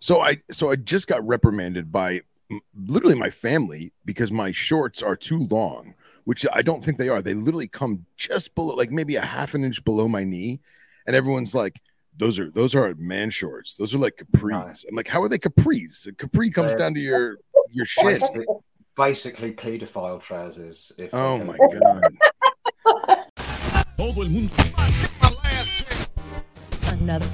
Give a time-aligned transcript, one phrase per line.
[0.00, 2.22] So I so I just got reprimanded by
[2.74, 5.94] literally my family because my shorts are too long,
[6.24, 7.20] which I don't think they are.
[7.20, 10.60] They literally come just below, like maybe a half an inch below my knee,
[11.06, 11.80] and everyone's like,
[12.16, 13.76] "Those are those are man shorts.
[13.76, 16.06] Those are like capris." I'm like, "How are they capris?
[16.06, 17.38] A capri comes They're- down to your
[17.70, 18.46] your shin." Basically,
[18.96, 20.92] basically paedophile trousers.
[20.96, 22.02] If Oh my god!
[23.96, 24.54] Todo el mundo.
[26.86, 27.26] Another.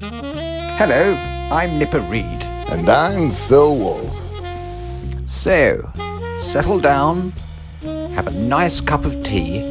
[0.00, 1.14] Hello,
[1.52, 2.44] I'm Nipper Read.
[2.70, 4.30] And I'm Phil Wolf.
[5.24, 5.90] So,
[6.38, 7.32] settle down,
[7.82, 9.62] have a nice cup of tea,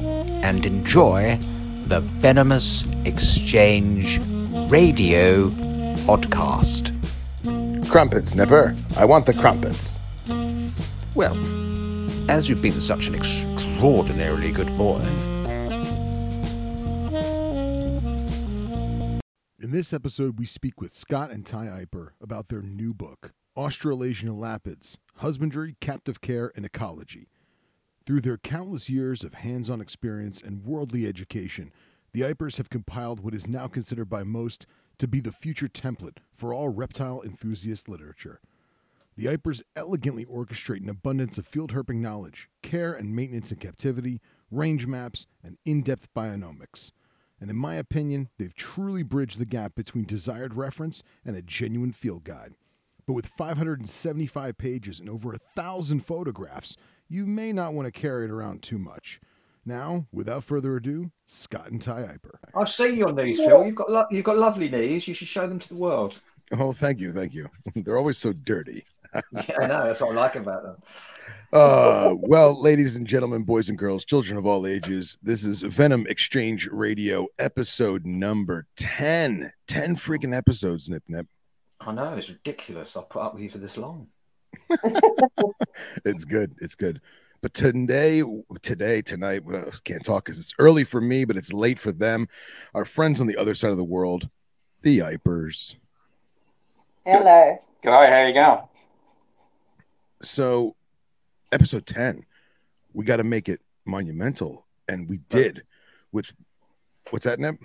[0.43, 1.39] and enjoy
[1.85, 4.19] the Venomous Exchange
[4.69, 5.51] Radio
[6.05, 6.91] podcast.
[7.89, 8.75] Crumpets, Nipper.
[8.97, 10.01] I want the crumpets.
[11.15, 11.37] Well,
[12.29, 14.99] as you've been such an extraordinarily good boy,
[19.69, 24.27] In this episode, we speak with Scott and Tie Eipper about their new book, Australasian
[24.27, 27.29] Elapids Husbandry, Captive Care, and Ecology.
[28.03, 31.71] Through their countless years of hands on experience and worldly education,
[32.13, 34.65] the Eippers have compiled what is now considered by most
[34.97, 38.41] to be the future template for all reptile enthusiast literature.
[39.17, 44.19] The Eippers elegantly orchestrate an abundance of field herping knowledge, care and maintenance in captivity,
[44.49, 46.89] range maps, and in depth bionomics.
[47.41, 51.91] And in my opinion, they've truly bridged the gap between desired reference and a genuine
[51.91, 52.55] field guide.
[53.05, 58.25] But with 575 pages and over a thousand photographs, you may not want to carry
[58.25, 59.19] it around too much.
[59.65, 62.37] Now, without further ado, Scott and Tie Eipper.
[62.55, 63.65] I've seen your knees, Phil.
[63.65, 65.07] You've got lo- you've got lovely knees.
[65.07, 66.21] You should show them to the world.
[66.51, 67.49] Oh, thank you, thank you.
[67.75, 68.85] They're always so dirty.
[69.13, 69.21] Yeah,
[69.59, 69.85] I know.
[69.85, 70.75] That's what I like about them.
[71.51, 76.05] Uh, well, ladies and gentlemen, boys and girls, children of all ages, this is Venom
[76.07, 79.51] Exchange Radio, episode number 10.
[79.67, 81.25] 10 freaking episodes, Nip Nip.
[81.81, 82.95] I know it's ridiculous.
[82.95, 84.07] I've put up with you for this long.
[86.05, 86.53] It's good.
[86.59, 87.01] It's good.
[87.41, 88.21] But today,
[88.61, 92.27] today, tonight, well, can't talk because it's early for me, but it's late for them.
[92.75, 94.29] Our friends on the other side of the world,
[94.81, 95.75] the Eippers.
[97.05, 97.57] Hello.
[97.83, 98.61] G'day, how you going?
[100.21, 100.75] So,
[101.51, 102.25] episode 10,
[102.93, 104.65] we got to make it monumental.
[104.87, 105.63] And we did
[106.11, 106.31] with
[107.09, 107.59] what's that, Nip?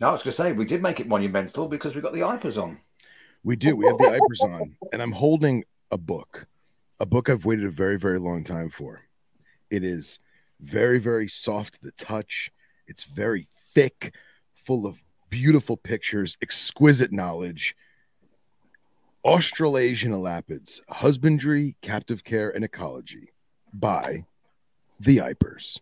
[0.00, 2.20] No, I was going to say we did make it monumental because we got the
[2.20, 2.78] Eippers on.
[3.44, 3.76] We do.
[3.76, 6.46] We have the Eippers on, and I'm holding a book,
[7.00, 9.00] a book I've waited a very, very long time for.
[9.70, 10.18] It is
[10.60, 12.50] very, very soft to the touch.
[12.86, 14.14] It's very thick,
[14.54, 17.76] full of beautiful pictures, exquisite knowledge.
[19.24, 23.32] Australasian Elapids Husbandry, Captive Care, and Ecology
[23.72, 24.24] by
[25.00, 25.78] the Eippers.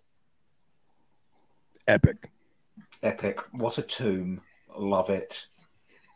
[1.87, 2.31] Epic.
[3.03, 3.41] Epic.
[3.53, 4.41] What a tomb.
[4.77, 5.47] Love it.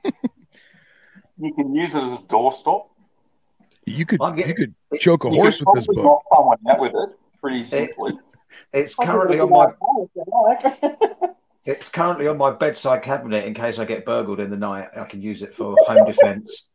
[0.04, 2.86] You can use it as a doorstop.
[3.86, 6.22] You could I'm you could choke a You horse could with this probably book.
[6.30, 8.12] knock someone out with it pretty simply.
[8.72, 9.68] It's currently on my
[11.64, 14.88] it's currently on my bedside cabinet in case I get burgled in the night.
[14.96, 16.66] I can use it for home defense.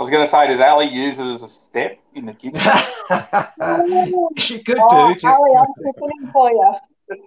[0.00, 2.54] I was going to say, does Ali use it as a step in the kitchen?
[4.38, 5.20] she could Oh, do.
[5.20, 6.74] to- Ali, I'm cooking for you.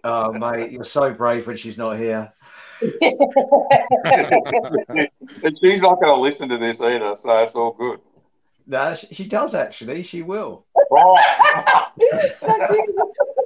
[0.04, 2.34] Oh, mate, you're so brave when she's not here.
[2.82, 2.92] and
[5.62, 8.00] she's not going to listen to this either, so it's all good.
[8.66, 10.02] No, she, she does actually.
[10.02, 10.66] She will.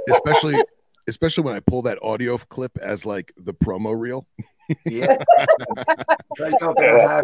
[0.10, 0.62] Especially
[1.10, 4.26] especially when I pull that audio clip as like the promo reel.
[4.86, 5.18] Yeah.
[6.38, 7.24] You're going to have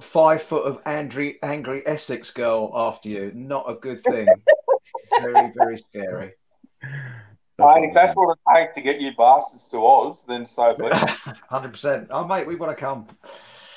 [0.00, 3.32] five foot of angry, angry Essex girl after you.
[3.34, 4.26] Not a good thing.
[5.20, 6.32] Very, very scary.
[7.56, 10.74] That's Hey, if that's what it takes to get you bastards to Oz, then so
[10.76, 10.92] be it.
[11.50, 12.08] Hundred percent.
[12.10, 13.06] Oh, mate, we want to come.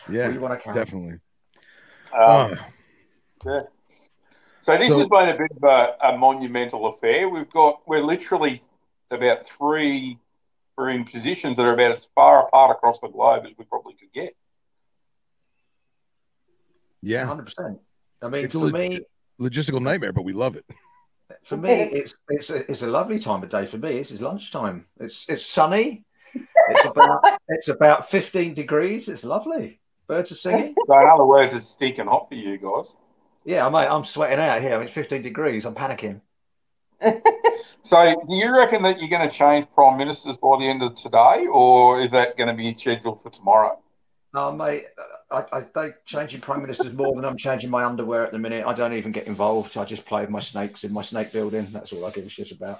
[0.10, 0.74] yeah, we want to come.
[0.74, 1.14] definitely.
[2.14, 2.68] Um, Ah,
[4.62, 7.28] So this So- has been a bit of a, a monumental affair.
[7.30, 8.62] We've got we're literally
[9.10, 10.20] about three
[10.78, 13.94] we're in positions that are about as far apart across the globe as we probably
[13.96, 14.36] could get.
[17.01, 17.80] Yeah, Hundred percent.
[18.21, 19.00] I mean, It's a for leg- me,
[19.39, 20.65] logistical nightmare, but we love it.
[21.44, 23.65] for me, it's it's a, it's a lovely time of day.
[23.65, 24.86] For me, this is lunchtime.
[25.00, 26.06] It's it's sunny.
[26.69, 29.09] It's about it's about fifteen degrees.
[29.09, 29.80] It's lovely.
[30.07, 30.75] Birds are singing.
[30.88, 32.94] So in other words, it's stinking hot for you guys.
[33.45, 34.74] Yeah, mate, I'm sweating out here.
[34.74, 35.65] I mean, it's fifteen degrees.
[35.65, 36.21] I'm panicking.
[37.83, 40.95] So do you reckon that you're going to change prime ministers by the end of
[40.95, 43.80] today, or is that going to be scheduled for tomorrow?
[44.36, 44.86] No, mate,
[45.31, 48.66] I, I they changing prime ministers more than I'm changing my underwear at the minute.
[48.66, 49.78] I don't even get involved.
[49.78, 51.68] I just play with my snakes in my snake building.
[51.72, 52.80] That's all I give a shit about.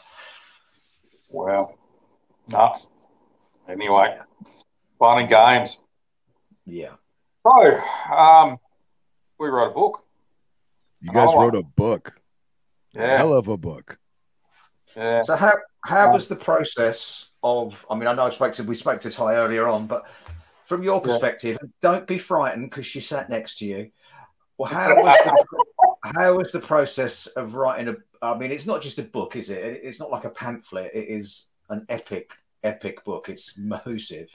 [1.30, 1.76] Wow,
[2.48, 2.88] nuts.
[3.70, 4.18] Anyway,
[5.00, 5.78] fun and games.
[6.66, 6.96] Yeah.
[7.44, 7.82] So,
[8.14, 8.58] um,
[9.40, 10.04] we wrote a book.
[11.00, 11.42] You guys Oh.
[11.42, 12.20] wrote a book.
[12.94, 13.18] Yeah.
[13.18, 13.98] Hell of a book.
[14.96, 15.22] Yeah.
[15.22, 15.54] So how
[15.86, 17.86] how was the process of?
[17.90, 20.04] I mean, I know I spoke to we spoke to Tie earlier on, but
[20.72, 21.08] from your Yeah.
[21.12, 23.92] perspective, don't be frightened because she sat next to you.
[24.58, 25.36] Well, how was the
[26.18, 27.96] how was the process of writing a?
[28.22, 29.58] I mean, it's not just a book, is it?
[29.64, 30.92] It- It's not like a pamphlet.
[30.94, 32.32] It is an epic,
[32.64, 33.28] epic book.
[33.28, 34.30] It's mahoosive.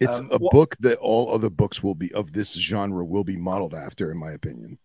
[0.00, 3.24] It's Um, a what- book that all other books will be of this genre will
[3.24, 4.78] be modeled after, in my opinion.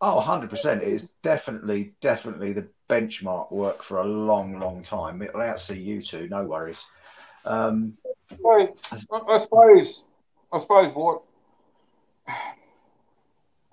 [0.00, 0.82] Oh, 100%.
[0.82, 5.22] It is definitely, definitely the benchmark work for a long, long time.
[5.22, 6.84] It'll outsee you two, no worries.
[7.44, 7.96] Um,
[8.40, 8.96] Well, I,
[9.32, 10.04] I suppose,
[10.52, 11.22] I suppose what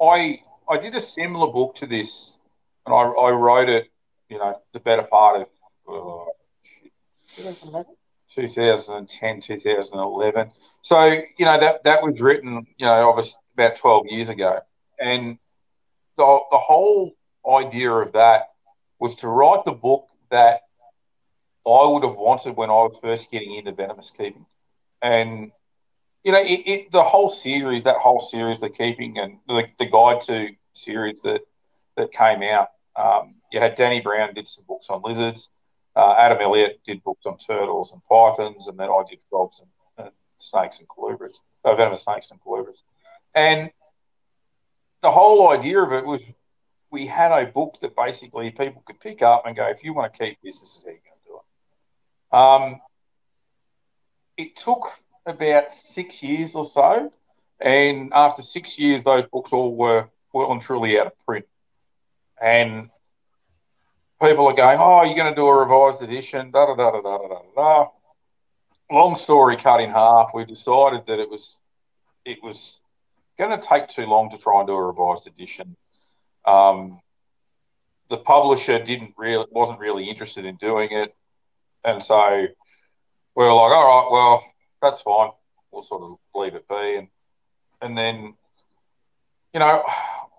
[0.02, 0.40] I
[0.70, 2.38] I did a similar book to this,
[2.86, 3.92] and I, I wrote it,
[4.30, 5.48] you know, the better part
[5.88, 6.28] of
[7.38, 7.84] uh,
[8.36, 10.52] 2010, 2011.
[10.82, 11.04] So
[11.38, 14.60] you know that that was written, you know, obviously about 12 years ago,
[15.00, 15.38] and
[16.18, 17.14] the the whole
[17.50, 18.50] idea of that
[19.00, 20.62] was to write the book that
[21.66, 24.46] I would have wanted when I was first getting into venomous keeping.
[25.02, 25.52] And
[26.26, 29.86] you know it, it the whole series that whole series the keeping and the, the
[29.86, 31.42] guide to series that
[31.96, 35.50] that came out um, you had danny brown did some books on lizards.
[35.96, 40.06] Uh, adam elliott did books on turtles and pythons and then i did frogs and,
[40.06, 42.82] and snakes and colubrids uh, venomous snakes and colubrids
[43.36, 43.70] and
[45.02, 46.22] the whole idea of it was
[46.90, 50.12] we had a book that basically people could pick up and go if you want
[50.12, 52.38] to keep this this is how you're going to do it.
[52.38, 52.82] Um,
[54.38, 54.92] it took
[55.26, 57.12] about six years or so,
[57.60, 61.46] and after six years, those books all were well and truly out of print.
[62.42, 62.90] And
[64.22, 67.02] people are going, "Oh, you're going to do a revised edition?" Da da da da
[67.02, 67.88] da da da.
[68.92, 70.32] Long story cut in half.
[70.34, 71.60] We decided that it was
[72.24, 72.78] it was
[73.38, 75.76] going to take too long to try and do a revised edition.
[76.46, 77.02] Um,
[78.10, 81.16] the publisher didn't really wasn't really interested in doing it,
[81.84, 82.46] and so
[83.36, 84.44] we were like, "All right, well."
[84.82, 85.32] That's fine.
[85.72, 86.96] We'll sort of leave it be.
[86.98, 87.08] And
[87.82, 88.34] and then,
[89.54, 89.84] you know,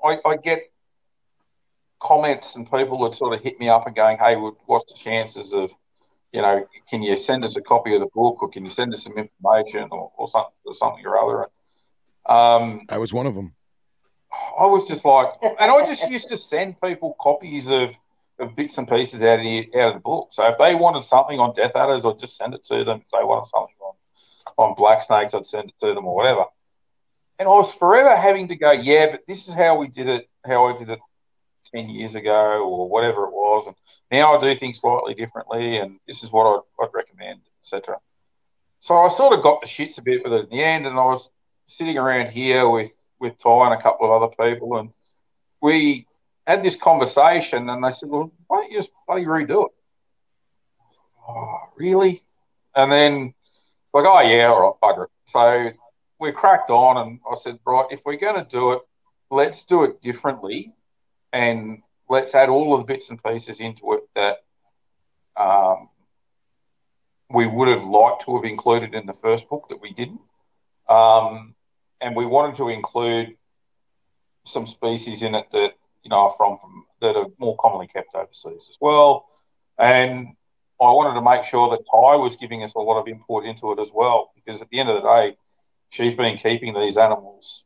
[0.04, 0.70] I, I get
[2.00, 5.52] comments and people that sort of hit me up and going, hey, what's the chances
[5.52, 5.70] of,
[6.32, 8.94] you know, can you send us a copy of the book or can you send
[8.94, 11.48] us some information or, or something or something or other?
[12.28, 13.54] And, um, I was one of them.
[14.58, 17.96] I was just like, and I just used to send people copies of,
[18.38, 20.28] of bits and pieces out of the out of the book.
[20.32, 23.02] So if they wanted something on Death Adders, I'd just send it to them.
[23.04, 23.74] If they wanted something
[24.58, 26.44] on Black Snakes, I'd send it to them or whatever.
[27.38, 30.28] And I was forever having to go, yeah, but this is how we did it,
[30.44, 30.98] how I did it
[31.72, 33.76] ten years ago or whatever it was, and
[34.10, 37.98] now I do things slightly differently, and this is what I'd, I'd recommend, etc.
[38.80, 40.98] So I sort of got the shits a bit with it in the end, and
[40.98, 41.28] I was
[41.66, 44.90] sitting around here with with Tie and a couple of other people, and
[45.60, 46.06] we
[46.46, 49.72] had this conversation, and they said, "Well, why don't you just bloody redo it?"
[51.28, 52.22] Oh, really?
[52.74, 53.34] And then
[54.02, 55.70] like, "Oh yeah, all right, bugger it." So
[56.18, 58.82] we cracked on, and I said, "Right, if we're going to do it,
[59.30, 60.72] let's do it differently,
[61.32, 64.38] and let's add all of the bits and pieces into it that."
[65.36, 65.90] Um,
[67.30, 70.20] we would have liked to have included in the first book that we didn't.
[70.88, 71.54] Um,
[72.00, 73.36] and we wanted to include
[74.44, 76.58] some species in it that you know are from
[77.00, 79.26] that are more commonly kept overseas as well.
[79.78, 80.36] And
[80.80, 83.72] I wanted to make sure that Tie was giving us a lot of input into
[83.72, 85.36] it as well, because at the end of the day,
[85.90, 87.64] she's been keeping these animals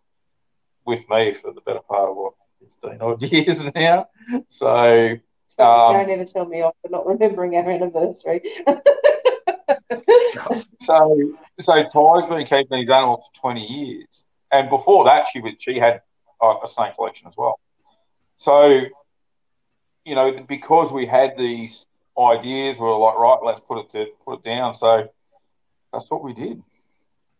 [0.86, 4.08] with me for the better part of what fifteen odd years now.
[4.48, 5.16] So
[5.58, 8.42] Don't um, ever tell me off for not remembering our anniversary.
[10.80, 15.54] So, so Tie's been keeping these animals for twenty years, and before that, she was
[15.58, 16.00] she had
[16.40, 17.60] uh, a snake collection as well.
[18.36, 18.82] So,
[20.04, 21.86] you know, because we had these
[22.18, 24.74] ideas, we were like, right, let's put it to put it down.
[24.74, 25.08] So
[25.92, 26.62] that's what we did,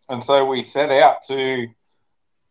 [0.09, 1.67] and so we set out to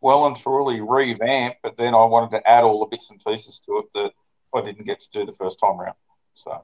[0.01, 1.55] well and truly revamp.
[1.61, 4.11] But then I wanted to add all the bits and pieces to it that
[4.53, 5.95] I didn't get to do the first time round.
[6.33, 6.63] So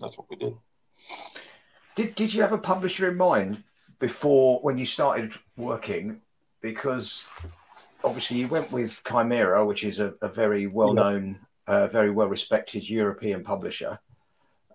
[0.00, 0.54] that's what we did.
[1.96, 3.64] Did Did you have a publisher in mind
[3.98, 6.20] before when you started working?
[6.60, 7.28] Because
[8.04, 12.28] obviously you went with Chimaira, which is a, a very well known, uh, very well
[12.28, 13.98] respected European publisher.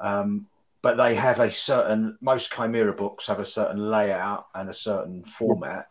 [0.03, 0.47] Um,
[0.81, 5.23] but they have a certain most Chimaira books have a certain layout and a certain
[5.23, 5.87] format.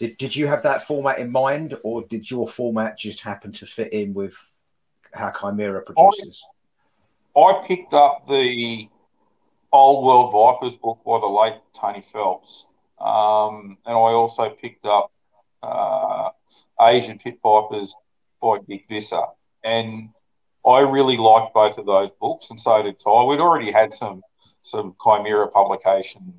[0.00, 3.66] Did Did you have that format in mind, or did your format just happen to
[3.66, 4.36] fit in with
[5.12, 6.44] how Chimaira produces?
[7.36, 8.88] I picked up the
[9.72, 12.66] Old World Vipers book by the late Tony Phelps,
[13.00, 15.12] um, and I also picked up
[15.62, 16.30] uh,
[16.80, 17.94] Asian Pit Vipers
[18.42, 19.22] by Dick Visser.
[19.62, 20.10] And
[20.66, 23.24] I really liked both of those books, and so did Tie.
[23.24, 24.22] We'd already had some
[24.62, 26.32] some Chimaira publication.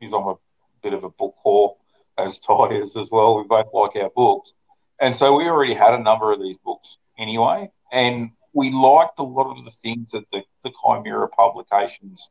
[0.00, 0.36] He's on a
[0.82, 1.76] bit of a book whore,
[2.18, 3.38] as Tie is as well.
[3.38, 4.54] We both like our books.
[5.00, 7.70] And so we already had a number of these books anyway.
[7.90, 12.28] And we liked a lot of the things that the, the Chimaira publications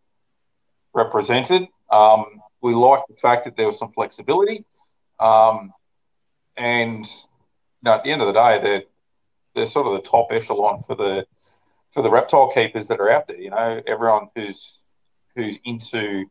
[0.93, 1.67] represented.
[1.91, 4.65] Um, we liked the fact that there was some flexibility.
[5.19, 5.73] Um,
[6.57, 8.83] and you know, at the end of the day, they're
[9.55, 11.25] they're sort of the top echelon for the
[11.91, 13.37] for the reptile keepers that are out there.
[13.37, 14.81] You know, everyone who's
[15.35, 16.25] who's into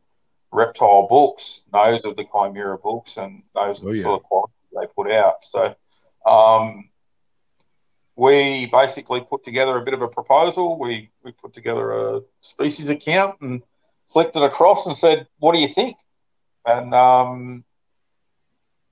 [0.51, 4.03] reptile books knows of the Chimaira books and knows oh, the yeah.
[4.03, 5.43] sort of quality they put out.
[5.43, 5.75] So
[6.25, 6.89] um,
[8.15, 10.79] we basically put together a bit of a proposal.
[10.79, 13.61] We we put together a species account and
[14.11, 15.97] flicked it across and said, "What do you think?"
[16.65, 17.63] And um,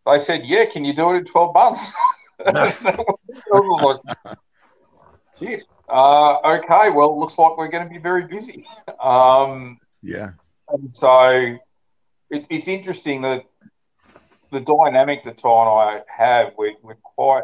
[0.06, 1.92] they said, "Yeah, can you do it in twelve months?"
[2.46, 2.74] I
[3.52, 4.38] was like,
[5.40, 5.66] Shit.
[5.88, 8.66] Uh, okay, well, it looks like we're going to be very busy.
[9.00, 10.32] Um, yeah.
[10.70, 11.58] And so
[12.30, 13.44] it, it's interesting that
[14.52, 17.44] the dynamic that Tie and I have, we're, we're quite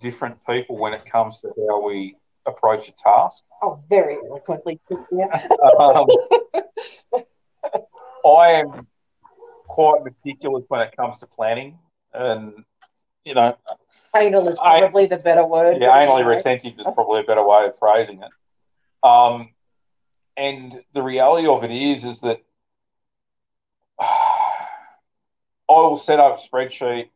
[0.00, 3.44] different people when it comes to how we approach a task.
[3.62, 4.80] Oh, very eloquently.
[5.12, 5.48] Yeah.
[5.78, 6.06] um,
[8.24, 8.86] I am
[9.66, 11.78] quite meticulous when it comes to planning,
[12.12, 12.64] and
[13.24, 13.56] you know,
[14.16, 15.80] anal is probably I, the better word.
[15.80, 19.08] Yeah, anally retentive is probably a better way of phrasing it.
[19.08, 19.50] Um,
[20.36, 22.42] and the reality of it is, is that
[24.00, 24.06] I
[25.68, 27.10] will set up a spreadsheet.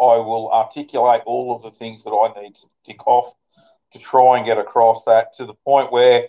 [0.00, 3.34] I will articulate all of the things that I need to tick off
[3.92, 6.28] to try and get across that to the point where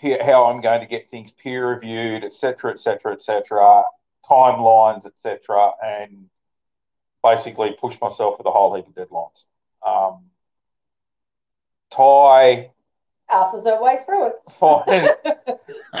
[0.00, 3.84] how I'm going to get things peer reviewed, etc., etc., etc.,
[4.28, 6.28] timelines, etc., and
[7.22, 9.44] basically push myself with a whole heap of deadlines.
[9.86, 10.24] Um,
[11.90, 12.70] Tie
[13.30, 14.34] passes her way through it.
[14.58, 14.86] Fine.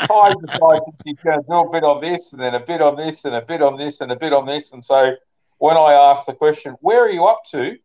[0.06, 2.96] Tie decides she's going to do a bit on this, and then a bit on
[2.96, 4.72] this, and a bit on this, and a bit on this.
[4.72, 5.14] And so
[5.58, 7.76] when I ask the question, "Where are you up to?"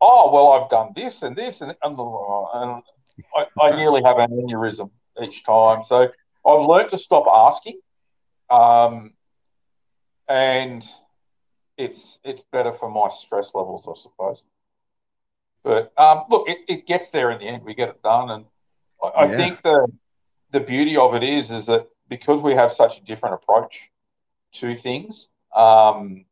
[0.00, 2.82] Oh, well, I've done this and this, and, and, and
[3.36, 4.90] I, I nearly have an aneurysm
[5.22, 5.84] each time.
[5.84, 6.08] So
[6.46, 7.80] I've learned to stop asking.
[8.48, 9.12] Um,
[10.28, 10.86] and
[11.80, 14.42] it's it's better for my stress levels, I suppose.
[15.62, 17.64] But um, look, it, it gets there in the end.
[17.64, 18.44] We get it done, and
[19.02, 19.36] I, I yeah.
[19.36, 19.88] think the
[20.52, 23.90] the beauty of it is is that because we have such a different approach
[24.52, 25.28] to things.
[25.54, 26.24] Um,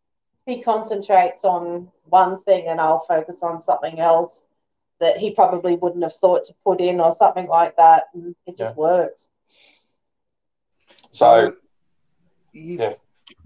[0.46, 4.44] he concentrates on one thing, and I'll focus on something else
[5.00, 8.56] that he probably wouldn't have thought to put in, or something like that, and it
[8.56, 8.80] just yeah.
[8.80, 9.28] works.
[11.12, 11.54] So,
[12.52, 12.94] yeah.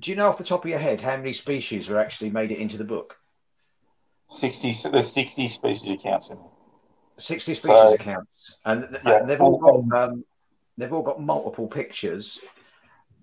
[0.01, 2.51] Do you know off the top of your head how many species are actually made
[2.51, 3.19] it into the book?
[4.29, 6.39] 60, there's 60 species accounts in
[7.19, 8.59] 60 species so, accounts.
[8.65, 9.21] And, yeah.
[9.21, 10.25] and, they've all got um,
[10.79, 12.41] they've all got multiple pictures.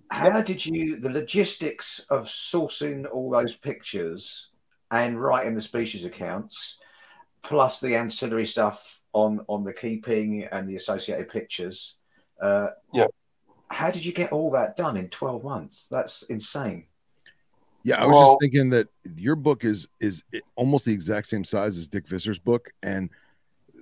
[0.09, 4.49] How did you the logistics of sourcing all those pictures
[4.91, 6.79] and writing the species accounts,
[7.43, 11.95] plus the ancillary stuff on on the keeping and the associated pictures?
[12.41, 13.07] Uh, yeah
[13.69, 15.87] how did you get all that done in 12 months?
[15.89, 16.85] That's insane.
[17.83, 20.21] Yeah, I was well, just thinking that your book is is
[20.55, 23.09] almost the exact same size as Dick Visser's book, and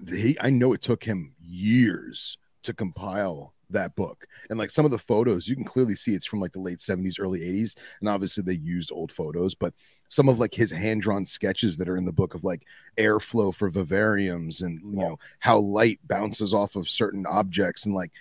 [0.08, 4.25] he I know it took him years to compile that book.
[4.50, 6.79] And like some of the photos, you can clearly see it's from like the late
[6.79, 7.75] 70s, early 80s.
[8.00, 9.74] And obviously they used old photos, but
[10.10, 12.65] some of like his hand-drawn sketches that are in the book of like
[12.98, 18.12] airflow for vivariums and you know how light bounces off of certain objects and like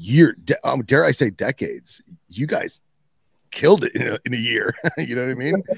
[0.00, 2.02] year, de- um, dare I say, decades.
[2.28, 2.80] You guys
[3.50, 4.74] killed it in a, in a year.
[4.98, 5.62] you know what I mean?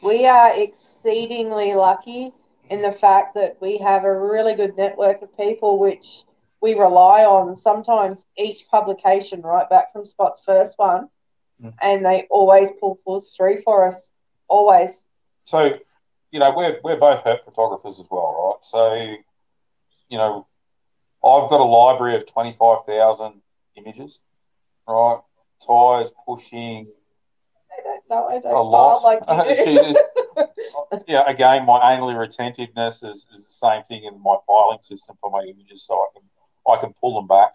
[0.00, 2.32] We are exceedingly lucky
[2.70, 6.22] in the fact that we have a really good network of people which
[6.60, 7.56] we rely on.
[7.56, 11.08] Sometimes each publication, right back from Spot's first one,
[11.60, 11.74] mm.
[11.82, 14.12] and they always pull full through for us.
[14.46, 15.04] Always.
[15.46, 15.72] So,
[16.30, 18.64] you know, we're we're both herp photographers as well, right?
[18.64, 19.16] So,
[20.08, 20.46] you know,
[21.24, 23.40] I've got a library of 25,000
[23.76, 24.20] images,
[24.86, 25.20] right?
[25.60, 26.86] Tie's pushing
[27.78, 28.28] I don't know.
[28.28, 29.02] I don't a lot.
[29.02, 29.22] Like
[29.66, 29.96] is,
[31.06, 35.30] yeah, again, my anally retentiveness is, is the same thing in my filing system for
[35.30, 36.22] my images, so I can
[36.68, 37.52] I can pull them back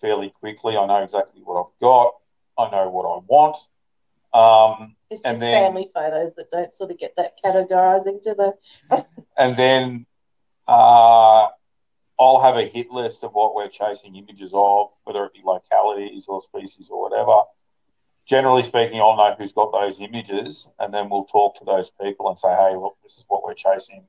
[0.00, 0.76] fairly quickly.
[0.76, 2.14] I know exactly what I've got.
[2.58, 3.56] I know what I want.
[4.32, 8.34] Um, it's and just then, family photos that don't sort of get that categorizing to
[8.34, 9.06] the.
[9.36, 10.06] and then
[10.68, 11.48] uh,
[12.20, 16.26] I'll have a hit list of what we're chasing images of, whether it be localities
[16.28, 17.42] or species or whatever.
[18.26, 22.28] generally speaking, I'll know who's got those images, and then we'll talk to those people
[22.28, 24.06] and say, "Hey, look, this is what we're chasing.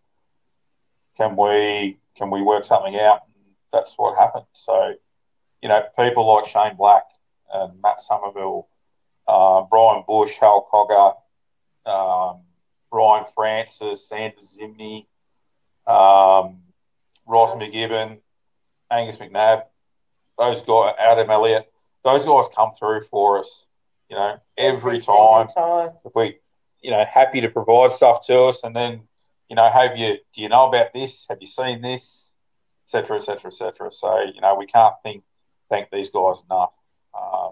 [1.18, 4.46] Can we can we work something out?" And that's what happened.
[4.53, 4.94] So,
[5.62, 7.06] you know, people like Shane Black
[7.53, 8.68] and Matt Somerville,
[9.27, 11.15] uh, Brian Bush, Hal Cogger,
[11.91, 12.41] um,
[12.91, 15.08] Ryan Francis, Sanders Zimney,
[15.88, 16.62] um,
[17.25, 18.19] Ross McGibbon,
[18.89, 19.63] Angus McNabb,
[20.37, 21.71] those guys, Adam Elliott,
[22.03, 23.65] those guys come through for us,
[24.09, 25.47] you know, every, every time.
[25.47, 25.91] time.
[26.03, 26.39] If we,
[26.81, 29.01] you know, happy to provide stuff to us, and then,
[29.49, 31.25] you know, have you, do you know about this?
[31.29, 32.31] Have you seen this?
[32.87, 33.15] Etc.
[33.15, 33.47] Etc.
[33.47, 33.91] Etc.
[33.91, 35.23] So, you know, we can't think
[35.69, 36.73] thank these guys enough.
[37.19, 37.51] Um,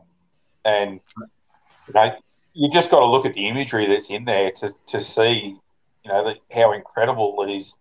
[0.66, 1.00] and
[1.88, 2.16] you know,
[2.54, 5.58] you just got to look at the imagery that's in there to, to see,
[6.04, 7.76] you know, the, how incredible these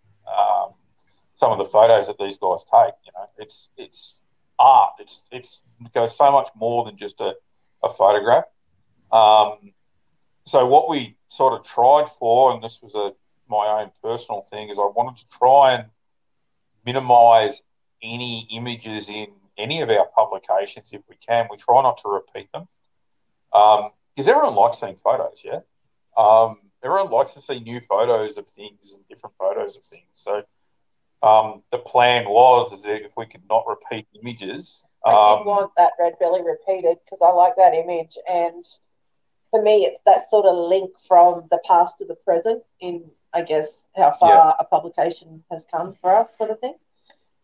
[1.39, 2.93] some of the photos that these guys take.
[3.05, 4.21] You know, it's it's
[4.59, 4.93] art.
[4.99, 7.33] It's it's it goes so much more than just a,
[7.81, 8.43] a photograph.
[9.11, 9.71] Um,
[10.45, 13.13] so what we sort of tried for, and this was a
[13.49, 15.85] my own personal thing, is I wanted to try and
[16.85, 17.61] minimise
[18.03, 19.27] any images in
[19.57, 21.47] any of our publications if we can.
[21.49, 22.67] We try not to repeat them
[23.51, 25.41] because um, everyone likes seeing photos.
[25.43, 25.61] Yeah,
[26.17, 30.09] um, everyone likes to see new photos of things and different photos of things.
[30.13, 30.43] So
[31.21, 34.83] um, the plan was is if we could not repeat images.
[35.05, 38.65] I did um, want that red belly repeated because I like that image, and
[39.51, 43.41] for me, it's that sort of link from the past to the present in, I
[43.41, 44.53] guess, how far yeah.
[44.59, 46.75] a publication has come for us, sort of thing.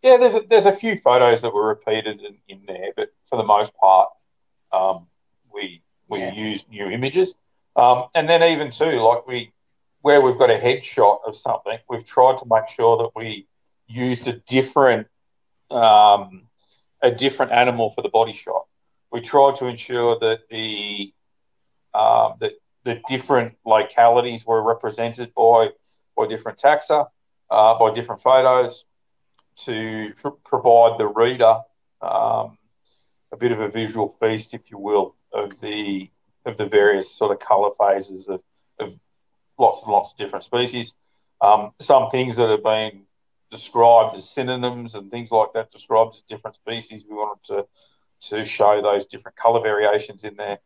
[0.02, 3.38] Yeah, there's a, there's a few photos that were repeated in, in there, but for
[3.38, 4.10] the most part,
[4.72, 5.08] um,
[5.52, 6.34] we we yeah.
[6.34, 7.36] use new images.
[7.76, 9.52] Um, and then even too, like we
[10.02, 13.48] where we've got a headshot of something, we've tried to make sure that we
[13.88, 15.08] used a different
[15.72, 16.44] um,
[17.02, 18.66] a different animal for the body shot.
[19.12, 21.14] We tried to ensure that the
[21.94, 25.70] uh, that the different localities were represented by
[26.16, 27.08] by different taxa,
[27.50, 28.86] uh, by different photos,
[29.58, 31.62] to pr- provide the reader
[32.02, 32.58] um,
[33.32, 36.10] a bit of a visual feast, if you will, of the
[36.46, 38.42] of the various sort of colour phases of,
[38.80, 38.98] of
[39.58, 40.94] lots and lots of different species.
[41.42, 43.06] Um, some things that have been
[43.52, 47.06] described as synonyms and things like that, described as different species.
[47.08, 47.68] We wanted to
[48.30, 50.58] to show those different colour variations in there.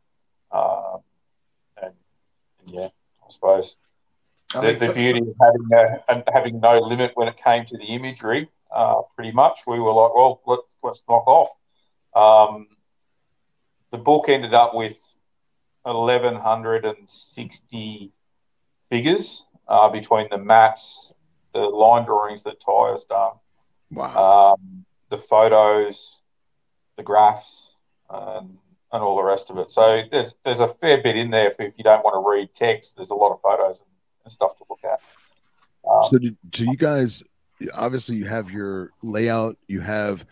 [0.51, 1.01] Um,
[1.81, 1.93] and,
[2.61, 3.75] and, yeah, I suppose
[4.53, 7.83] I the, the beauty of having a, having no limit when it came to the
[7.83, 11.49] imagery, uh, pretty much, we were like, well, let's let's knock off.
[12.15, 12.67] Um,
[13.91, 14.97] the book ended up with
[15.83, 18.11] 1,160
[18.89, 21.13] figures uh, between the maps
[21.53, 23.33] the line drawings that Tie has done.
[23.91, 24.53] Wow.
[24.53, 26.21] Um, the photos,
[26.97, 27.69] the graphs,
[28.09, 28.57] and,
[28.91, 29.71] and all the rest of it.
[29.71, 32.53] So there's there's a fair bit in there for if you don't want to read
[32.53, 32.95] text.
[32.95, 33.89] There's a lot of photos and,
[34.25, 34.99] and stuff to look at.
[35.89, 37.23] Um, so, do, do you guys
[37.75, 40.25] obviously you have your layout, you have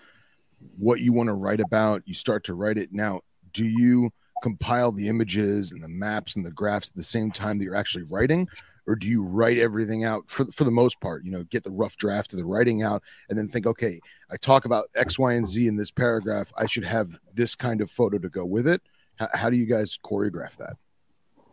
[0.78, 2.92] what you want to write about, you start to write it.
[2.92, 3.22] Now,
[3.54, 4.12] do you
[4.44, 7.76] compile the images and the maps and the graphs at the same time that you're
[7.76, 8.48] actually writing,
[8.88, 11.24] or do you write everything out for for the most part?
[11.26, 14.00] You know, get the rough draft of the writing out, and then think, okay,
[14.32, 16.52] I talk about X, Y, and Z in this paragraph.
[16.58, 18.82] I should have this kind of photo to go with it.
[19.18, 20.78] How, how do you guys choreograph that?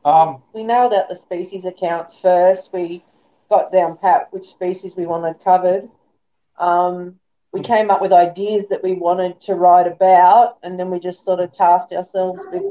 [0.08, 2.70] Um, we nailed out the species accounts first.
[2.72, 3.04] We
[3.48, 5.88] got down pat which species we wanted covered.
[6.58, 7.16] Um,
[7.54, 11.24] we came up with ideas that we wanted to write about, and then we just
[11.24, 12.64] sort of tasked ourselves with,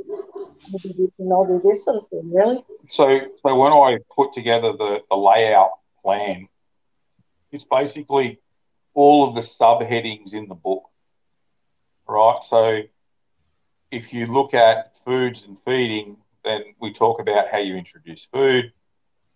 [0.73, 2.65] with this and I'll do this sort of thing, really.
[2.89, 6.49] So, so when I put together the, the layout plan,
[7.53, 8.41] it's basically
[8.93, 10.83] all of the subheadings in the book,
[12.05, 12.39] right?
[12.43, 12.81] So,
[13.89, 18.73] if you look at foods and feeding, then we talk about how you introduce food,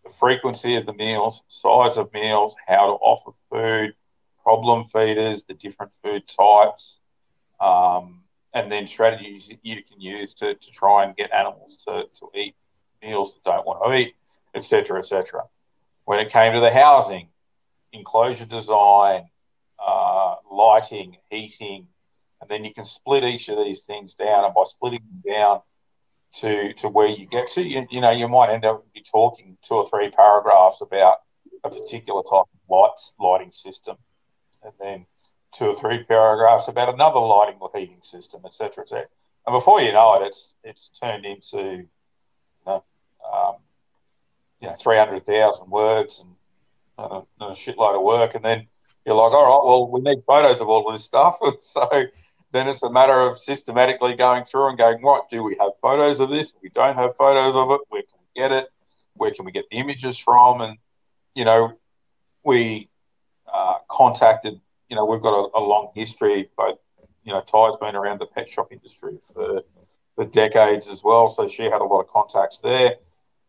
[0.03, 3.93] the frequency of the meals, size of meals, how to offer food
[4.47, 6.99] problem feeders, the different food types,
[7.59, 12.29] um, and then strategies you can use to, to try and get animals to, to
[12.33, 12.55] eat
[13.03, 14.15] meals that don't want to eat,
[14.55, 15.43] etc., etc.
[16.05, 17.27] When it came to the housing,
[17.91, 19.27] enclosure design,
[19.85, 21.89] uh, lighting, heating,
[22.39, 25.59] and then you can split each of these things down, and by splitting them down
[26.35, 29.57] to to where you get to, you, you know, you might end up be talking
[29.61, 31.17] two or three paragraphs about
[31.65, 33.97] a particular type of lights lighting system
[34.67, 35.05] and then
[35.53, 39.05] two or three paragraphs about another lighting or heating system, etc., etc.
[39.45, 41.87] And before you know it, it's it's turned into you
[42.65, 42.83] know,
[43.33, 43.55] um,
[44.61, 46.35] you know three hundred thousand words and,
[46.97, 48.67] a, and, a, shitload of work, and then
[49.05, 51.89] you're like, all right, well, we need photos of all this stuff, and so
[52.51, 56.19] then it's a matter of systematically going through and going, right, do we have photos
[56.19, 56.53] of this?
[56.61, 57.81] We don't have photos of it.
[57.89, 58.69] Where can we get it?
[59.15, 60.61] Where can we get the images from?
[60.61, 60.77] And,
[61.35, 61.77] you know,
[62.43, 62.89] we
[63.57, 66.77] uh, contacted, you know, we've got a, a long history, both,
[67.23, 69.61] you know, Tie's been around the pet shop industry for,
[70.15, 71.29] for decades as well.
[71.29, 72.95] So she had a lot of contacts there.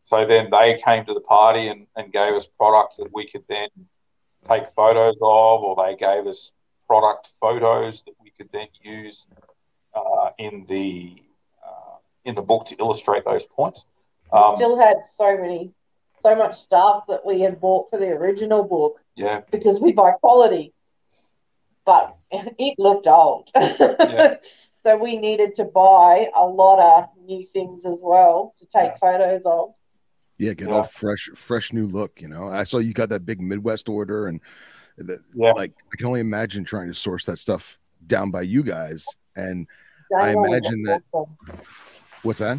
[0.05, 3.45] So then they came to the party and, and gave us products that we could
[3.49, 3.69] then
[4.49, 6.53] take photos of, or they gave us
[6.87, 9.27] product photos that we could then use
[9.95, 11.17] uh, in the
[11.63, 13.85] uh, in the book to illustrate those points.
[14.33, 15.73] Um, still had so many,
[16.21, 19.03] so much stuff that we had bought for the original book.
[19.19, 19.41] Yeah.
[19.51, 20.73] Because we buy quality,
[21.85, 23.51] but it looked old.
[23.55, 24.37] Yeah.
[24.87, 28.97] so we needed to buy a lot of new things as well to take yeah.
[29.01, 29.75] photos of.
[30.39, 30.77] Yeah, get yeah.
[30.77, 32.21] all fresh, fresh new look.
[32.21, 34.41] You know, I saw you got that big Midwest order, and
[34.97, 35.51] the, yeah.
[35.53, 39.05] like I can only imagine trying to source that stuff down by you guys.
[39.35, 39.67] And
[40.17, 41.03] I imagine that.
[41.11, 41.37] Awesome.
[42.23, 42.59] What's that?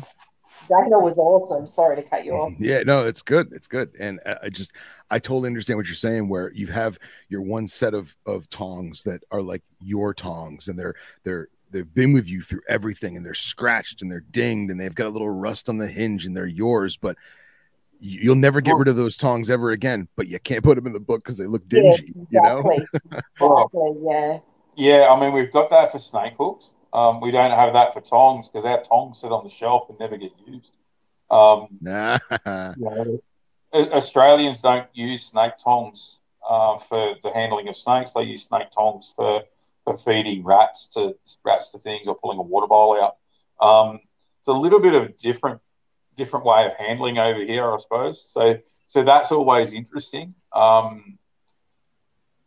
[0.69, 1.65] Dino was awesome.
[1.65, 2.53] Sorry to cut you off.
[2.59, 3.51] Yeah, no, it's good.
[3.51, 3.89] It's good.
[3.99, 4.73] And I just,
[5.09, 6.29] I totally understand what you're saying.
[6.29, 10.77] Where you have your one set of of tongs that are like your tongs, and
[10.77, 14.79] they're they're they've been with you through everything, and they're scratched and they're dinged, and
[14.79, 16.97] they've got a little rust on the hinge, and they're yours.
[16.97, 17.17] But
[17.99, 20.93] you'll never get rid of those tongs ever again, but you can't put them in
[20.93, 22.13] the book because they look dingy.
[22.15, 22.27] exactly.
[22.29, 22.59] You know?
[23.41, 23.95] exactly.
[24.03, 24.39] Yeah.
[24.75, 26.73] Yeah, I mean we've got that for snake hooks.
[26.91, 29.99] Um, we don't have that for tongs because our tongs sit on the shelf and
[29.99, 30.73] never get used.
[31.29, 32.17] Um, nah.
[32.47, 33.21] you know,
[33.73, 38.11] Australians don't use snake tongs uh, for the handling of snakes.
[38.13, 39.43] They use snake tongs for,
[39.83, 43.17] for feeding rats to rats to things or pulling a water bowl out.
[43.63, 43.99] Um,
[44.39, 45.61] it's a little bit of a different
[46.17, 48.27] different way of handling over here, I suppose.
[48.31, 50.33] So so that's always interesting.
[50.51, 51.19] Um,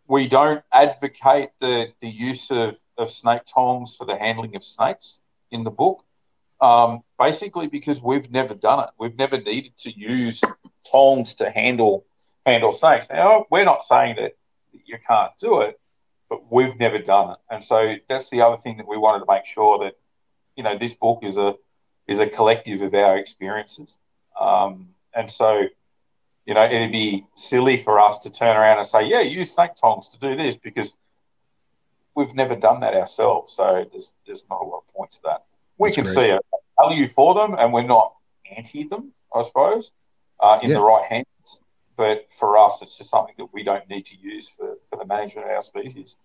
[0.09, 5.21] we don't advocate the, the use of, of snake tongs for the handling of snakes
[5.51, 6.05] in the book,
[6.61, 8.91] um, basically because we've never done it.
[8.99, 10.41] We've never needed to use
[10.91, 12.05] tongs to handle
[12.47, 13.09] handle snakes.
[13.11, 14.37] Now we're not saying that
[14.73, 15.79] you can't do it,
[16.29, 19.33] but we've never done it, and so that's the other thing that we wanted to
[19.33, 19.99] make sure that
[20.57, 21.55] you know this book is a
[22.09, 23.99] is a collective of our experiences.
[24.39, 25.63] Um, and so,
[26.47, 29.75] you know, it'd be silly for us to turn around and say, yeah, use snake
[29.81, 30.95] tongs to do this because
[32.15, 33.53] we've never done that ourselves.
[33.53, 35.45] So there's, there's not a lot of point to that.
[35.79, 36.15] We That's can great.
[36.15, 36.39] see a
[36.81, 38.15] value for them and we're not
[38.57, 39.93] anti them, I suppose,
[40.41, 40.77] uh, in yeah.
[40.77, 41.61] the right hands.
[41.97, 45.07] But for us, it's just something that we don't need to use for, for the
[45.07, 46.17] management of our species.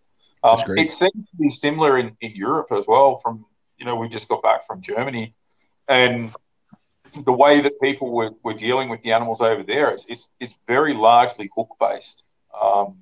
[0.43, 3.17] Um, it seems to be similar in, in Europe as well.
[3.17, 3.45] From
[3.77, 5.35] you know, we just got back from Germany,
[5.87, 6.33] and
[7.25, 10.53] the way that people were, were dealing with the animals over there, it's, it's, it's
[10.67, 12.23] very largely hook based.
[12.59, 12.97] Um,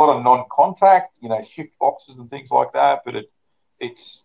[0.00, 3.30] lot of non contact, you know, shift boxes and things like that, but it,
[3.78, 4.24] it's,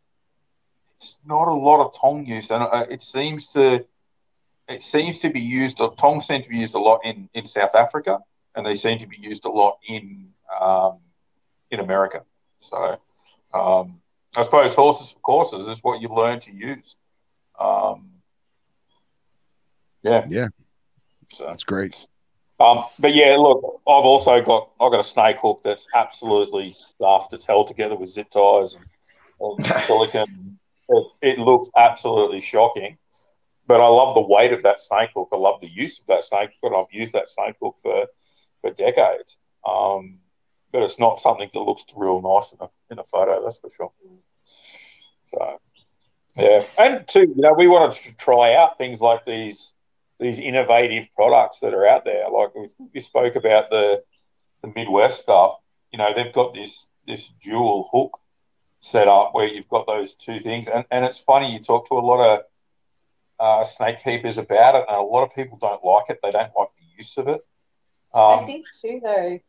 [0.97, 2.49] it's not a lot of tong use.
[2.49, 3.85] And uh, it seems to,
[4.67, 7.75] it seems to be used, tongs seem to be used a lot in, in South
[7.75, 8.19] Africa,
[8.55, 10.99] and they seem to be used a lot in, um,
[11.69, 12.23] in America.
[12.59, 12.99] So,
[13.53, 14.01] um,
[14.35, 16.95] I suppose horses for courses is what you learn to use.
[17.59, 18.09] Um,
[20.03, 20.47] yeah, yeah,
[21.31, 21.95] so that's great.
[22.59, 27.33] Um, but yeah, look, I've also got I've got a snake hook that's absolutely stuffed.
[27.33, 28.85] It's held together with zip ties and,
[29.59, 30.59] and silicon.
[30.87, 32.97] It, it, looks absolutely shocking,
[33.67, 35.29] but I love the weight of that snake hook.
[35.33, 36.73] I love the use of that snake hook.
[36.75, 38.05] I've used that snake hook for
[38.61, 39.37] for decades.
[39.67, 40.19] Um,
[40.71, 43.43] but it's not something that looks real nice in a in a photo.
[43.43, 43.91] That's for sure.
[45.23, 45.59] So
[46.37, 49.71] yeah, and too, you know, we wanted to try out things like these
[50.19, 52.29] these innovative products that are out there.
[52.29, 54.03] Like we, we spoke about the
[54.61, 55.55] the Midwest stuff.
[55.91, 58.17] You know, they've got this this dual hook
[58.79, 61.95] set up where you've got those two things, and and it's funny you talk to
[61.95, 62.39] a lot of
[63.39, 66.19] uh, snake keepers about it, and a lot of people don't like it.
[66.23, 67.45] They don't like the use of it.
[68.13, 69.39] Um, I think too, though,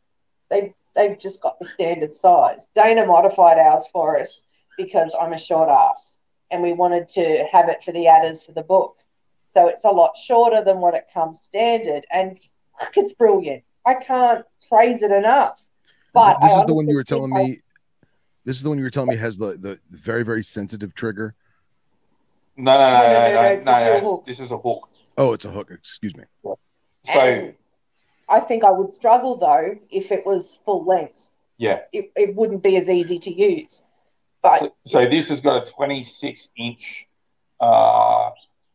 [0.50, 2.66] they they've just got the standard size.
[2.74, 4.42] Dana modified ours for us
[4.76, 6.18] because I'm a short ass
[6.50, 8.96] and we wanted to have it for the adders for the book.
[9.56, 12.38] So it's a lot shorter than what it comes standard, and
[12.78, 13.64] fuck, it's brilliant.
[13.86, 15.58] I can't praise it enough.
[16.12, 17.60] But this I is the one you were telling I, me.
[18.44, 21.34] This is the one you were telling me has the the very very sensitive trigger.
[22.58, 23.62] No, no, no, no, no, no.
[23.62, 24.24] no, no, no.
[24.26, 24.90] This is a hook.
[25.16, 25.70] Oh, it's a hook.
[25.70, 26.24] Excuse me.
[26.44, 26.58] So,
[27.06, 27.54] and
[28.28, 31.30] I think I would struggle though if it was full length.
[31.56, 33.80] Yeah, it, it wouldn't be as easy to use.
[34.42, 37.06] But so, so this has got a 26 inch
[37.58, 38.30] uh,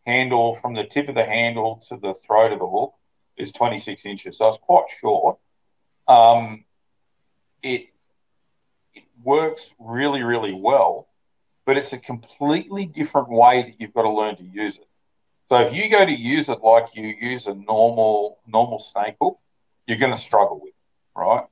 [0.06, 2.94] handle from the tip of the handle to the throat of the hook
[3.38, 5.38] is 26 inches, so it's quite short.
[6.08, 6.66] Um,
[7.64, 7.88] it
[8.94, 11.08] it works really really well,
[11.66, 14.88] but it's a completely different way that you've got to learn to use it.
[15.50, 19.40] So if you go to use it like you use a normal normal snake hook,
[19.88, 21.46] you're going to struggle with it, right?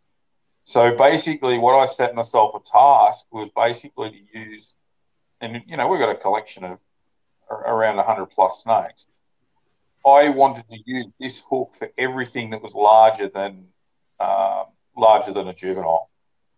[0.65, 4.73] So basically, what I set myself a task was basically to use,
[5.41, 6.79] and you know, we've got a collection of
[7.49, 9.05] around 100 plus snakes.
[10.05, 13.67] I wanted to use this hook for everything that was larger than
[14.19, 14.65] um,
[14.97, 16.09] larger than a juvenile,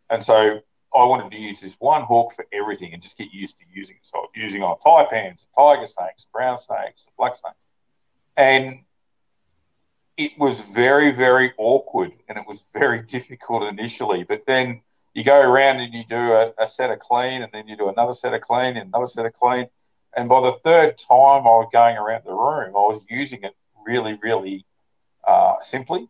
[0.10, 0.60] and so
[0.95, 3.95] I wanted to use this one hook for everything and just get used to using
[3.95, 4.01] it.
[4.04, 7.65] So using on taipans, tiger snakes, brown snakes, black snakes,
[8.38, 8.80] and
[10.17, 14.23] it was very very awkward and it was very difficult initially.
[14.23, 14.82] But then
[15.13, 17.89] you go around and you do a, a set of clean, and then you do
[17.89, 19.67] another set of clean and another set of clean
[20.15, 23.56] and by the third time I was going around the room, I was using it
[23.86, 24.65] really, really
[25.28, 26.08] uh, simply.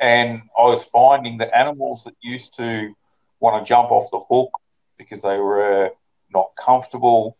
[0.00, 2.94] And I was finding that animals that used to
[3.40, 4.50] want to jump off the hook
[4.96, 5.90] because they were
[6.30, 7.36] not comfortable,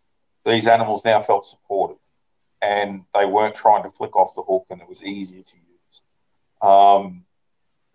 [0.47, 1.99] these animals now felt supported
[2.63, 6.01] and they weren't trying to flick off the hook and it was easier to use.
[6.63, 7.25] Um,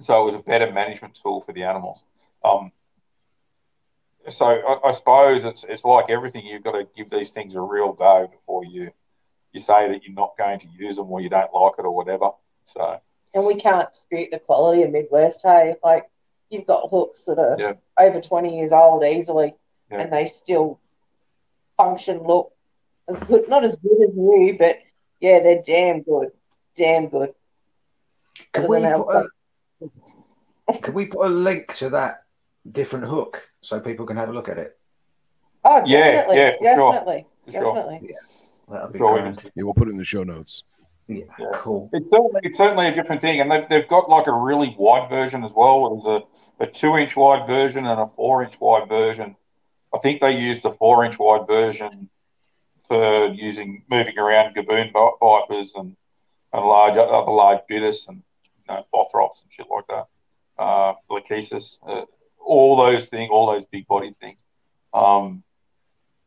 [0.02, 2.04] so it was a better management tool for the animals.
[2.44, 2.72] Um,
[4.30, 6.46] so I, I, suppose it's it's like everything.
[6.46, 8.92] You've got to give these things a real go before you
[9.52, 11.96] you say that you're not going to use them or you don't like it or
[11.96, 12.32] whatever.
[12.64, 13.00] So
[13.34, 15.42] and we can't dispute the quality of Midwest.
[15.44, 16.10] Hey, like
[16.50, 17.74] you've got hooks that are yeah.
[17.98, 19.56] over 20 years old easily,
[19.92, 20.02] yeah.
[20.02, 20.80] and they still
[21.78, 22.54] function, look
[23.08, 24.80] as good, not as good as new, but
[25.20, 26.32] yeah, they're damn good,
[26.76, 27.34] damn good.
[28.54, 29.26] Can we, put
[30.70, 32.23] a, can we put a link to that
[32.72, 34.78] different hook so people can have a look at it?
[35.66, 37.76] Oh, definitely, yeah, yeah, definitely, sure.
[37.76, 38.00] definitely.
[38.00, 38.10] Sure.
[38.10, 38.16] Yeah,
[38.70, 39.34] that'll be sure.
[39.56, 40.64] Yeah, we'll put it in the show notes.
[41.08, 41.48] Yeah, yeah.
[41.54, 41.90] cool.
[41.94, 45.10] It's certainly, it's certainly a different thing, and they've, they've got like a really wide
[45.10, 45.96] version as well.
[45.96, 46.24] There's
[46.60, 49.36] a, a two inch wide version and a four inch wide version.
[49.94, 52.10] I think they use the four inch wide version
[52.88, 55.96] for using moving around gaboon vipers and
[56.54, 58.22] and large other large bitis and
[58.68, 60.06] you know, bothrops and shit like that.
[60.58, 61.80] Uh, Lachesis.
[61.86, 62.06] Uh,
[62.46, 64.40] all those things, all those big body things.
[64.94, 65.44] Um,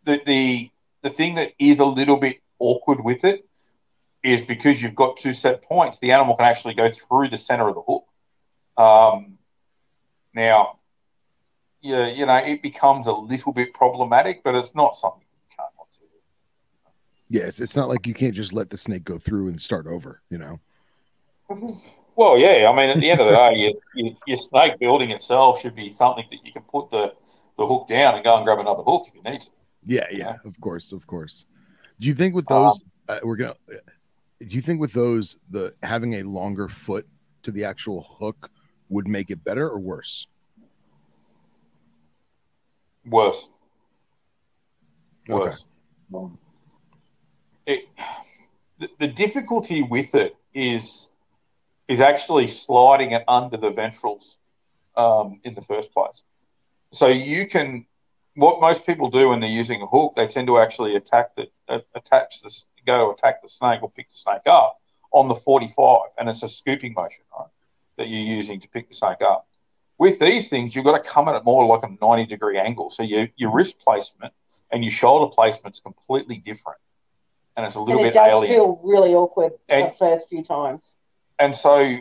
[0.04, 0.70] the, the
[1.02, 3.46] the thing that is a little bit awkward with it
[4.24, 7.68] is because you've got two set points, the animal can actually go through the center
[7.68, 8.04] of the hook.
[8.76, 9.38] Um,
[10.34, 10.78] now,
[11.80, 15.70] yeah, you know, it becomes a little bit problematic, but it's not something you can't
[15.78, 16.06] not do.
[17.28, 20.22] Yes, it's not like you can't just let the snake go through and start over,
[20.28, 20.60] you know.
[22.16, 22.68] Well, yeah.
[22.68, 25.76] I mean, at the end of the day, your, your, your, snake building itself should
[25.76, 27.12] be something that you can put the,
[27.58, 29.50] the hook down and go and grab another hook if you need to.
[29.84, 31.44] Yeah, yeah, of course, of course.
[32.00, 33.54] Do you think with those, um, uh, we're gonna?
[34.40, 37.06] Do you think with those, the having a longer foot
[37.42, 38.50] to the actual hook
[38.88, 40.26] would make it better or worse?
[43.04, 43.48] Worse.
[45.28, 45.66] Worse.
[46.12, 46.32] Okay.
[47.66, 47.88] It,
[48.78, 51.08] the, the difficulty with it is
[51.88, 54.36] is actually sliding it under the ventrals
[54.96, 56.22] um, in the first place.
[56.92, 57.86] So you can,
[58.34, 61.48] what most people do when they're using a hook, they tend to actually attack the
[61.68, 64.80] uh, attach this, go to attack the snake or pick the snake up
[65.12, 67.48] on the 45, and it's a scooping motion, right,
[67.96, 69.48] that you're using to pick the snake up.
[69.98, 72.90] With these things, you've got to come at it more like a 90 degree angle.
[72.90, 74.32] So your your wrist placement
[74.70, 76.78] and your shoulder placement's completely different,
[77.56, 78.54] and it's a little and it bit does alien.
[78.54, 80.96] feel really awkward and, the first few times.
[81.38, 81.98] And so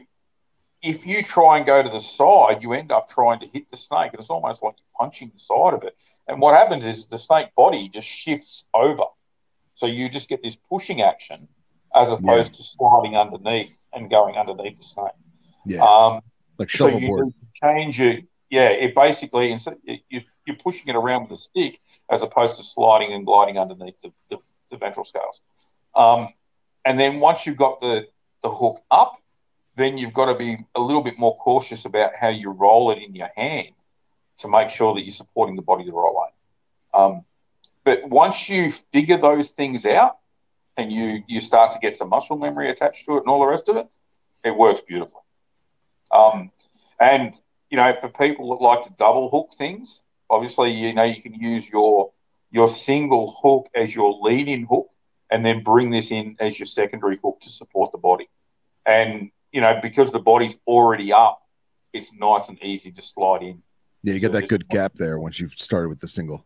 [0.82, 3.78] if you try and go to the side, you end up trying to hit the
[3.78, 4.12] snake.
[4.12, 5.98] And it's almost like you're punching the side of it.
[6.28, 9.04] And what happens is the snake body just shifts over.
[9.76, 11.48] So you just get this pushing action
[11.94, 12.58] as opposed yeah.
[12.58, 15.12] to sliding underneath and going underneath the snake.
[15.66, 15.84] Yeah.
[15.84, 16.22] Um,
[16.58, 17.00] like shuffleboard.
[17.02, 18.26] So you change it.
[18.50, 22.64] Yeah, it basically instead you, are pushing it around with a stick as opposed to
[22.64, 24.38] sliding and gliding underneath the, the,
[24.70, 25.42] the ventral scales.
[25.96, 26.30] Um,
[26.86, 28.08] and then once you've got the
[28.44, 29.18] the hook up,
[29.76, 33.00] then you've got to be a little bit more cautious about how you roll it
[33.00, 33.70] in your hand
[34.40, 36.30] to make sure that you're supporting the body the right way.
[36.94, 37.26] Um,
[37.84, 40.18] but once you figure those things out
[40.78, 43.46] and you you start to get some muscle memory attached to it and all the
[43.46, 43.88] rest of it,
[44.44, 45.22] it works beautifully.
[46.12, 46.52] Um,
[47.00, 47.34] and
[47.70, 51.34] you know, for people that like to double hook things, obviously you know you can
[51.34, 52.12] use your
[52.52, 54.90] your single hook as your lead-in hook,
[55.30, 58.30] and then bring this in as your secondary hook to support the body.
[58.86, 61.42] And you know, because the body's already up,
[61.94, 63.64] it's nice and easy to slide in.
[64.04, 66.46] Yeah, you get that good gap there once you've started with the single.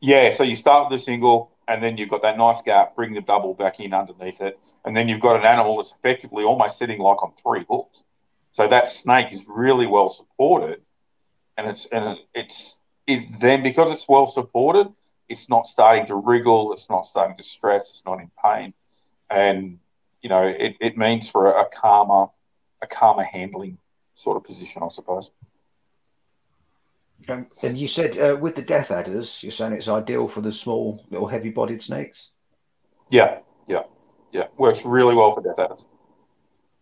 [0.00, 2.96] Yeah, so you start with the single, and then you've got that nice gap.
[2.96, 6.42] Bring the double back in underneath it, and then you've got an animal that's effectively
[6.42, 8.02] almost sitting like on three hooks.
[8.50, 10.80] So that snake is really well supported,
[11.56, 12.76] and it's and it's
[13.06, 14.88] it then because it's well supported,
[15.28, 18.74] it's not starting to wriggle, it's not starting to stress, it's not in pain,
[19.30, 19.78] and
[20.24, 22.30] you know it, it means for a, a calmer,
[22.82, 23.76] a calmer handling
[24.14, 25.30] sort of position, I suppose.
[27.28, 30.52] Um, and you said uh, with the death adders, you're saying it's ideal for the
[30.52, 32.30] small, little, heavy-bodied snakes.
[33.10, 33.82] Yeah, yeah,
[34.32, 34.46] yeah.
[34.56, 35.84] Works really well for death adders.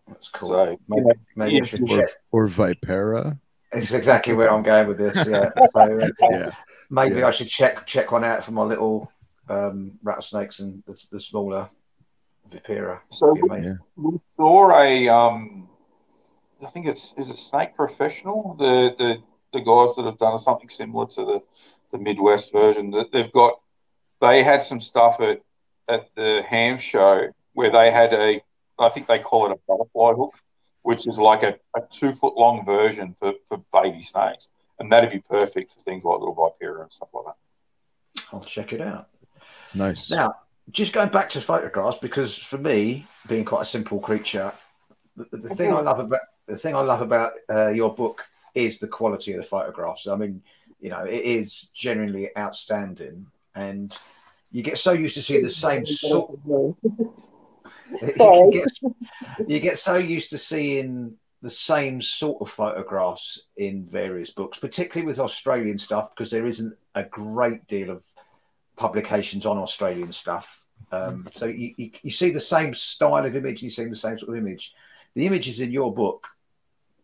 [0.07, 0.49] That's cool.
[0.49, 2.09] So, maybe, yeah, maybe I should check.
[2.31, 3.39] Or Vipera.
[3.73, 5.17] It's exactly where I'm going with this.
[5.27, 5.51] Yeah.
[5.73, 6.51] So, uh, yeah.
[6.91, 7.29] Maybe yeah.
[7.29, 9.11] I should check check one out for my little
[9.49, 11.71] um, rattlesnakes and the, the smaller
[12.53, 13.01] Vipera.
[13.11, 13.75] So we, yeah.
[13.97, 15.69] we, saw a, um,
[16.65, 18.55] I think it's is a snake professional.
[18.59, 21.43] The the the guys that have done something similar to the
[21.93, 22.91] the Midwest version.
[22.91, 23.61] That they've got,
[24.21, 25.43] they had some stuff at
[25.89, 28.43] at the Hamm show where they had a,
[28.79, 30.35] I think they call it a butterfly hook,
[30.83, 34.49] which is like a, a two foot long version for, for baby snakes.
[34.79, 38.25] And that'd be perfect for things like little Vipera and stuff like that.
[38.33, 39.09] I'll check it out.
[39.75, 40.11] Nice.
[40.11, 40.35] Now,
[40.71, 44.53] just going back to photographs, because for me, being quite a simple creature,
[45.17, 48.79] the, the thing I love about the thing I love about uh, your book is
[48.79, 50.07] the quality of the photographs.
[50.07, 50.43] I mean,
[50.81, 53.97] you know, it is genuinely outstanding, and
[54.51, 56.39] you get so used to seeing the same sort.
[58.01, 58.95] you, get,
[59.47, 65.07] you get so used to seeing the same sort of photographs in various books, particularly
[65.07, 68.03] with Australian stuff, because there isn't a great deal of
[68.83, 70.65] publications on Australian stuff.
[70.91, 74.19] Um, so you, you, you, see the same style of image, you see the same
[74.19, 74.75] sort of image.
[75.15, 76.29] The images in your book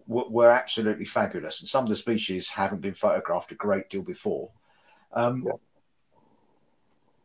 [0.06, 4.02] were, were absolutely fabulous, and some of the species haven't been photographed a great deal
[4.02, 4.50] before.
[5.12, 5.52] Um, yeah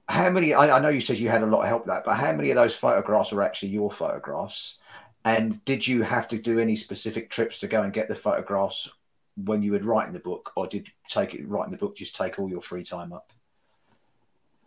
[0.07, 0.53] how many?
[0.53, 2.33] I, I, know you said you had a lot of help with that, but how
[2.33, 4.79] many of those photographs are actually your photographs?
[5.25, 8.91] And did you have to do any specific trips to go and get the photographs
[9.35, 12.37] when you were writing the book, or did take it writing the book just take
[12.37, 13.31] all your free time up?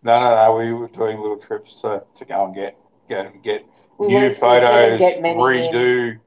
[0.03, 0.57] No, no, no.
[0.57, 2.77] We were doing little trips to, to go and get
[3.09, 3.67] get get
[3.99, 6.21] we new photos, get redo in.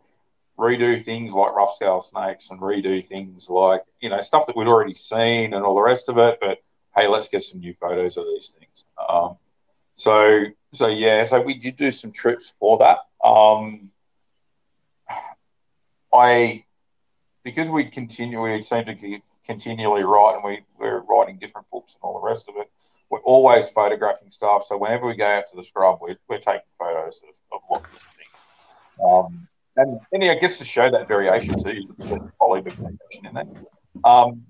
[0.58, 4.68] redo things like rough scale snakes, and redo things like you know stuff that we'd
[4.68, 6.60] already seen and all the rest of it, but
[6.96, 8.86] hey, let's get some new photos of these things.
[9.08, 9.38] Um,
[9.96, 13.00] so, so yeah, so we did do some trips for that.
[13.24, 13.92] Um,
[16.14, 16.64] I,
[17.44, 22.00] because we continue, we seem to continually write, and we we're writing different books and
[22.02, 22.70] all the rest of it.
[23.10, 24.66] We're always photographing stuff.
[24.68, 27.86] So whenever we go out to the scrub, we're, we're taking photos of, of lots
[27.96, 28.40] of things.
[29.04, 33.48] Um, and, and yeah, it gets to show that variation too, the variation in that.
[34.04, 34.44] Um,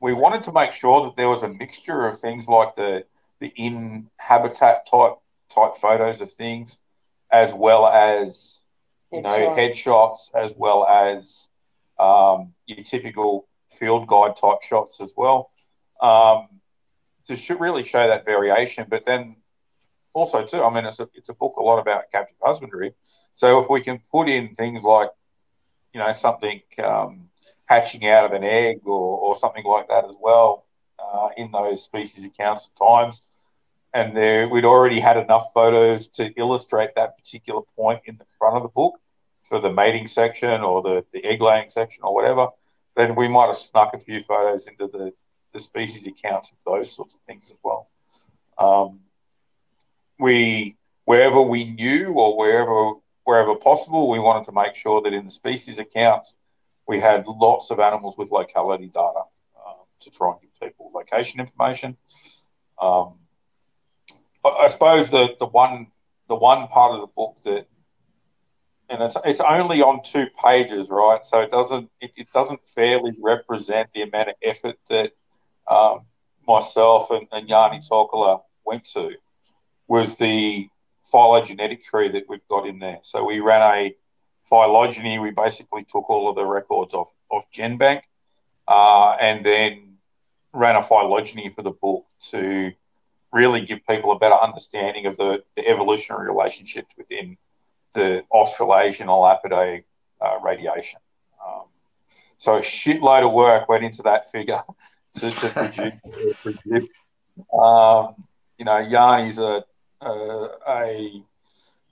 [0.00, 3.04] we wanted to make sure that there was a mixture of things like the
[3.40, 5.14] the in habitat type
[5.54, 6.78] type photos of things,
[7.32, 8.60] as well as
[9.12, 11.48] you know headshots, as well as
[11.98, 13.46] um, your typical
[13.78, 15.50] field guide type shots as well,
[16.00, 16.48] um,
[17.36, 18.86] to really show that variation.
[18.88, 19.36] But then
[20.12, 22.94] also too, I mean, it's a it's a book a lot about captive husbandry,
[23.34, 25.10] so if we can put in things like
[25.92, 27.28] you know something um,
[27.66, 30.64] hatching out of an egg or, or something like that as well
[30.98, 33.22] uh, in those species accounts at times.
[33.94, 38.56] And there, we'd already had enough photos to illustrate that particular point in the front
[38.56, 38.94] of the book
[39.42, 42.48] for the mating section or the, the egg laying section or whatever.
[42.96, 45.12] Then we might have snuck a few photos into the,
[45.52, 47.88] the species accounts of those sorts of things as well.
[48.58, 49.00] Um,
[50.18, 52.92] we wherever we knew or wherever
[53.24, 56.34] wherever possible, we wanted to make sure that in the species accounts
[56.86, 59.22] we had lots of animals with locality data
[59.66, 61.96] um, to try and give people location information.
[62.80, 63.14] Um,
[64.44, 65.88] I suppose the, the one
[66.28, 67.66] the one part of the book that
[68.90, 71.24] and it's, it's only on two pages, right?
[71.24, 75.12] So it doesn't it, it doesn't fairly represent the amount of effort that
[75.70, 76.00] um,
[76.46, 79.12] myself and, and Yanni Tokala went to
[79.86, 80.68] was the
[81.10, 82.98] phylogenetic tree that we've got in there.
[83.02, 83.94] So we ran a
[84.48, 88.02] phylogeny, we basically took all of the records off, of GenBank
[88.66, 89.96] uh, and then
[90.52, 92.72] ran a phylogeny for the book to
[93.32, 97.36] really give people a better understanding of the, the evolutionary relationships within
[97.94, 99.84] the Australasian Elapidae
[100.20, 101.00] uh, radiation.
[101.44, 101.64] Um,
[102.38, 104.62] so a shitload of work went into that figure
[105.20, 106.34] to, to produce.
[106.42, 106.88] produce.
[107.52, 108.24] Um,
[108.58, 109.64] you know, Yanni's a,
[110.00, 111.22] a, a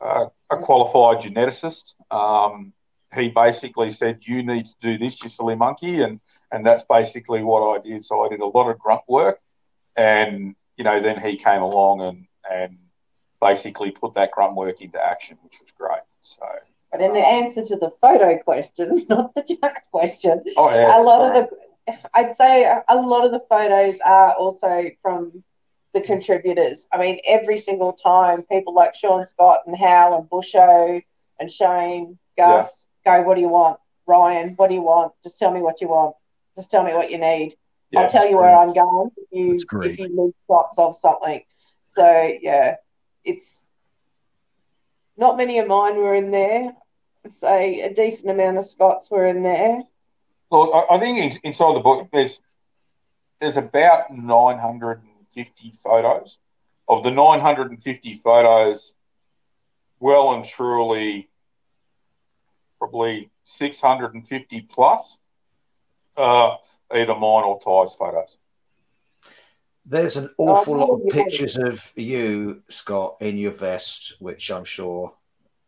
[0.00, 1.94] a, qualified geneticist.
[2.10, 2.72] Um,
[3.14, 6.20] he basically said, "You need to do this, you silly monkey," and
[6.52, 8.04] and that's basically what I did.
[8.04, 9.40] So I did a lot of grunt work,
[9.96, 12.78] and you know, then he came along and and
[13.40, 16.02] basically put that grunt work into action, which was great.
[16.20, 16.44] So.
[16.92, 21.02] But in the answer to the photo question, not the jack question, oh, yeah, a
[21.02, 21.44] lot sorry.
[21.44, 21.56] of the,
[22.14, 25.44] I'd say a lot of the photos are also from
[25.94, 26.86] the contributors.
[26.92, 31.02] I mean, every single time, people like Sean Scott and Hal and Busho
[31.40, 33.18] and Shane, Gus, yeah.
[33.18, 33.78] go, what do you want?
[34.06, 35.12] Ryan, what do you want?
[35.22, 36.14] Just tell me what you want.
[36.56, 37.54] Just tell me what you need.
[37.90, 41.42] Yeah, I'll tell you where I'm going if you, if you need shots of something.
[41.90, 42.76] So, yeah,
[43.24, 43.62] it's
[45.16, 46.72] not many of mine were in there.
[47.24, 49.80] I'd say a decent amount of Scott's were in there.
[50.50, 52.40] Well, I think inside the book, there's
[53.40, 56.38] there's about 950 photos.
[56.88, 58.94] Of the 950 photos,
[59.98, 61.28] well and truly,
[62.78, 65.18] probably 650 plus,
[66.16, 66.56] uh,
[66.92, 68.38] either mine or Tie's photos.
[69.84, 74.64] There's an awful oh, lot of pictures of you, Scott, in your vest, which I'm
[74.64, 75.12] sure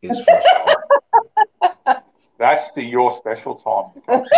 [0.03, 0.41] is from
[2.39, 4.03] That's the your special time.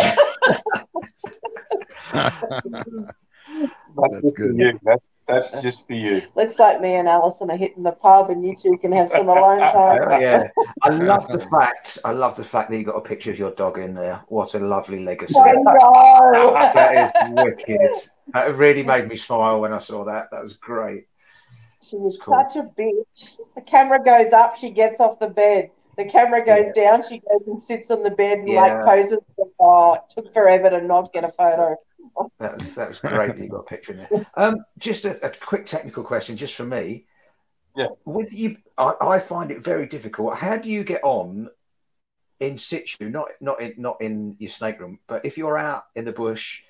[3.97, 4.81] That's good.
[4.83, 6.23] That's, that's just for you.
[6.35, 9.29] Looks like me and Alison are hitting the pub, and you two can have some
[9.29, 10.01] alone time.
[10.11, 10.49] Oh, yeah,
[10.83, 11.99] I love the fact.
[12.05, 14.25] I love the fact that you got a picture of your dog in there.
[14.29, 15.39] What a lovely legacy!
[15.39, 16.53] I know.
[16.75, 17.81] that is wicked.
[18.33, 20.31] That really made me smile when I saw that.
[20.31, 21.07] That was great.
[21.83, 22.35] She was cool.
[22.35, 23.39] such a bitch.
[23.55, 25.71] The camera goes up, she gets off the bed.
[26.01, 26.83] The camera goes yeah.
[26.83, 28.63] down, she goes and sits on the bed and yeah.
[28.63, 29.19] like poses.
[29.59, 31.77] Oh, it took forever to not get a photo.
[32.39, 34.27] That was that was great that you got a picture in there.
[34.35, 37.05] Um, just a, a, quick technical question, just for me.
[37.77, 37.89] Yeah.
[38.07, 40.37] With you, I, I, find it very difficult.
[40.37, 41.51] How do you get on
[42.41, 43.11] in situ?
[43.11, 46.63] Not not in not in your snake room, but if you're out in the bush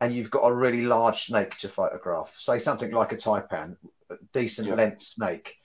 [0.00, 3.76] and you've got a really large snake to photograph, say something like a taipan,
[4.10, 4.74] a decent yeah.
[4.74, 5.56] length snake.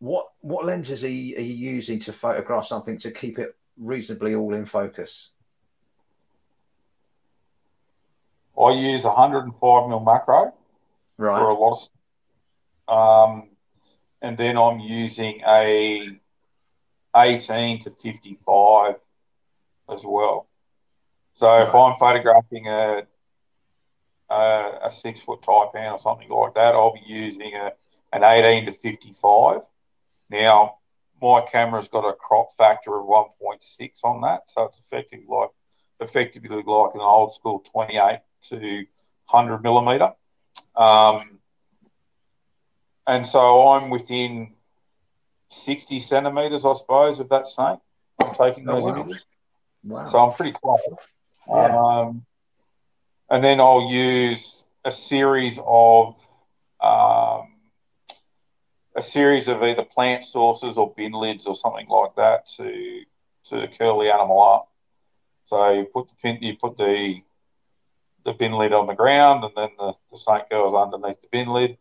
[0.00, 4.34] What what lenses are you, are you using to photograph something to keep it reasonably
[4.34, 5.30] all in focus?
[8.58, 10.52] I use 105 mil macro
[11.16, 11.38] right.
[11.38, 11.88] for a lot
[12.88, 13.50] of, um,
[14.20, 16.18] and then I'm using a
[17.16, 18.96] 18 to 55
[19.88, 20.48] as well.
[21.34, 21.68] So right.
[21.68, 23.06] if I'm photographing a,
[24.28, 27.72] a, a six foot taipan or something like that, I'll be using a,
[28.12, 29.60] an 18 to 55.
[30.30, 30.78] Now,
[31.20, 35.50] my camera's got a crop factor of 1.6 on that, so it's effectively like
[36.00, 40.12] effectively like an old school 28 to 100 millimeter.
[40.76, 41.38] Um,
[43.06, 44.52] and so I'm within
[45.48, 47.78] 60 centimeters, I suppose, of that snake.
[48.20, 49.00] I'm taking oh, those wow.
[49.00, 49.24] images.
[49.82, 50.04] Wow.
[50.04, 50.78] So I'm pretty close.
[51.48, 51.76] Yeah.
[51.76, 52.26] Um,
[53.30, 56.16] and then I'll use a series of
[56.80, 57.47] um,
[58.98, 63.02] a series of either plant sources or bin lids or something like that to
[63.44, 64.70] to curl the animal up.
[65.44, 67.22] So you put the pin, you put the
[68.24, 71.48] the bin lid on the ground, and then the, the snake goes underneath the bin
[71.48, 71.78] lid.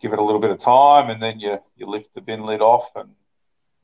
[0.00, 2.60] Give it a little bit of time, and then you you lift the bin lid
[2.60, 3.10] off and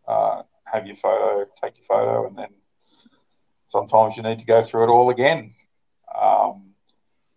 [0.06, 2.50] uh, have your photo, take your photo, and then
[3.68, 5.52] sometimes you need to go through it all again.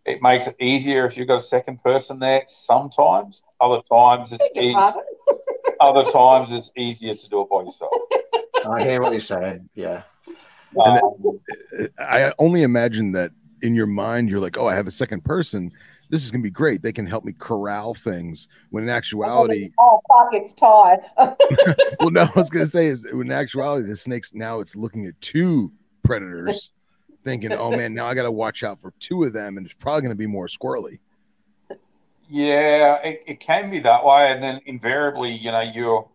[0.05, 2.43] It makes it easier if you've got a second person there.
[2.47, 4.75] Sometimes, other times it's easy.
[5.79, 7.91] other times it's easier to do it by yourself.
[8.69, 9.69] I hear what you're saying.
[9.75, 10.03] Yeah.
[10.83, 10.99] Um,
[11.99, 13.31] I only imagine that
[13.61, 15.71] in your mind you're like, oh, I have a second person.
[16.09, 16.81] This is gonna be great.
[16.81, 18.47] They can help me corral things.
[18.69, 20.97] When in actuality, oh fuck, it's Tie.
[21.99, 25.05] well, no, I was gonna say is when in actuality, the snakes now it's looking
[25.05, 25.71] at two
[26.03, 26.73] predators,
[27.23, 29.75] thinking, oh man, now I got to watch out for two of them, and it's
[29.75, 30.99] probably gonna be more squirrely.
[32.29, 36.07] Yeah, it, it can be that way, and then invariably, you know, you're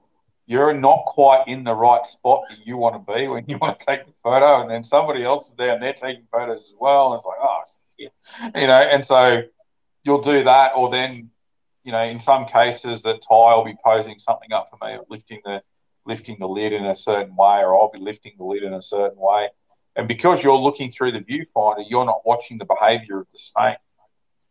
[0.47, 3.79] you're not quite in the right spot that you want to be when you want
[3.79, 6.75] to take the photo, and then somebody else is there and they're taking photos as
[6.79, 7.61] well, and it's like, oh
[7.99, 8.13] shit,
[8.55, 9.43] you know, and so
[10.05, 11.31] you'll do that, or then,
[11.85, 15.41] you know, in some cases that Tie will be posing something up for me, lifting
[15.45, 15.63] the
[16.07, 18.83] lifting the lid in a certain way, or I'll be lifting the lid in a
[18.83, 19.49] certain way,
[19.97, 23.79] and because you're looking through the viewfinder, you're not watching the behaviour of the snake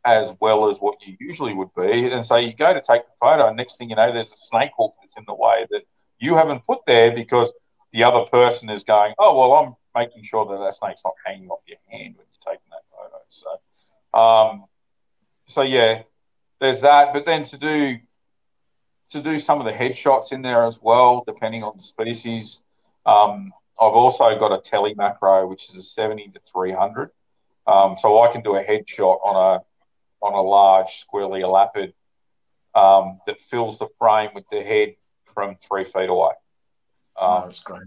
[0.04, 2.12] as well as what you usually would be.
[2.12, 4.38] And so you go to take the photo, and next thing you know, there's a
[4.38, 5.82] snake hook that's in the way that
[6.20, 7.54] you haven't put there because
[7.92, 11.50] the other person is going, oh, well, I'm making sure that that snake's not hanging
[11.50, 13.24] off your hand when you're taking that photo.
[13.28, 14.66] So, um,
[15.48, 16.04] so yeah,
[16.60, 17.14] there's that.
[17.14, 17.98] But then to do
[19.12, 22.62] to do some of the headshots in there as well, depending on the species.
[23.06, 27.10] Um, I've also got a tele macro, which is a 70 to 300.
[27.68, 31.94] Um, so I can do a headshot on a on a large squirrely elapid
[32.74, 34.96] um, that fills the frame with the head
[35.34, 36.32] from three feet away.
[37.20, 37.84] Um, oh, that's great.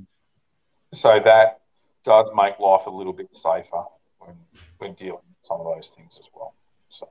[0.95, 1.61] So that
[2.05, 3.84] does make life a little bit safer
[4.18, 4.36] when
[4.78, 6.55] when dealing with some of those things as well.
[6.89, 7.09] So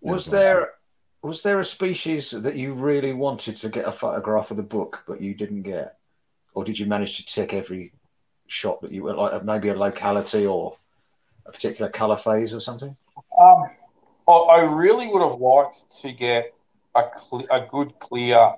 [0.00, 0.74] was there
[1.22, 5.02] was there a species that you really wanted to get a photograph of the book,
[5.08, 5.96] but you didn't get,
[6.54, 7.92] or did you manage to tick every
[8.46, 10.76] shot that you were like maybe a locality or
[11.46, 12.96] a particular color phase or something?
[13.40, 13.70] Um,
[14.28, 16.52] I really would have liked to get
[16.94, 18.54] a, cl- a good, clear,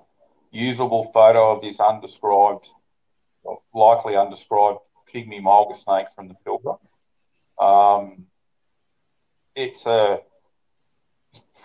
[0.50, 2.68] usable photo of this undescribed,
[3.74, 4.78] likely undescribed
[5.12, 6.78] pygmy mulga snake from the Pilbara.
[7.58, 8.26] Um,
[9.54, 10.20] it's a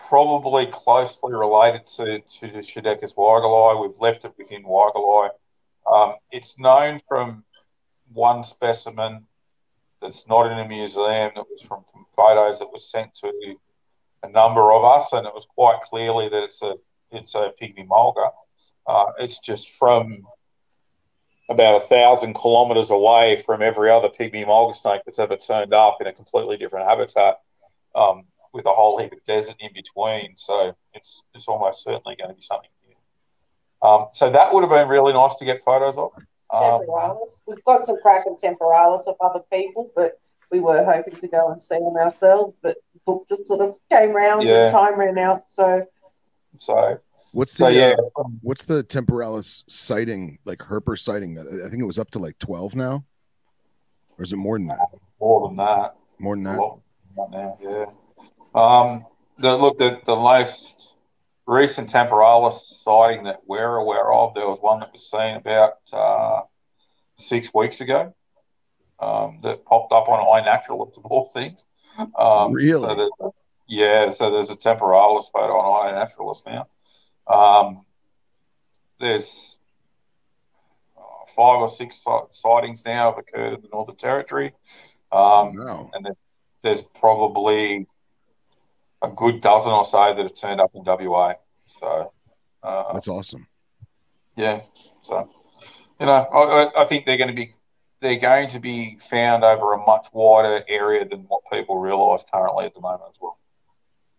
[0.08, 3.82] probably closely related to, to the Pseudechis weigeli.
[3.82, 5.30] We've left it within weigeli.
[5.92, 7.44] Um, it's known from
[8.14, 9.26] one specimen
[10.02, 13.32] that's not in a museum that was from, from photos that was sent to
[14.24, 16.76] a number of us, and it was quite clearly that it's a
[17.12, 18.32] it's a pygmy mulga.
[18.88, 20.26] Uh, it's just from
[21.50, 25.98] about a thousand kilometres away from every other pygmy mulga snake that's ever turned up
[26.02, 27.40] in a completely different habitat,
[27.96, 30.34] um, with a whole heap of desert in between.
[30.38, 33.88] So it's it's almost certainly going to be something new.
[33.88, 36.12] Um, so that would have been really nice to get photos of.
[36.60, 37.32] Temporalis.
[37.32, 40.20] Um, We've got some crack Kraken temporalis of other people, but
[40.52, 42.58] we were hoping to go and see them ourselves.
[42.62, 44.66] But the book just sort of came round yeah.
[44.66, 45.46] and time ran out.
[45.48, 45.86] So,
[46.58, 47.00] so
[47.32, 47.96] what's the so, yeah.
[48.16, 51.40] Uh, what's the temporalis sighting like Herper sighting?
[51.40, 53.04] I think it was up to like twelve now,
[54.18, 54.80] or is it more than that?
[55.20, 55.96] More than that.
[56.20, 57.32] More than that.
[57.32, 57.86] now, yeah.
[58.56, 59.06] Um,
[59.38, 60.93] the, look, the the most
[61.46, 66.42] recent temporalis sighting that we're aware of, there was one that was seen about uh,
[67.18, 68.14] six weeks ago
[69.00, 71.66] um, that popped up on iNaturalist of all things.
[72.18, 72.96] Um, really?
[72.96, 73.34] So
[73.68, 76.68] yeah, so there's a temporalis photo on iNaturalist now.
[77.28, 77.86] Um,
[79.00, 79.60] there's
[80.98, 81.02] uh,
[81.36, 84.54] five or six sightings now have occurred in the Northern Territory.
[85.12, 85.54] Um.
[85.94, 86.08] And
[86.64, 87.88] there's probably
[89.04, 91.34] a good dozen or so that have turned up in WA.
[91.66, 92.14] So
[92.64, 93.46] uh, that's awesome.
[94.36, 94.62] Yeah.
[95.02, 95.30] So
[96.00, 97.54] you know, I, I think they're going to be
[98.02, 102.66] they're going to be found over a much wider area than what people realise currently
[102.66, 103.40] at the moment as well.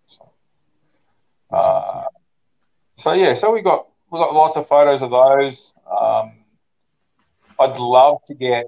[0.07, 0.31] So,
[1.53, 2.05] uh, awesome.
[2.97, 5.75] so yeah, so we got we got lots of photos of those.
[5.91, 6.33] Um,
[7.59, 8.67] I'd love to get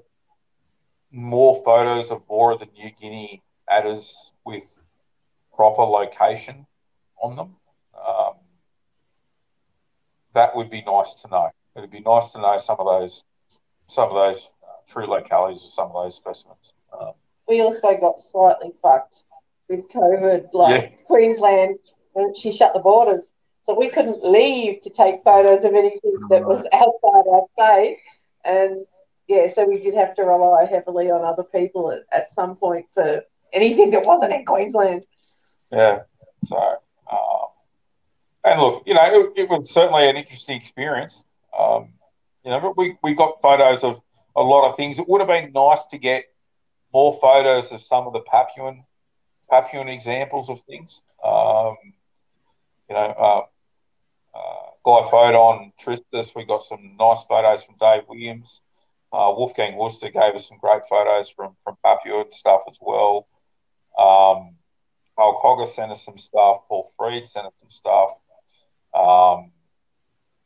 [1.11, 4.65] more photos of more of the New Guinea adders with
[5.57, 6.65] proper location
[7.21, 7.55] on them.
[7.93, 8.35] Um,
[10.33, 11.49] that would be nice to know.
[11.75, 13.25] It'd be nice to know some of those,
[13.87, 16.73] some of those uh, true localities of some of those specimens.
[16.97, 17.13] Um,
[17.47, 19.23] we also got slightly fucked
[19.67, 20.97] with COVID, like yeah.
[21.07, 21.79] Queensland,
[22.13, 23.23] when she shut the borders,
[23.63, 27.97] so we couldn't leave to take photos of anything that was outside our state,
[28.45, 28.85] and
[29.27, 32.85] yeah, so we did have to rely heavily on other people at, at some point
[32.93, 35.05] for anything that wasn't in Queensland.
[35.71, 35.99] Yeah.
[36.45, 36.57] So,
[37.11, 37.47] um,
[38.43, 41.23] and look, you know, it, it, was certainly an interesting experience.
[41.57, 41.89] Um,
[42.43, 44.01] you know, we, we got photos of
[44.35, 44.99] a lot of things.
[44.99, 46.25] It would have been nice to get
[46.93, 48.83] more photos of some of the Papuan
[49.51, 51.01] Papuan examples of things.
[51.23, 51.75] Um,
[52.89, 53.45] you know,
[54.35, 58.61] uh, uh, Glyphodon, Tristis, we got some nice photos from Dave Williams.
[59.11, 63.27] Uh, Wolfgang Wüster gave us some great photos from from Papua stuff as well.
[63.97, 64.56] Um,
[65.17, 66.61] Mark Hogger sent us some stuff.
[66.67, 68.11] Paul Freed sent us some stuff.
[68.93, 69.51] Um,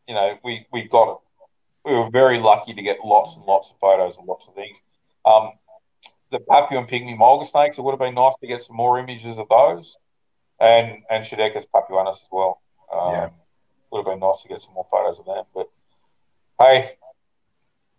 [0.07, 1.17] you know, we, we got it.
[1.86, 4.78] We were very lucky to get lots and lots of photos and lots of things.
[5.26, 5.51] Um,
[6.32, 9.39] the Papuan pygmy mulga snakes, it would have been nice to get some more images
[9.39, 9.97] of those.
[10.59, 12.61] And and Pseudechis papuanus as well.
[12.93, 13.30] Um, yeah.
[13.91, 15.43] Would have been nice to get some more photos of them.
[15.53, 15.69] But
[16.59, 16.91] hey,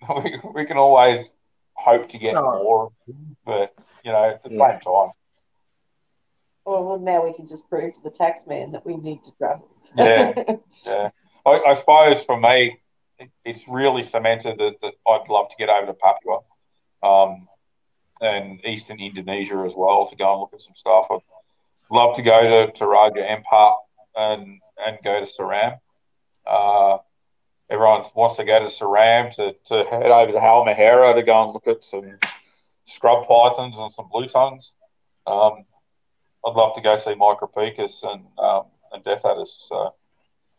[0.23, 1.33] we, we can always
[1.75, 2.93] hope to get more.
[3.45, 4.71] But, you know, at the yeah.
[4.71, 5.11] same time,
[6.65, 9.69] well, now we can just prove to the tax man that we need to travel.
[9.97, 10.33] yeah,
[10.87, 11.11] yeah.
[11.45, 12.79] I, I, suppose for me,
[13.19, 16.41] it, it's really cemented that, that, I'd love to get over to Papua
[17.03, 17.49] um,
[18.21, 21.07] and eastern Indonesia as well to go and look at some stuff.
[21.11, 21.21] I'd
[21.91, 23.75] love to go to, to Raja Ampat
[24.15, 25.79] and, and go to Seram.
[26.47, 26.99] Uh,
[27.69, 31.53] everyone wants to go to Seram to, to head over to Halmahera to go and
[31.53, 32.19] look at some
[32.85, 34.75] scrub pythons and some blue tongues.
[35.27, 35.65] Um,
[36.47, 39.67] I'd love to go see Micropechis and um, and Death Adders.
[39.69, 39.95] So,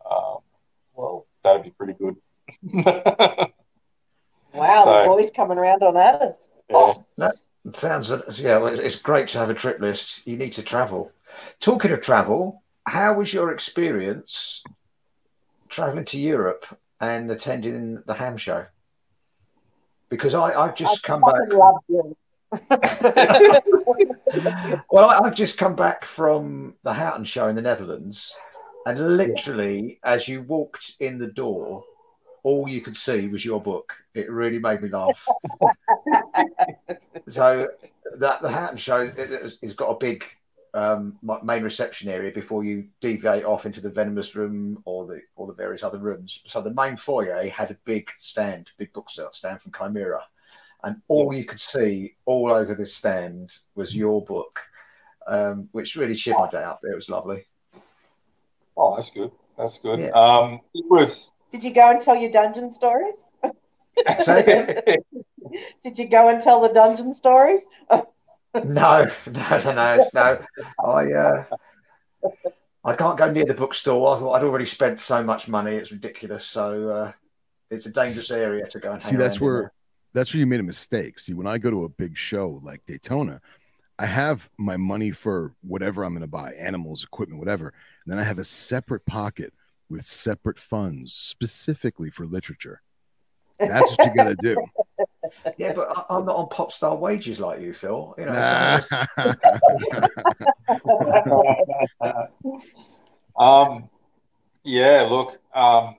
[0.09, 0.37] um,
[0.93, 2.15] well, that'd be pretty good.
[2.73, 2.83] wow,
[4.53, 6.39] so, the boys coming around on that.
[6.69, 6.75] Yeah.
[6.75, 7.05] Oh.
[7.17, 7.35] That
[7.73, 8.09] sounds
[8.39, 8.65] yeah.
[8.67, 10.27] It's great to have a trip list.
[10.27, 11.11] You need to travel.
[11.59, 14.63] Talking of travel, how was your experience
[15.69, 18.65] traveling to Europe and attending the Hamm show?
[20.09, 21.37] Because I, I've just I come back.
[24.91, 28.35] well, I've just come back from the Houten show in the Netherlands,
[28.85, 31.83] And literally, as you walked in the door,
[32.43, 33.93] all you could see was your book.
[34.13, 35.27] It really made me laugh.
[37.27, 37.69] so
[38.17, 40.25] that the Houten show it, has got a big
[40.73, 45.45] um, main reception area before you deviate off into the venomous room or the or
[45.47, 46.41] the various other rooms.
[46.47, 50.21] So the main foyer had a big stand, big book stand from Chimaira,
[50.83, 54.59] and all you could see all over this stand was your book,
[55.27, 56.81] um, which really cheered my day up.
[56.83, 57.45] It was lovely.
[58.75, 59.31] Oh, that's good.
[59.57, 59.99] That's good.
[59.99, 60.09] Yeah.
[60.09, 61.31] Um, it was.
[61.51, 63.15] Did you go and tell your dungeon stories?
[65.83, 67.61] Did you go and tell the dungeon stories?
[67.91, 68.03] no,
[68.63, 70.39] no, no, no, no.
[70.83, 71.45] I uh,
[72.83, 74.15] I can't go near the bookstore.
[74.15, 76.45] I thought I'd already spent so much money; it's ridiculous.
[76.45, 77.11] So uh,
[77.69, 79.15] it's a dangerous area to go and see.
[79.15, 79.71] That's where
[80.13, 81.19] that's where you made a mistake.
[81.19, 83.41] See, when I go to a big show like Daytona,
[83.99, 87.73] I have my money for whatever I'm going to buy, animals, equipment, whatever.
[88.05, 89.53] And then I have a separate pocket
[89.89, 92.81] with separate funds specifically for literature.
[93.59, 94.57] That's what you got to do.
[95.57, 98.13] Yeah, but I, am not on pop star wages like you, Phil.
[98.17, 98.81] You know.
[103.39, 103.89] um,
[104.63, 105.07] yeah.
[105.09, 105.95] Look, um,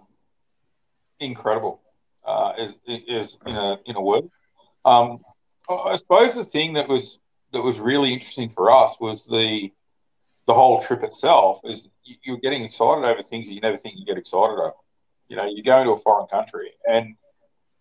[1.18, 1.80] incredible.
[2.26, 4.24] Uh, is is in a in a word.
[4.84, 5.20] Um,
[5.68, 7.18] I suppose the thing that was
[7.52, 9.70] that was really interesting for us was the
[10.46, 11.60] the whole trip itself.
[11.64, 11.88] Is
[12.22, 14.72] you're getting excited over things that you never think you get excited over.
[15.28, 17.14] You know, you go into a foreign country and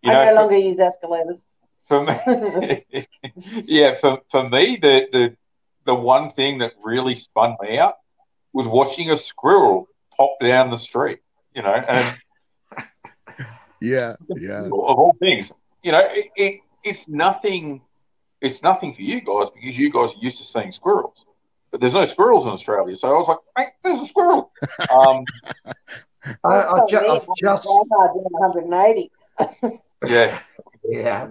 [0.02, 1.39] you I know, no longer use escalators.
[1.88, 2.86] For me,
[3.66, 5.38] yeah, for, for me, the, the
[5.86, 7.96] the one thing that really spun me out
[8.54, 11.20] was watching a squirrel pop down the street.
[11.54, 12.18] You know, and
[13.84, 15.52] yeah, yeah, of all things,
[15.84, 17.82] you know, it, it, it's nothing.
[18.42, 21.26] It's nothing for you guys because you guys are used to seeing squirrels,
[21.72, 22.96] but there's no squirrels in Australia.
[22.96, 24.52] So I was like, hey, there's a squirrel.
[24.90, 25.26] Um,
[26.46, 29.12] I, I, ju- I just 180.
[30.08, 30.40] Yeah.
[30.86, 31.30] Yeah,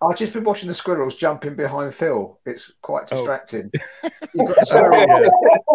[0.00, 2.38] I've just been watching the squirrels jumping behind Phil.
[2.46, 3.16] It's quite oh.
[3.16, 3.72] distracting.
[3.74, 4.08] Oh.
[4.34, 5.30] You've, got squirrels,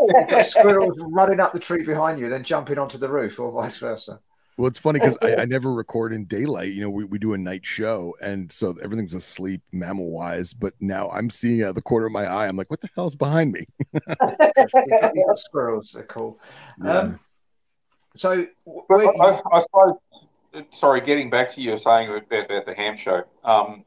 [0.07, 3.51] you've got squirrels running up the tree behind you, then jumping onto the roof, or
[3.51, 4.21] vice versa.
[4.57, 6.73] Well, it's funny because I, I, never record in daylight.
[6.73, 10.53] You know, we, we do a night show, and so everything's asleep mammal wise.
[10.53, 12.47] But now I'm seeing out of the corner of my eye.
[12.47, 13.65] I'm like, what the hell's behind me?
[15.35, 16.39] squirrels, they're cool.
[16.83, 16.97] Yeah.
[16.97, 17.19] Um,
[18.15, 18.45] so,
[18.91, 19.95] I, I, suppose
[20.71, 23.23] sorry, getting back to you saying about, about the Hamm show.
[23.43, 23.83] Um,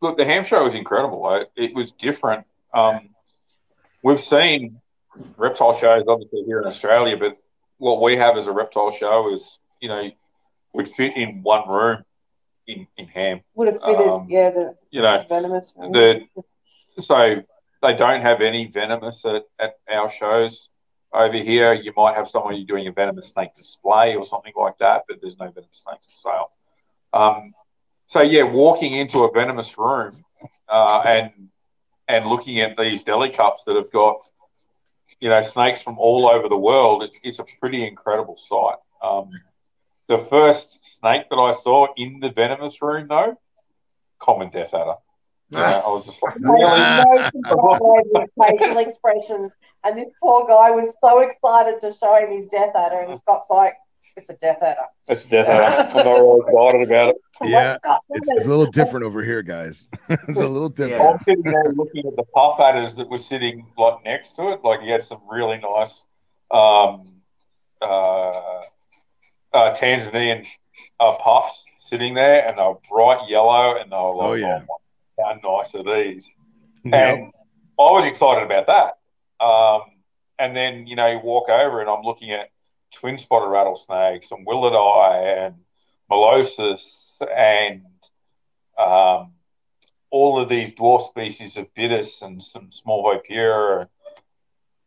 [0.00, 1.46] look, the Hamm show was incredible.
[1.56, 2.46] It was different.
[2.72, 3.10] Um,
[4.02, 4.80] we've seen
[5.36, 7.38] reptile shows obviously here in Australia, but
[7.78, 10.10] what we have as a reptile show is, you know,
[10.72, 12.04] would fit in one room
[12.66, 13.42] in, in Hamm.
[13.54, 15.74] Would have fitted, um, yeah, the you know venomous.
[15.76, 16.22] The
[16.98, 17.42] so
[17.82, 20.70] they don't have any venomous at, at our shows.
[21.12, 25.02] Over here, you might have someone doing a venomous snake display or something like that,
[25.06, 26.50] but there's no venomous snakes for sale.
[27.12, 27.52] Um,
[28.06, 30.24] so yeah, walking into a venomous room
[30.66, 31.30] uh, and
[32.08, 34.16] and looking at these deli cups that have got
[35.20, 38.78] you know snakes from all over the world, it's, it's a pretty incredible sight.
[39.02, 39.28] Um,
[40.08, 43.38] the first snake that I saw in the venomous room, though,
[44.18, 44.96] common death adder.
[45.50, 46.68] Yeah, I was just like, really?
[48.38, 49.52] facial expressions.
[49.84, 53.46] And this poor guy was so excited to show him his death adder, and Scott's
[53.50, 53.74] like,
[54.16, 54.86] it's a death adder.
[55.08, 55.90] It's a death adder.
[55.98, 57.16] I'm not really excited about it.
[57.42, 57.76] Yeah,
[58.10, 59.88] it's, it's, a little different over here, guys.
[60.08, 61.02] it's a little different.
[61.02, 64.60] I'm sitting there looking at the puff adders that were sitting like next to it.
[64.62, 66.04] Like he had some really nice
[66.52, 67.14] um,
[67.82, 68.60] uh,
[69.54, 70.46] uh, Tanzanian
[71.00, 74.64] uh, puffs sitting there, and they were bright yellow, and they were like, oh, yeah.
[74.68, 74.76] oh
[75.18, 76.28] how nice are these?
[76.84, 76.94] Yep.
[76.94, 77.32] And
[77.78, 79.44] I was excited about that.
[79.44, 79.82] Um,
[80.38, 82.50] and then, you know, you walk over and I'm looking at
[82.92, 85.54] twin spotted rattlesnakes and willardi and
[86.10, 87.82] molossus and
[88.78, 89.32] um,
[90.10, 93.88] all of these dwarf species of Bitis and some small Vipera.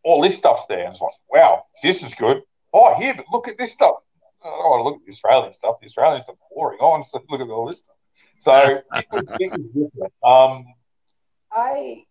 [0.04, 0.84] All this stuff's there.
[0.84, 2.44] And it's like, wow, this is good.
[2.74, 3.96] Oh, here, but look at this stuff.
[4.44, 5.80] Oh, look at the Australian stuff.
[5.80, 6.78] The Australian stuff boring.
[6.82, 7.96] Oh, look at all this stuff.
[8.40, 10.14] So it was, it was different.
[10.24, 10.66] Um,
[11.52, 12.06] I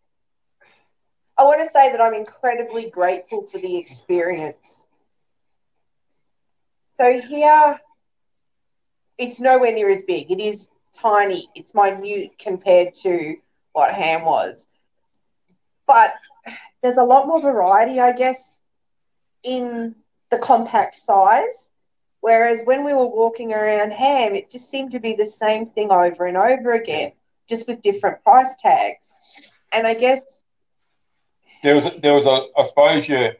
[1.39, 4.87] I want to say that I'm incredibly grateful for the experience.
[6.97, 7.79] So here,
[9.19, 10.31] it's nowhere near as big.
[10.31, 11.49] It is tiny.
[11.55, 13.37] It's minute compared to
[13.73, 14.67] what Hamm was.
[15.87, 16.15] But
[16.83, 18.41] there's a lot more variety, I guess,
[19.43, 19.95] in
[20.31, 21.71] the compact size.
[22.27, 25.93] Whereas when we were walking around Hamm, it just seemed to be the same thing
[25.93, 27.13] over and over again,
[27.49, 29.07] just with different price tags.
[29.71, 30.43] And I guess
[31.63, 33.35] there was there was a I suppose your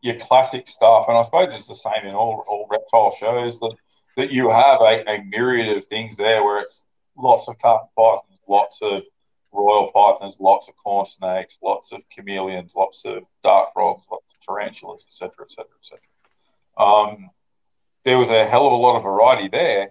[0.00, 3.74] your classic stuff, and I suppose it's the same in all, all reptile shows that
[4.16, 6.86] that you have a, a myriad of things there where it's
[7.18, 9.02] lots of carpet pythons, lots of
[9.52, 14.40] royal pythons, lots of corn snakes, lots of chameleons, lots of dart frogs, lots of
[14.40, 16.00] tarantulas, etc., etc., etc.
[18.04, 19.90] There was a hell of a lot of variety there,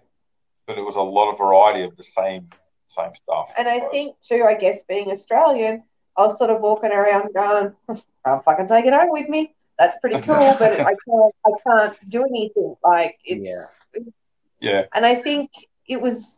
[0.65, 2.49] but it was a lot of variety of the same
[2.87, 3.51] same stuff.
[3.57, 5.83] And I think too, I guess being Australian,
[6.17, 7.73] I was sort of walking around going,
[8.25, 12.09] "I'll fucking take it home with me." That's pretty cool, but I can't, I can't
[12.09, 12.75] do anything.
[12.83, 14.01] Like it's, Yeah.
[14.59, 14.85] Yeah.
[14.93, 15.51] and I think
[15.87, 16.35] it was.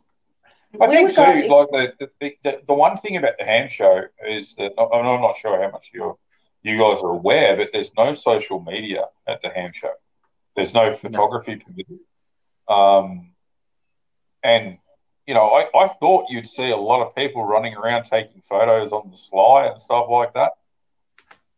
[0.80, 3.68] I think were too, going- like the, the, the, the one thing about the Hamm
[3.68, 6.18] show is that I'm I'm not sure how much you
[6.62, 9.92] you guys are aware, but there's no social media at the Hamm show.
[10.56, 12.00] There's no photography permitted.
[12.68, 13.30] Um,
[14.42, 14.78] and
[15.26, 18.92] you know, I, I thought you'd see a lot of people running around taking photos
[18.92, 20.52] on the sly and stuff like that.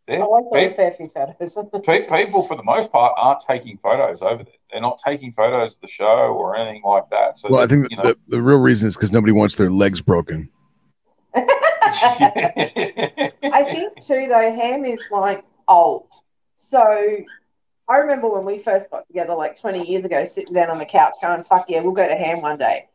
[0.07, 1.59] There, I saw pe- a fair few photos.
[1.85, 4.53] pe- people for the most part aren't taking photos over there.
[4.71, 7.39] They're not taking photos of the show or anything like that.
[7.39, 10.03] So Well, I think you the, the real reason is because nobody wants their legs
[10.03, 10.51] broken.
[11.35, 13.31] I
[13.73, 16.09] think too, though, Hamm is like old.
[16.57, 17.17] So
[17.89, 20.87] I remember when we first got together, like 20 years ago, sitting down on the
[20.87, 22.89] couch going, fuck yeah, we'll go to Hamm one day.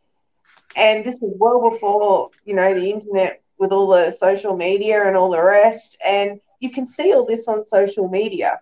[0.76, 5.16] And this was well before, you know, the internet with all the social media and
[5.16, 5.98] all the rest.
[6.06, 8.62] And you can see all this on social media.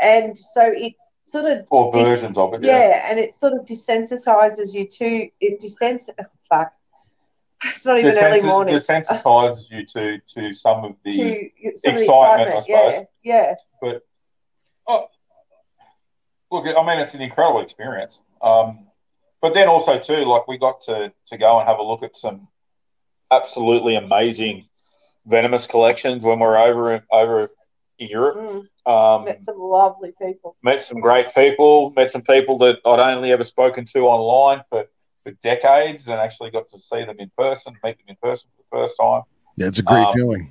[0.00, 0.94] And so it
[1.26, 2.64] sort of or dis- versions of it.
[2.64, 3.10] yeah, Yeah.
[3.10, 6.72] and it sort of desensitizes you to it desens oh, fuck.
[7.64, 8.74] It's not even early morning.
[8.74, 13.06] Desensitizes you to to some of the to some of the excitement, I suppose.
[13.22, 13.90] Yeah, yeah.
[14.86, 15.08] Oh,
[16.50, 16.64] look.
[16.66, 18.20] I mean, it's an incredible experience.
[18.42, 18.86] Um,
[19.40, 22.16] but then also too, like we got to to go and have a look at
[22.16, 22.48] some
[23.30, 24.66] absolutely amazing
[25.26, 27.50] venomous collections when we were over in, over
[27.98, 28.36] in Europe.
[28.36, 30.56] Mm, Um, met some lovely people.
[30.62, 34.84] met some great people, met some people that I'd only ever spoken to online for,
[35.22, 38.62] for decades and actually got to see them in person, meet them in person for
[38.62, 39.22] the first time.
[39.56, 40.50] Yeah, it's a great Um, feeling.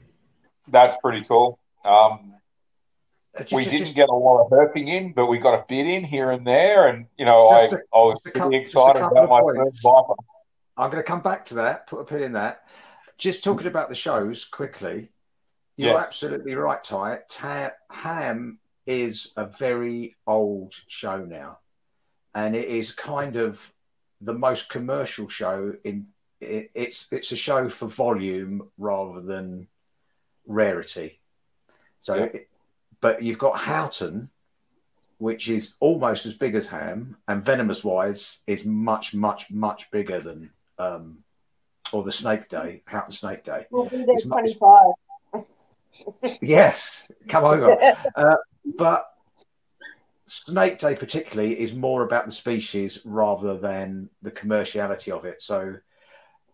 [0.69, 1.59] That's pretty cool.
[1.86, 2.34] Um,
[3.39, 5.53] just- we just- uh, didn't just- get a lot of herping in, but we got
[5.53, 6.88] a bit in here and there.
[6.88, 9.59] And, you know, I, I was a pretty a excited about my points.
[9.81, 10.13] first Viper.
[10.77, 11.88] I'm going to come back to that.
[11.88, 12.67] Put a pin in that.
[13.17, 15.09] Just talking about the shows quickly.
[15.77, 16.05] You're Yes.
[16.07, 17.19] absolutely right, Tie.
[17.29, 21.59] Ta- Hamm is a very old show now,
[22.36, 23.73] and it is kind of
[24.21, 25.73] the most commercial show.
[25.84, 26.07] In
[26.39, 29.67] it, it's it's a show for volume rather than
[30.45, 31.19] rarity.
[31.99, 32.23] So, Yeah.
[32.25, 32.49] it-
[33.04, 34.30] but you've got Houten,
[35.18, 40.22] which is almost as big as Hamm, and venomous wise is much, much, much bigger
[40.22, 41.18] than um,
[41.91, 43.66] or the Snake Day, Houten Snake Day.
[43.70, 44.93] We'll be there much- 25.
[46.41, 47.78] Yes, come over.
[48.16, 48.36] uh,
[48.78, 49.06] but
[50.26, 55.41] Snake Day, particularly, is more about the species rather than the commerciality of it.
[55.41, 55.76] So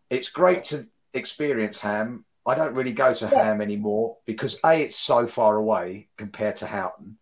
[0.09, 2.25] it's great to experience Hamm.
[2.49, 6.67] I don't really go to Hamm anymore because A, it's so far away compared to
[6.67, 7.17] Houten.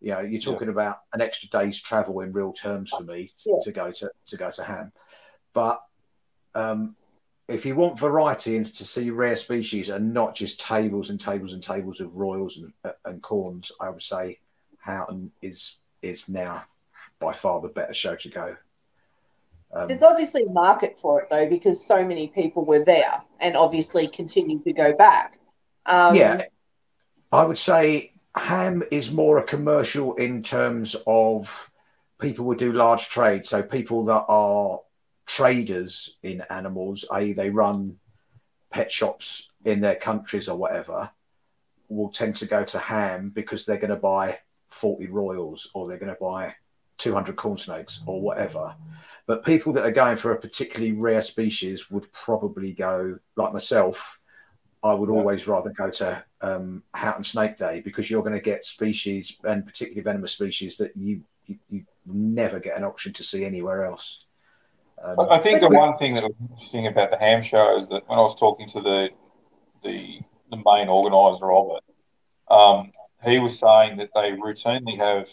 [0.00, 3.50] You know, you're talking about an extra day's travel in real terms for me to,
[3.50, 3.56] Yeah.
[3.62, 4.92] to go to to go to Hamm.
[5.52, 5.80] But
[6.54, 6.96] um,
[7.48, 11.52] if you want variety and to see rare species and not just tables and tables
[11.52, 12.72] and tables of royals and,
[13.04, 14.40] and corns, I would say
[14.78, 16.64] Houten is is now
[17.20, 18.56] by far the better show to go.
[19.72, 23.56] Um, There's obviously a market for it though, because so many people were there and
[23.56, 25.38] obviously continue to go back.
[25.86, 26.44] Um, yeah,
[27.30, 31.70] I would say Hamm is more a commercial in terms of
[32.20, 33.46] people would do large trade.
[33.46, 34.80] So people that are
[35.26, 37.98] traders in animals, i.e., they run
[38.70, 41.10] pet shops in their countries or whatever,
[41.88, 45.98] will tend to go to Hamm because they're going to buy 40 royals or they're
[45.98, 46.54] going to buy
[46.98, 48.74] 200 corn snakes or whatever.
[49.26, 54.20] But people that are going for a particularly rare species would probably go, like myself,
[54.82, 55.14] I would Yeah.
[55.14, 59.64] always rather go to um, Houten Snake Day because you're going to get species and
[59.64, 64.24] particularly venomous species that you, you, you never get an option to see anywhere else.
[65.02, 67.88] Um, I I think the one thing that was interesting about the Hamm show is
[67.88, 69.10] that when I was talking to the
[69.84, 70.20] the,
[70.50, 72.92] the main organizer of it, um,
[73.24, 75.28] he was saying that they routinely have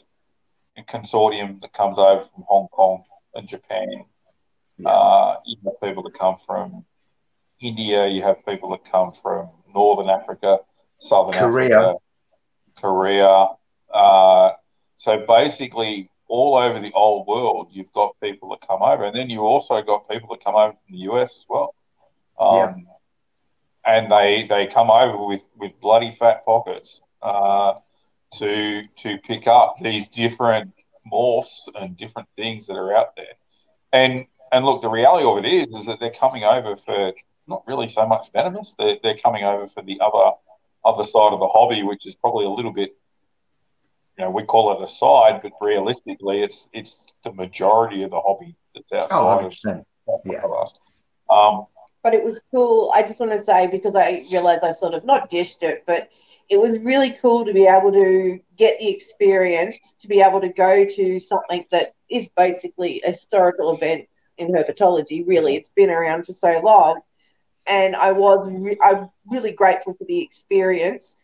[0.78, 3.04] a consortium that comes over from Hong Kong
[3.36, 4.06] and Japan.
[4.78, 4.90] Yeah.
[4.90, 6.86] Uh, you have people that come from
[7.62, 8.08] India.
[8.08, 10.60] You have people that come from Northern Africa,
[11.00, 11.80] Southern Korea.
[11.80, 11.98] Africa,
[12.82, 13.48] Korea.
[13.94, 14.52] Uh,
[14.98, 19.30] so basically, all over the old world, you've got people that come over, and then
[19.30, 21.76] you also got people that come over from the US as well.
[22.40, 22.88] Um,
[23.86, 27.02] And they they come over with with bloody fat pockets.
[27.22, 27.74] Uh,
[28.34, 30.74] to to pick up these different
[31.12, 33.36] morphs and different things that are out there.
[33.94, 37.14] And and look, the reality of it is is that they're coming over for
[37.48, 38.76] not really so much venomous.
[38.78, 40.36] They're, they're coming over for the other
[40.86, 42.96] other side of the hobby, which is probably a little bit
[44.20, 48.20] you know, we call it a side, but realistically, it's it's the majority of the
[48.20, 50.42] hobby that's outside oh, of yeah.
[51.30, 51.68] Um,
[52.04, 52.92] but it was cool.
[52.94, 56.10] I just want to say because I realized I sort of not dished it, but
[56.50, 60.50] it was really cool to be able to get the experience to be able to
[60.50, 65.28] go to something that is basically a historical event in herpetology.
[65.28, 67.02] Really, it's been around for so long,
[67.68, 71.18] and I was re- I'm really grateful for the experience.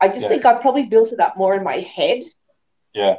[0.00, 0.28] I just yeah.
[0.28, 2.22] think I probably built it up more in my head.
[2.94, 3.16] Yeah.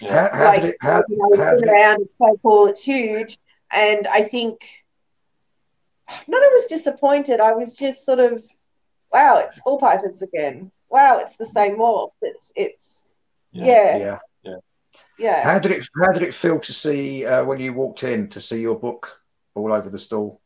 [0.00, 0.28] yeah.
[0.28, 3.38] How, how like, it, how, you know, it's around, it's so cool, it's huge,
[3.70, 4.60] and I think
[6.28, 7.40] not I was disappointed.
[7.40, 8.42] I was just sort of,
[9.12, 10.70] wow, it's ball pythons again.
[10.90, 12.12] Wow, it's the same morph.
[12.22, 13.02] It's it's
[13.52, 13.96] yeah.
[13.96, 14.18] Yeah.
[14.42, 14.56] Yeah.
[15.18, 15.42] Yeah.
[15.44, 18.40] How did it how did it feel to see uh, when you walked in to
[18.40, 19.20] see your book
[19.54, 20.40] all over the stall?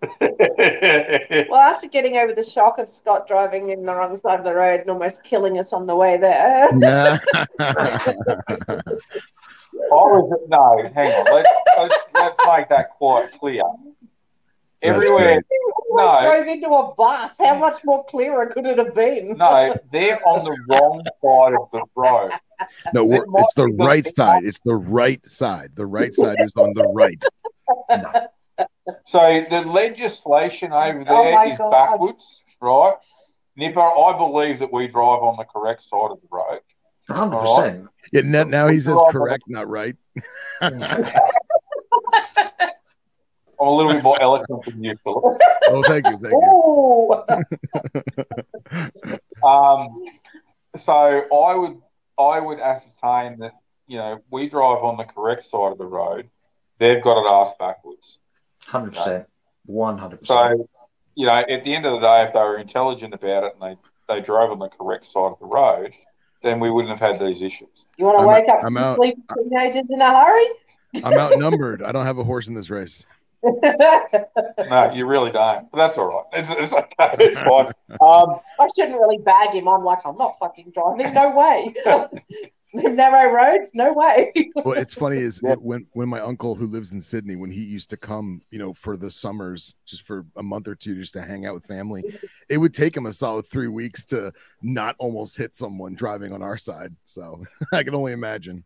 [0.20, 4.54] well, after getting over the shock of Scott driving in the wrong side of the
[4.54, 6.68] road and almost killing us on the way there.
[9.72, 9.86] Yeah.
[9.92, 11.32] oh, no, hang on.
[11.32, 13.62] Let's, let's, let's make that quite clear.
[14.82, 15.42] Everywhere.
[15.90, 16.20] No.
[16.22, 17.32] drove into a bus.
[17.38, 19.36] How much more clearer could it have been?
[19.36, 22.30] No, they're on the wrong side of the road.
[22.92, 24.44] No, it it's the right side.
[24.44, 25.70] It's the right side.
[25.76, 27.24] The right side is on the right.
[27.88, 28.28] No.
[29.06, 31.70] So the legislation over oh there oh is God.
[31.70, 32.96] backwards, right?
[33.56, 36.60] Nipper, I believe that we drive on the correct side of the road.
[37.08, 37.88] 100%.
[38.12, 39.96] Yeah, now, now he says correct, not right.
[43.60, 45.38] I'm a little bit more eloquent than you, Philip.
[45.68, 47.24] Oh, thank you, thank you.
[49.46, 50.02] um,
[50.76, 51.76] so I would
[52.18, 53.52] I would ascertain that
[53.86, 56.30] you know we drive on the correct side of the road.
[56.78, 58.18] They've got it ass backwards.
[58.66, 59.26] Hundred percent,
[59.66, 60.58] one hundred percent.
[60.58, 60.68] So
[61.14, 63.76] you know, at the end of the day, if they were intelligent about it and
[64.08, 65.92] they they drove on the correct side of the road,
[66.42, 67.84] then we wouldn't have had these issues.
[67.98, 70.46] You want to wake up I'm out, Sleep teenagers in a hurry?
[71.04, 71.82] I'm outnumbered.
[71.82, 73.04] I don't have a horse in this race.
[73.42, 75.70] No, you really don't.
[75.70, 76.24] But that's all right.
[76.32, 77.16] It's, it's okay.
[77.20, 77.72] It's fine.
[78.00, 79.68] Um, I shouldn't really bag him.
[79.68, 81.12] I'm like, I'm not fucking driving.
[81.14, 81.74] No way.
[82.72, 86.92] narrow roads no way well it's funny is it, when when my uncle who lives
[86.92, 90.42] in sydney when he used to come you know for the summers just for a
[90.42, 92.04] month or two just to hang out with family
[92.48, 94.32] it would take him a solid three weeks to
[94.62, 98.62] not almost hit someone driving on our side so i can only imagine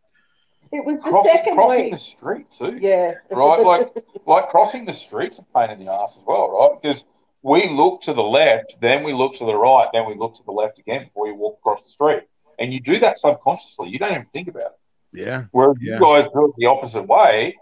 [0.74, 1.92] it was the crossing, second crossing week.
[1.92, 2.78] the street too.
[2.80, 3.14] Yeah.
[3.30, 3.94] Right, like
[4.26, 6.82] like crossing the street's a pain in the ass as well, right?
[6.82, 7.04] Because
[7.42, 10.42] we look to the left, then we look to the right, then we look to
[10.44, 12.24] the left again before we walk across the street.
[12.58, 13.90] And you do that subconsciously.
[13.90, 15.20] You don't even think about it.
[15.20, 15.44] Yeah.
[15.52, 15.94] Whereas yeah.
[15.94, 17.56] you guys do it the opposite way.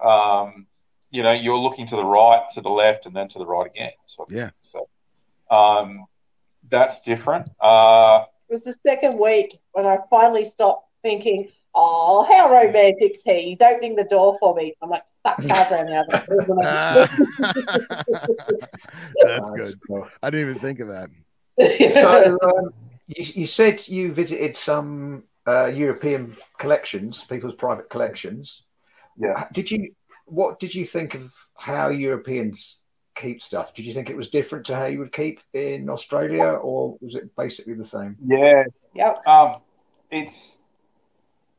[0.00, 0.66] Um,
[1.10, 3.70] you know, you're looking to the right, to the left, and then to the right
[3.70, 3.92] again.
[4.06, 4.50] So, yeah.
[4.62, 4.88] So
[5.50, 6.06] um,
[6.68, 7.50] that's different.
[7.60, 13.50] Uh, it was the second week when I finally stopped thinking, oh, how romantic's he?
[13.50, 14.74] He's opening the door for me.
[14.82, 16.04] I'm like, fuck Tarzan now.
[19.24, 19.74] That's good.
[20.22, 21.10] I didn't even think of that.
[21.92, 22.72] so, um,
[23.08, 28.64] you, you said you visited some uh, European collections, people's private collections.
[29.18, 29.46] Yeah.
[29.52, 29.94] Did you?
[30.24, 32.80] What did you think of how Europeans
[33.14, 33.74] keep stuff?
[33.74, 37.14] Did you think it was different to how you would keep in Australia, or was
[37.16, 38.16] it basically the same?
[38.24, 38.64] Yeah.
[38.94, 39.26] Yep.
[39.26, 39.56] Um,
[40.10, 40.58] it's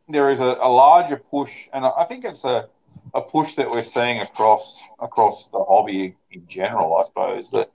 [0.07, 2.67] there is a, a larger push, and I think it's a
[3.13, 6.97] a push that we're seeing across across the hobby in general.
[6.97, 7.69] I suppose that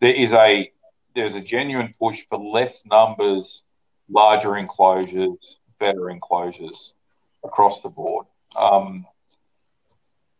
[0.00, 0.70] there is a
[1.14, 3.64] there's a genuine push for less numbers,
[4.08, 6.94] larger enclosures, better enclosures
[7.44, 8.26] across the board.
[8.56, 9.06] Um,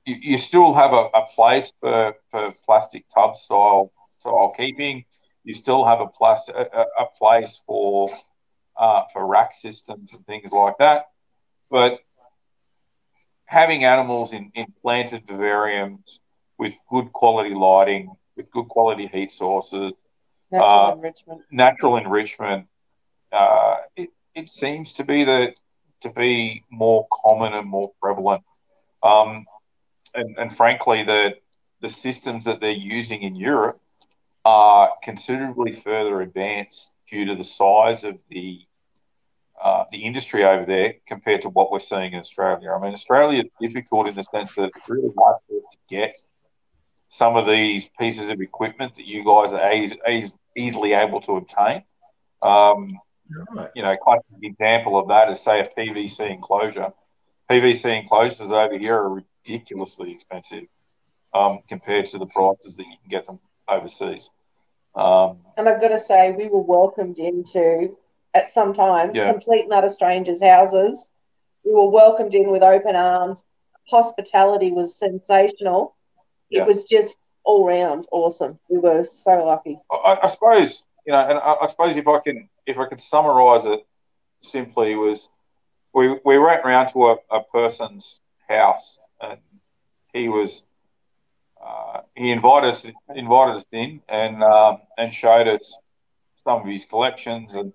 [0.05, 5.05] you, you, still have a, a, place for, for plastic tub style style keeping.
[5.45, 8.11] You still have a, plastic, a, a place for
[8.77, 11.07] uh, for rack systems and things like that.
[11.73, 12.01] But
[13.47, 16.19] having animals in, in planted vivariums
[16.59, 19.95] with good quality lighting, with good quality heat sources,
[20.51, 21.41] Natural uh, enrichment.
[21.51, 22.67] Natural enrichment.
[23.33, 25.55] Uh, it, it seems to be the
[26.03, 28.43] to be more common and more prevalent.
[29.03, 29.47] Um,
[30.15, 31.37] and, and frankly, the
[31.81, 33.81] the systems that they're using in Europe
[34.45, 38.61] are considerably further advanced due to the size of the
[39.63, 42.73] uh, the industry over there compared to what we're seeing in Australia.
[42.73, 46.17] I mean, Australia is difficult in the sense that it's really hard to get
[47.09, 49.73] some of these pieces of equipment that you guys are
[50.57, 51.85] easily able to obtain.
[52.43, 52.99] Um,
[53.55, 53.71] right.
[53.77, 56.93] you know, classic example of that is say a PVC enclosure.
[57.49, 60.65] PVC enclosures over here are ridiculously expensive
[61.35, 63.39] um, compared to the prices that you can get them
[63.69, 64.31] overseas.
[64.97, 67.97] Um, and I've got to say, we were welcomed into
[68.35, 69.31] at some times yeah.
[69.31, 70.99] complete and utter strangers' houses.
[71.65, 73.43] We were welcomed in with open arms.
[73.89, 75.97] Hospitality was sensational.
[76.49, 76.63] Yeah.
[76.63, 78.59] It was just all round awesome.
[78.69, 79.79] We were so lucky.
[79.91, 83.01] I, I suppose you know, and I, I, suppose if I can if I could
[83.01, 83.87] summarise it
[84.41, 85.29] simply was
[85.93, 89.39] we we went round to a, a person's house and
[90.13, 90.63] he was
[91.65, 95.77] uh, he invited us invited us in and um, and showed us
[96.45, 97.73] some of his collections and,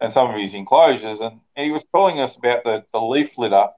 [0.00, 3.68] and some of his enclosures and he was telling us about the, the leaf litter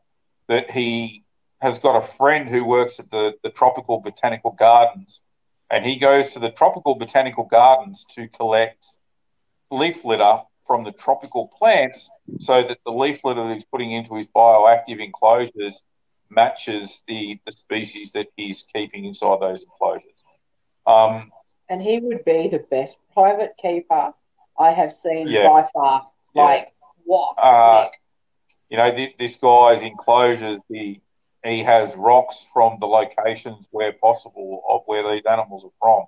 [0.49, 1.25] that he
[1.61, 5.23] has got a friend who works at the, the tropical botanical gardens
[5.71, 8.85] and he goes to the tropical botanical gardens to collect
[9.71, 14.15] leaf litter from the tropical plants so that the leaf litter that he's putting into
[14.15, 15.83] his bioactive enclosures
[16.29, 20.13] matches the, the species that he's keeping inside those enclosures.
[20.87, 21.33] Um,
[21.69, 24.13] and he would be the best private keeper
[24.59, 26.10] I have seen yeah, by far.
[26.35, 26.43] Yeah.
[26.43, 26.73] Like,
[27.05, 27.35] what?
[27.39, 27.89] Uh,
[28.69, 31.01] you know, th- this guy's enclosures, he,
[31.45, 36.07] he has rocks from the locations where possible of where these animals are from.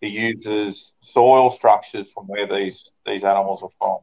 [0.00, 3.98] He uses soil structures from where these, these animals are from.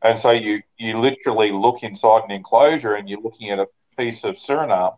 [0.00, 3.66] And so you, you literally look inside an enclosure and you're looking at a
[3.98, 4.96] piece of Suriname,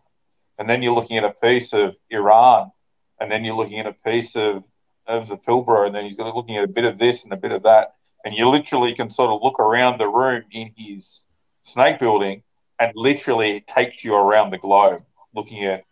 [0.57, 2.71] and then you're looking at a piece of Iran,
[3.19, 4.63] and then you're looking at a piece of,
[5.05, 7.51] of the Pilbara, and then you're looking at a bit of this and a bit
[7.51, 7.95] of that.
[8.25, 11.25] And you literally can sort of look around the room in his
[11.61, 12.43] snake building,
[12.79, 15.03] and literally it takes you around the globe
[15.33, 15.83] looking at,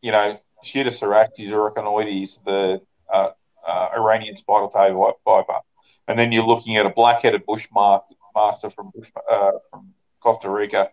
[0.00, 2.80] you know, Pseudocerastes urarachnoides, the
[3.12, 3.30] uh,
[3.66, 5.60] uh, Iranian spider tail viper.
[6.08, 10.90] And then you're looking at a black-headed bushmaster from bush, uh, from Costa Rica,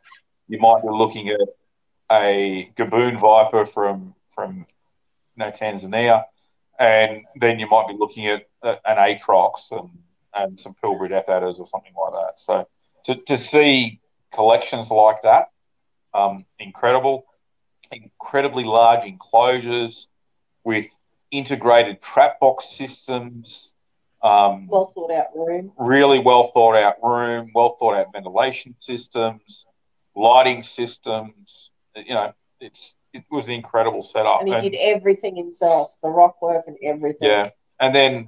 [0.48, 1.40] you might be looking at
[2.12, 4.66] a Gaboon Viper from from
[5.36, 6.24] you know, Tanzania,
[6.80, 9.90] and then you might be looking at an Atrox and,
[10.38, 12.40] and some Pilbara Death Adders or something like that.
[12.40, 12.68] So
[13.06, 14.00] to, to see
[14.34, 15.50] collections like that,
[16.14, 17.26] um, incredible,
[17.92, 20.08] incredibly large enclosures
[20.64, 20.86] with
[21.32, 23.74] integrated trap box systems.
[24.24, 25.72] Um, well thought out room.
[25.78, 29.68] Really well thought out room, well thought out ventilation systems
[30.18, 31.72] lighting systems.
[31.96, 34.42] You know, it's it was an incredible setup.
[34.42, 37.30] And he and, did everything himself, the rock work and everything.
[37.30, 38.28] Yeah, and then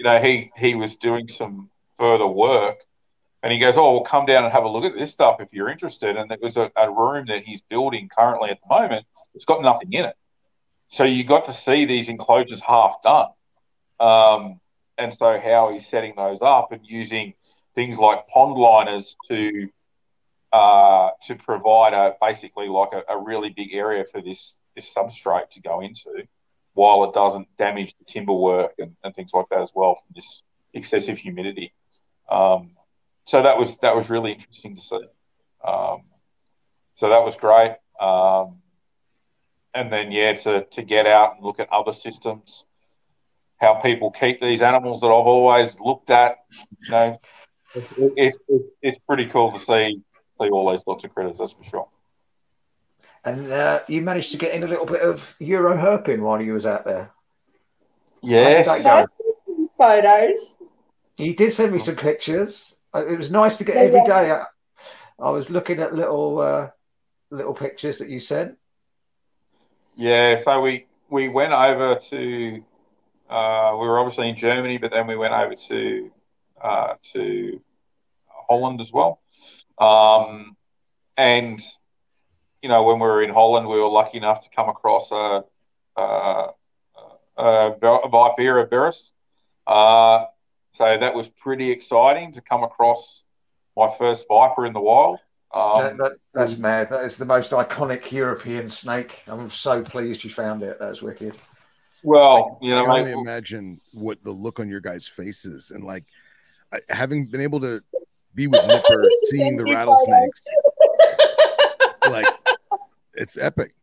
[0.00, 2.78] you know he he was doing some further work,
[3.42, 5.48] and he goes, "Oh, well, come down and have a look at this stuff if
[5.52, 9.04] you're interested." And it was a, a room that he's building currently at the moment.
[9.34, 10.16] It's got nothing in it,
[10.88, 13.28] so you got to see these enclosures half done.
[14.00, 14.60] Um,
[14.96, 17.34] and so how he's setting those up and using
[17.74, 19.68] things like pond liners to
[20.50, 25.50] uh, to provide a basically like a, a, really big area for this this substrate
[25.50, 26.26] to go into,
[26.80, 30.14] while it doesn't damage the timber work and, and things like that as well from
[30.14, 31.74] this excessive humidity.
[32.30, 32.70] Um,
[33.26, 35.04] so that was that was really interesting to see.
[35.62, 36.04] Um,
[36.96, 37.72] so that was great.
[38.00, 38.62] Um,
[39.74, 42.64] and then yeah, to to get out and look at other systems,
[43.58, 46.38] how people keep these animals that I've always looked at.
[46.80, 47.20] You know,
[47.74, 50.00] it's, it's, it's pretty cool to see
[50.40, 51.88] see all those lots of critters, that's for sure.
[53.24, 56.54] And uh, you managed to get in a little bit of Euro herping while you
[56.54, 57.12] was out there.
[58.22, 58.66] Yes.
[59.76, 60.38] Photos.
[61.16, 62.76] He did send me some pictures.
[62.94, 64.30] Uh, it was nice to get every day.
[64.30, 64.44] I,
[65.18, 66.70] I was looking at little uh,
[67.30, 68.56] little pictures that you sent.
[69.96, 72.64] Yeah, so we we went over to
[73.28, 76.10] uh, we were obviously in Germany, but then we went over to
[76.60, 77.60] uh, to
[78.26, 79.20] Holland as well.
[79.78, 80.56] Um,
[81.16, 81.62] and
[82.62, 85.44] you know, when we were in Holland, we were lucky enough to come across a,
[85.96, 86.48] a,
[87.36, 89.12] a, a Vipera berus.
[89.66, 90.26] Uh,
[90.72, 93.22] so that was pretty exciting to come across
[93.76, 95.18] my first viper in the wild.
[95.52, 96.90] Um, that, that, that's mad.
[96.90, 99.22] That is the most iconic European snake.
[99.26, 100.78] I'm so pleased you found it.
[100.78, 101.34] That was wicked.
[102.02, 105.84] Well, you know, I can only imagine what the look on your guys' faces and
[105.84, 106.04] like
[106.88, 107.82] having been able to
[108.34, 110.44] be with Nipper, seeing the rattlesnakes.
[112.08, 112.26] like,
[113.20, 113.74] it's epic.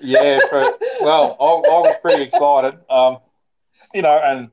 [0.00, 2.80] Yeah, but, well, I, I, was pretty excited.
[2.90, 3.18] Um,
[3.94, 4.50] you know, and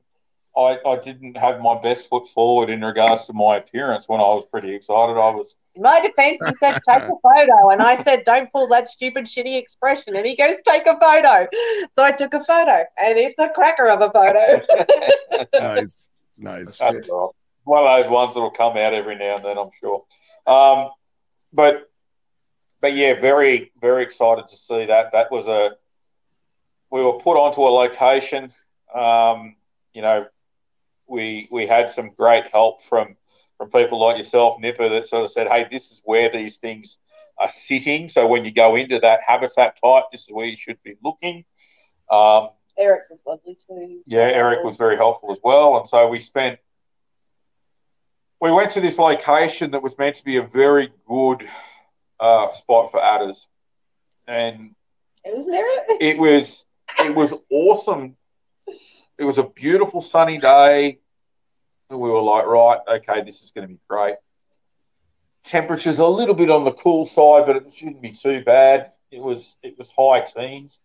[0.56, 4.24] I, I didn't have my best foot forward in regards to my appearance when I
[4.24, 5.14] was pretty excited.
[5.14, 5.56] I was.
[5.74, 7.70] In my defense, he said, take a photo.
[7.70, 10.14] And I said, don't pull that stupid, shitty expression.
[10.14, 11.48] And he goes, take a photo.
[11.96, 14.64] So I took a photo, and it's a cracker of a photo.
[15.58, 16.08] nice.
[16.38, 16.80] Nice.
[16.80, 20.04] one of those ones that'll come out every now and then, I'm sure.
[20.46, 20.90] Um,
[21.52, 21.89] but
[22.80, 25.12] but yeah, very very excited to see that.
[25.12, 25.76] That was a
[26.90, 28.52] we were put onto a location.
[28.94, 29.56] Um,
[29.92, 30.26] you know,
[31.06, 33.16] we we had some great help from
[33.56, 36.98] from people like yourself, Nipper, that sort of said, "Hey, this is where these things
[37.38, 38.08] are sitting.
[38.08, 41.44] So when you go into that habitat type, this is where you should be looking."
[42.10, 44.00] Um, Eric was lovely too.
[44.06, 46.58] Yeah, Eric was very helpful as well, and so we spent.
[48.40, 51.46] We went to this location that was meant to be a very good
[52.20, 53.48] uh, spot for adders,
[54.28, 54.74] and
[55.24, 55.66] it was there.
[56.00, 56.64] It was
[56.98, 58.16] it was awesome.
[59.18, 60.98] It was a beautiful sunny day.
[61.90, 64.14] And we were like, right, okay, this is going to be great.
[65.44, 68.92] Temperatures a little bit on the cool side, but it shouldn't be too bad.
[69.10, 70.80] It was it was high teens.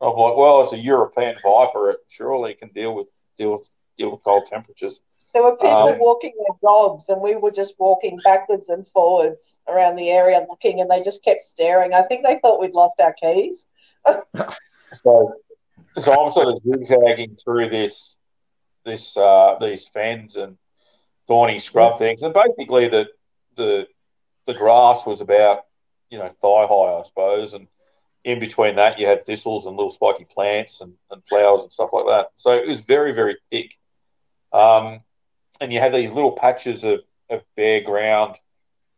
[0.00, 4.10] I'm like, well, as a European viper, it surely can deal with deal with deal
[4.10, 5.00] with cold temperatures.
[5.34, 9.58] There were people um, walking their dogs, and we were just walking backwards and forwards
[9.68, 11.92] around the area looking, and they just kept staring.
[11.92, 13.66] I think they thought we'd lost our keys.
[14.06, 15.34] so,
[15.98, 18.16] so I'm sort of zigzagging through this,
[18.86, 20.56] this, uh, these fens and
[21.28, 23.06] thorny scrub things, and basically the
[23.56, 23.86] the
[24.46, 25.66] the grass was about
[26.10, 27.68] you know thigh high, I suppose, and
[28.24, 31.90] in between that you had thistles and little spiky plants and, and flowers and stuff
[31.92, 32.30] like that.
[32.36, 33.74] So it was very very thick.
[34.52, 35.00] Um,
[35.60, 37.00] and you have these little patches of,
[37.30, 38.36] of bare ground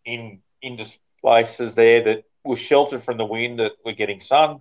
[0.05, 0.79] in in
[1.21, 4.61] places there that were sheltered from the wind that were getting sun.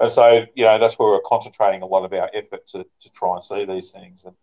[0.00, 3.12] And so, you know, that's where we're concentrating a lot of our effort to, to
[3.12, 4.24] try and see these things.
[4.24, 4.34] And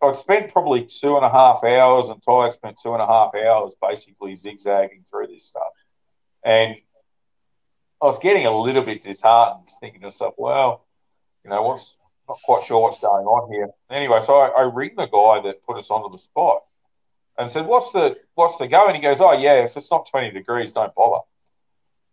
[0.00, 3.34] I'd spent probably two and a half hours, and Tie spent two and a half
[3.34, 5.72] hours basically zigzagging through this stuff.
[6.42, 6.76] And
[8.00, 10.86] I was getting a little bit disheartened, thinking to myself, well,
[11.44, 11.97] you know, what's
[12.28, 13.70] not quite sure what's going on here.
[13.90, 16.62] Anyway, so I, I ring the guy that put us onto the spot
[17.38, 20.08] and said, "What's the what's the go?" And he goes, "Oh yeah, if it's not
[20.10, 21.24] twenty degrees, don't bother."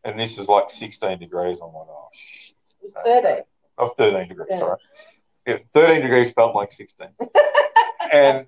[0.04, 1.60] And this is like sixteen degrees.
[1.62, 3.42] I'm like, "Oh shit." It's thirty.
[3.78, 4.48] Oh, 13 degrees.
[4.52, 4.60] Yeah.
[4.60, 4.78] Sorry.
[5.48, 7.10] Yeah, thirteen degrees felt like sixteen.
[8.12, 8.46] and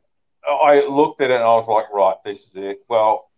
[0.47, 3.29] I looked at it and I was like, "Right, this is it." Well,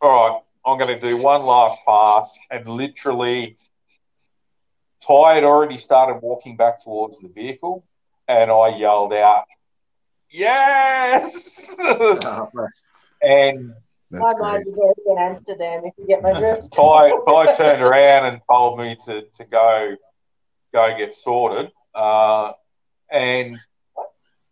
[0.00, 0.40] all right.
[0.66, 3.58] I'm going to do one last pass and literally
[5.06, 7.84] Tie had already started walking back towards the vehicle,
[8.28, 9.44] and I yelled out,
[10.30, 12.48] "Yes!" Oh,
[13.22, 13.74] and
[14.10, 16.72] that's I might in Amsterdam if you get my drift.
[16.72, 19.96] Tie, Tie turned around and told me to, to go
[20.72, 22.52] go get sorted, uh,
[23.10, 23.58] and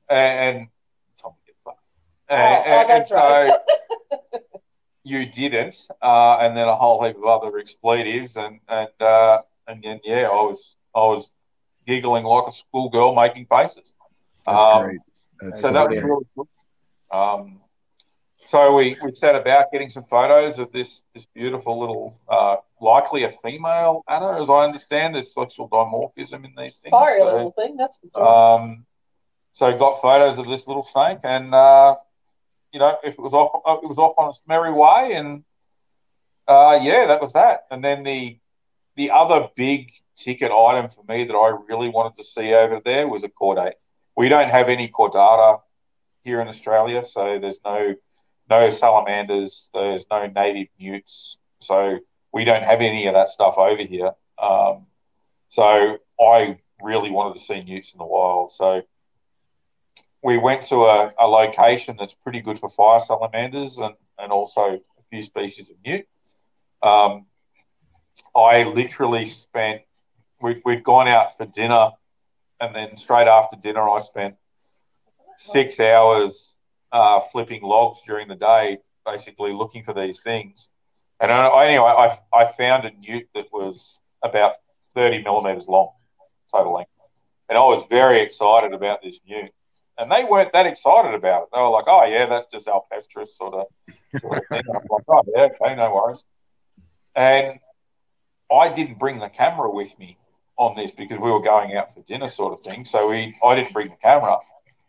[0.09, 0.68] and
[1.18, 1.32] Tom
[2.28, 3.59] and, oh, and, oh, and so
[5.05, 9.82] you didn't, uh, and then a whole heap of other expletives, and and uh, and
[9.82, 11.30] then yeah, I was I was
[11.86, 13.94] giggling like a schoolgirl making faces.
[14.46, 15.00] That's um, great.
[15.40, 16.46] That's so, so that was really good.
[17.10, 17.60] Um,
[18.44, 23.24] so we, we set about getting some photos of this this beautiful little, uh, likely
[23.24, 25.14] a female Anna, as I understand.
[25.14, 26.90] There's sexual dimorphism in these things.
[26.90, 28.22] Fire so, little thing, that's cool.
[28.22, 28.86] Um,
[29.52, 31.96] so got photos of this little snake, and uh,
[32.72, 35.44] you know, if it was off, it was off on its merry way, and
[36.48, 37.66] uh, yeah, that was that.
[37.70, 38.38] And then the
[38.97, 43.09] the other big ticket item for me that I really wanted to see over there
[43.09, 43.74] was a caudate.
[44.16, 45.61] We don't have any caudata
[46.24, 47.95] here in Australia, so there's no
[48.51, 51.99] no salamanders, there's no native newts, so
[52.33, 54.12] we don't have any of that stuff over here.
[54.38, 54.87] Um,
[55.49, 58.53] so I really wanted to see newts in the wild.
[58.53, 58.83] So
[60.22, 64.61] we went to a, a location that's pretty good for fire salamanders and, and also
[64.61, 66.07] a few species of newt.
[66.83, 67.26] Um,
[68.37, 69.83] I literally spent,
[70.41, 71.91] we, we'd gone out for dinner,
[72.61, 74.37] and then straight after dinner, I spent
[75.37, 76.55] six hours
[76.93, 80.68] uh, flipping logs during the day, basically looking for these things.
[81.21, 84.55] And I, anyway, I, I found a newt that was about
[84.95, 85.91] 30 millimeters long,
[86.53, 86.91] total length.
[87.49, 89.51] And I was very excited about this newt.
[89.99, 91.49] And they weren't that excited about it.
[91.53, 93.67] They were like, oh, yeah, that's just alpestris sort of,
[94.18, 94.63] sort of thing.
[94.75, 96.25] I'm like, oh, yeah, okay, no worries.
[97.14, 97.59] And
[98.53, 100.18] I didn't bring the camera with me
[100.57, 102.84] on this because we were going out for dinner, sort of thing.
[102.84, 104.38] So we, I didn't bring the camera.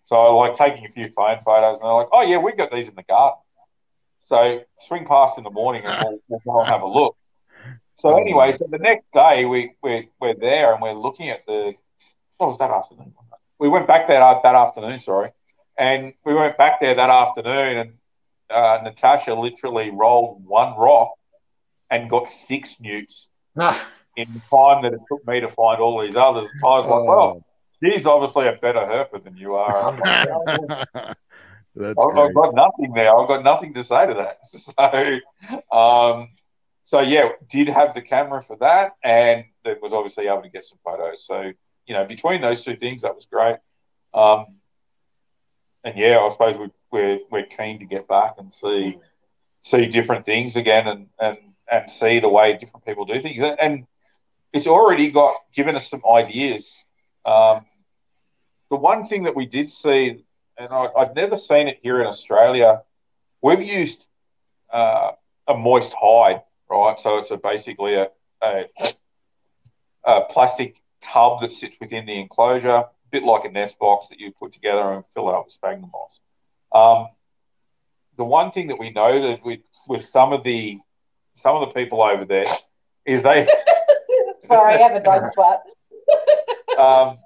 [0.03, 2.71] So I like taking a few phone photos, and they're like, "Oh yeah, we've got
[2.71, 3.39] these in the garden."
[4.19, 7.15] So swing past in the morning, and we'll, we'll go and have a look.
[7.95, 11.73] So anyway, so the next day we we're, we're there and we're looking at the
[12.37, 13.13] what was that afternoon?
[13.59, 15.31] We went back there that afternoon, sorry,
[15.77, 17.93] and we went back there that afternoon, and
[18.49, 21.11] uh, Natasha literally rolled one rock
[21.89, 23.87] and got six newts Ah.
[24.15, 26.47] in the time that it took me to find all these others.
[26.63, 27.43] I was like, well, oh.
[27.81, 29.97] she's obviously a better herper than you are.
[31.75, 33.17] That's I've, I've got nothing there.
[33.17, 34.37] I've got nothing to say to that.
[35.71, 36.29] So, um,
[36.83, 40.65] so yeah, did have the camera for that, and then was obviously able to get
[40.65, 41.25] some photos.
[41.25, 41.51] So,
[41.85, 43.57] you know, between those two things, that was great.
[44.13, 44.57] Um,
[45.83, 48.97] and yeah, I suppose we, we're we're keen to get back and see
[49.61, 51.37] see different things again, and and
[51.71, 53.85] and see the way different people do things, and
[54.51, 56.85] it's already got given us some ideas.
[57.25, 57.65] Um,
[58.69, 60.23] the one thing that we did see,
[60.57, 62.81] and I, have never seen it here in Australia,
[63.41, 64.07] we've used
[64.71, 65.11] uh,
[65.47, 66.99] a moist hide, right?
[66.99, 68.07] So it's a basically a,
[68.41, 68.65] a,
[70.05, 74.19] a, plastic tub that sits within the enclosure, a bit like a nest box that
[74.19, 76.19] you put together and fill up with sphagnum moss.
[76.73, 77.07] Um,
[78.17, 80.79] the one thing that we noted with with some of the
[81.35, 82.45] some of the people over there
[83.05, 83.47] is they.
[84.47, 85.61] Sorry, I have a dog spot.
[86.77, 87.17] um,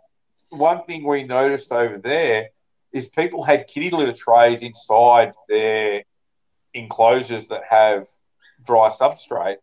[0.49, 2.49] one thing we noticed over there
[2.93, 6.03] is people had kitty litter trays inside their
[6.73, 8.07] enclosures that have
[8.65, 9.57] dry substrate,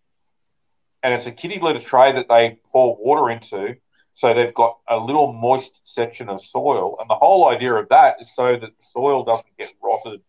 [1.03, 3.77] and it's a kitty litter tray that they pour water into.
[4.17, 8.17] So they've got a little moist section of soil, and the whole idea of that
[8.21, 10.21] is so that the soil doesn't get rotted.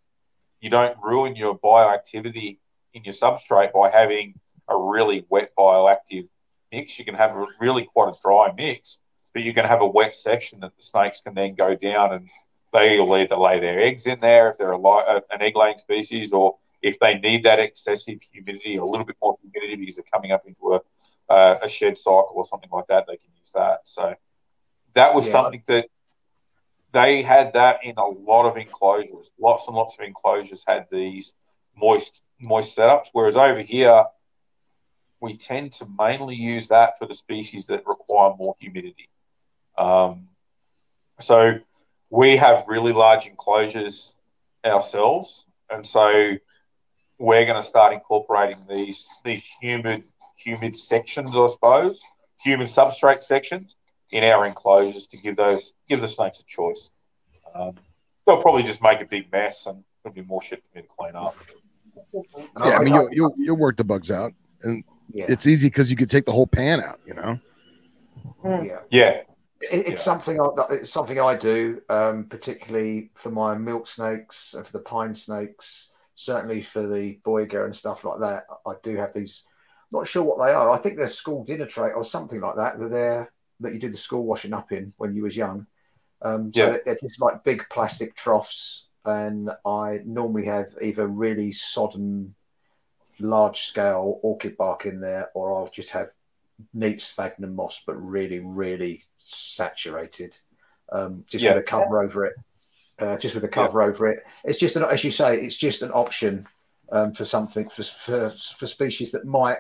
[0.60, 2.58] You don't ruin your bioactivity
[2.96, 4.34] in your substrate by having
[4.68, 6.28] a really wet bioactive
[6.72, 6.98] mix.
[6.98, 9.00] You can have a really quite a dry mix,
[9.34, 12.30] but you can have a wet section that the snakes can then go down and
[12.74, 16.34] they'll either lay their eggs in there if they're a, uh, an egg laying species,
[16.34, 20.32] or if they need that excessive humidity, a little bit more humidity because they're coming
[20.32, 23.82] up into a, uh, a shed cycle or something like that, they can use that.
[23.84, 24.16] So
[24.94, 25.32] that was yeah.
[25.34, 25.88] something that
[26.92, 29.34] they had that in a lot of enclosures.
[29.38, 31.34] Lots and lots of enclosures had these
[31.76, 34.06] moist moist setups, whereas over here
[35.22, 39.10] we tend to mainly use that for the species that require more humidity.
[39.78, 40.28] Um,
[41.20, 41.60] so
[42.10, 44.16] we have really large enclosures
[44.66, 46.36] ourselves, and so
[47.18, 50.04] we're going to start incorporating these these humid
[50.38, 52.02] humid sections, I suppose,
[52.42, 53.76] humid substrate sections
[54.12, 56.92] in our enclosures to give those give the snakes a choice.
[57.54, 57.76] Um,
[58.26, 60.88] they'll probably just make a big mess, and it'll be more shit for me to
[60.88, 61.36] clean up.
[62.64, 64.34] Yeah, I mean, you'll, you'll, you'll work the bugs out,
[64.64, 64.84] and
[65.14, 65.26] yeah.
[65.28, 67.00] it's easy because you could take the whole pan out.
[67.06, 67.40] You know.
[68.44, 68.80] Yeah.
[68.90, 69.22] Yeah
[69.72, 69.96] it's yeah.
[69.96, 74.80] something I, it's something I do, um, particularly for my milk snakes and for the
[74.80, 75.90] pine snakes.
[76.16, 79.44] Certainly for the boiga and stuff like that, I do have these.
[79.92, 80.70] Not sure what they are.
[80.70, 82.80] I think they're school dinner tray or something like that.
[82.80, 85.68] That they're that you did the school washing up in when you was young.
[86.22, 86.92] Um, so yeah.
[86.92, 92.36] it, it's like big plastic troughs, and I normally have either really sodden,
[93.20, 96.12] large scale orchid bark in there, or I'll just have
[96.74, 100.38] neat sphagnum moss, but really, really saturated,
[100.92, 101.54] um, just yeah.
[101.54, 102.36] with a cover over it.
[102.98, 103.88] Uh, just with a cover yeah.
[103.88, 104.24] over it.
[104.46, 106.48] It's just, an, as you say, it's just an option
[106.92, 109.58] um, for something for, for for species that might,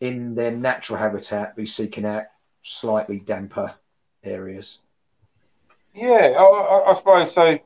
[0.00, 2.26] in their natural habitat, be seeking out
[2.62, 3.74] slightly damper
[4.22, 4.78] areas.
[5.92, 7.58] Yeah, I, I suppose so.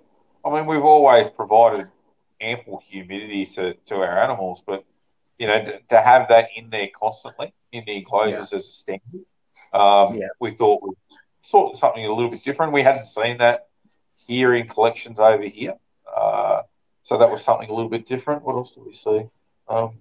[0.46, 1.86] I mean, we've always provided
[2.40, 4.84] ample humidity to, to our animals, but
[5.38, 8.56] you know, to, to have that in there constantly in the enclosures yeah.
[8.56, 9.24] as a standard.
[9.72, 10.28] Um, yeah.
[10.38, 10.96] We thought was
[11.42, 12.72] sort of something a little bit different.
[12.72, 13.66] We hadn't seen that
[14.16, 15.74] here in collections over here,
[16.16, 16.62] uh,
[17.02, 18.44] so that was something a little bit different.
[18.44, 19.24] What else did we see?
[19.68, 19.98] Um,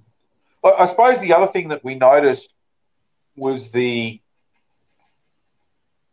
[0.63, 2.53] I suppose the other thing that we noticed
[3.35, 4.21] was the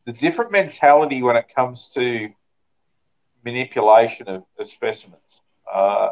[0.04, 2.30] the different mentality when it comes to
[3.44, 5.42] manipulation of, of specimens.
[5.72, 6.10] Uh,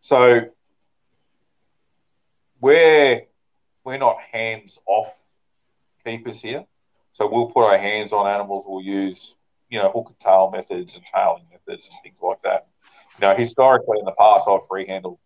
[0.00, 0.42] so
[2.60, 3.22] we're
[3.84, 5.14] we're not hands off
[6.04, 6.64] keepers here.
[7.12, 8.64] So we'll put our hands on animals.
[8.66, 9.36] We'll use,
[9.68, 12.68] you know, hook and tail methods and tailing methods and things like that.
[13.20, 15.18] Know, historically in the past, I've free handled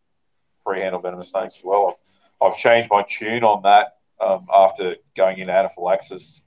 [0.65, 1.99] free handled venomous snakes as well.
[2.41, 6.43] I've, I've changed my tune on that um, after going into anaphylaxis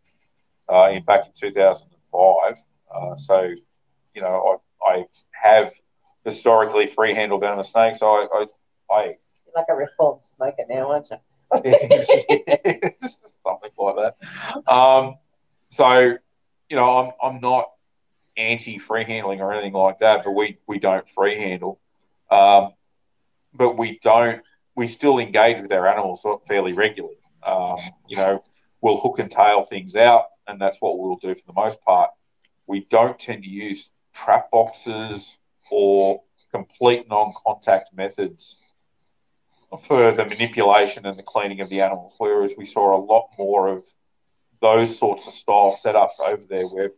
[0.71, 2.57] uh, in back in 2005.
[2.93, 3.49] Uh, so,
[4.15, 5.73] you know, I, I have
[6.23, 8.01] historically free handled venomous snakes.
[8.01, 8.45] I, I,
[8.89, 9.15] I
[9.55, 11.17] like a reformed smoker now, aren't you?
[13.43, 14.71] something like that.
[14.71, 15.15] Um,
[15.69, 16.17] so,
[16.69, 17.71] you know, I'm, I'm not
[18.37, 21.79] anti free handling or anything like that, but we, we don't free handle.
[22.29, 22.73] Um,
[23.53, 24.41] but we don't,
[24.75, 27.17] we still engage with our animals fairly regularly.
[27.43, 27.77] Um,
[28.07, 28.43] you know,
[28.81, 32.09] we'll hook and tail things out, and that's what we'll do for the most part.
[32.67, 35.37] We don't tend to use trap boxes
[35.69, 36.21] or
[36.51, 38.61] complete non contact methods
[39.87, 43.67] for the manipulation and the cleaning of the animals, whereas we saw a lot more
[43.67, 43.85] of
[44.61, 46.91] those sorts of style setups over there where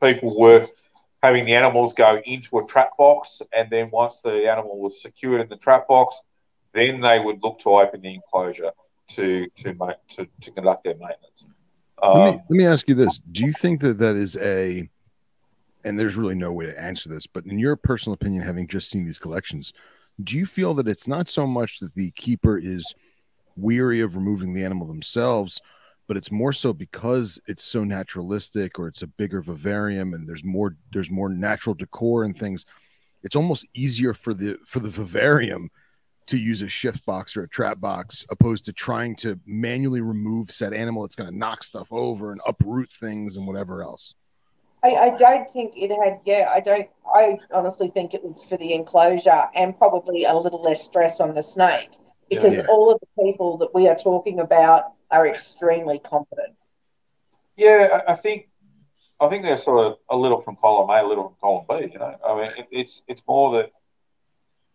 [0.00, 0.66] people were
[1.22, 5.40] having the animals go into a trap box, and then once the animal was secured
[5.40, 6.22] in the trap box,
[6.72, 8.70] then they would look to open the enclosure
[9.08, 11.48] to to make to, to conduct their maintenance.
[12.02, 14.88] let me Um, let me ask you this: Do you think that that is a,
[15.84, 18.90] and there's really no way to answer this, but in your personal opinion, having just
[18.90, 19.72] seen these collections,
[20.22, 22.94] do you feel that it's not so much that the keeper is
[23.56, 25.60] weary of removing the animal themselves,
[26.08, 30.44] but it's more so because it's so naturalistic or it's a bigger vivarium and there's
[30.44, 32.66] more there's more natural decor and things.
[33.22, 35.70] It's almost easier for the for the vivarium
[36.26, 40.50] to use a shift box or a trap box opposed to trying to manually remove
[40.50, 44.14] said animal that's going to knock stuff over and uproot things and whatever else.
[44.82, 48.56] I, I don't think it had, yeah, I don't, I honestly think it was for
[48.56, 51.90] the enclosure and probably a little less stress on the snake
[52.30, 52.66] because Yeah.
[52.68, 56.56] all of the people that we are talking about are extremely competent.
[57.56, 58.48] Yeah, I I think
[59.20, 61.90] I think they're sort of a little from column A, a little from column B.
[61.92, 63.72] You know, I mean, it, it's it's more that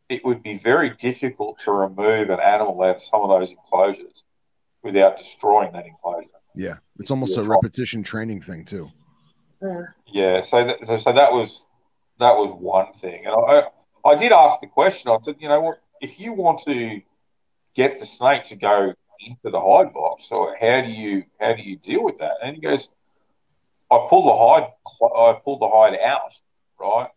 [0.09, 4.23] it would be very difficult to remove an animal out of some of those enclosures
[4.83, 6.29] without destroying that enclosure.
[6.53, 7.47] Yeah, it's almost a Yeah.
[7.47, 8.91] repetition training thing too.
[10.07, 11.65] Yeah, so that, so, so that was
[12.19, 13.63] that was one thing, and I
[14.09, 15.11] I did ask the question.
[15.11, 17.01] I said, you know what, if you want to
[17.75, 21.61] get the snake to go into the hide box, or how do you how do
[21.61, 22.33] you deal with that?
[22.43, 22.89] And he goes,
[23.91, 24.71] I pull the hide
[25.01, 26.33] I pull the hide out,
[26.79, 27.09] right,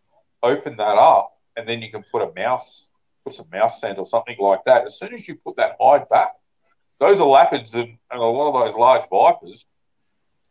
[0.43, 2.89] open that up, and then you can put a mouse
[3.29, 4.87] put some mouse scent or something like that.
[4.87, 6.33] As soon as you put that hide back,
[7.01, 9.67] those elapids and, and a lot of those large vipers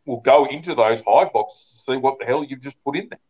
[0.08, 3.08] will go into those hide boxes to see what the hell you've just put in
[3.10, 3.20] there.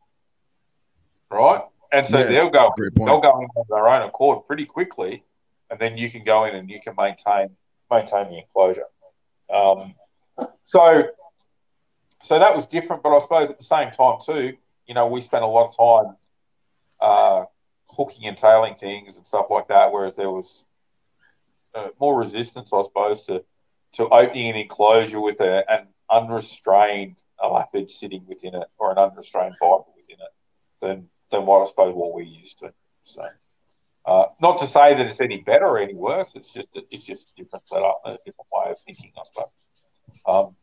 [1.30, 1.62] Right?
[1.92, 5.24] And so Yeah, they'll go they'll go in on their own accord pretty quickly,
[5.70, 7.50] and then you can go in and you can maintain
[7.90, 8.84] maintain the enclosure.
[9.52, 9.94] Um,
[10.64, 11.08] so
[12.22, 14.56] so that was different, but I suppose at the same time too,
[14.86, 16.16] you know, we spent a lot of time
[17.00, 17.44] uh,
[17.88, 20.64] hooking and tailing things and stuff like that, whereas there was
[21.74, 23.44] uh, more resistance, I suppose, to
[23.94, 29.54] to opening an enclosure with a, an unrestrained elapid sitting within it or an unrestrained
[29.60, 30.32] viper within it
[30.80, 32.72] than than what I suppose what we're used to.
[33.04, 33.22] So,
[34.06, 36.34] uh, not to say that it's any better or any worse.
[36.34, 39.50] It's just a, it's just a different setup, a different way of thinking, I suppose.
[40.26, 40.56] Um,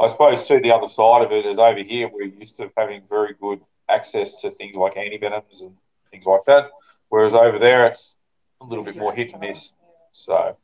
[0.00, 3.02] I suppose too the other side of it is over here we're used to having
[3.08, 5.76] very good access to things like antivenoms and
[6.10, 6.70] things like that,
[7.08, 8.16] whereas over there it's
[8.60, 9.72] a little bit more hit and miss.
[10.12, 10.56] So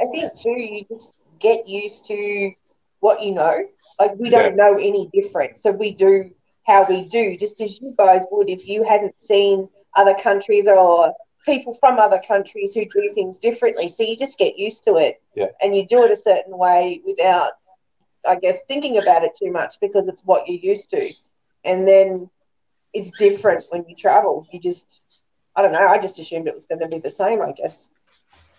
[0.00, 2.52] I think too, you just get used to
[3.00, 3.66] what you know.
[3.98, 6.30] Like we don't know any different, so we do
[6.66, 11.12] how we do, just as you guys would if you hadn't seen other countries or
[11.44, 13.86] people from other countries who do things differently.
[13.88, 15.48] So you just get used to it, Yeah.
[15.60, 17.52] and you do it a certain way without,
[18.26, 21.12] I guess, thinking about it too much because it's what you're used to,
[21.64, 22.30] and then
[22.92, 24.46] it's different when you travel.
[24.50, 25.02] You just,
[25.54, 25.86] I don't know.
[25.86, 27.42] I just assumed it was going to be the same.
[27.42, 27.90] I guess.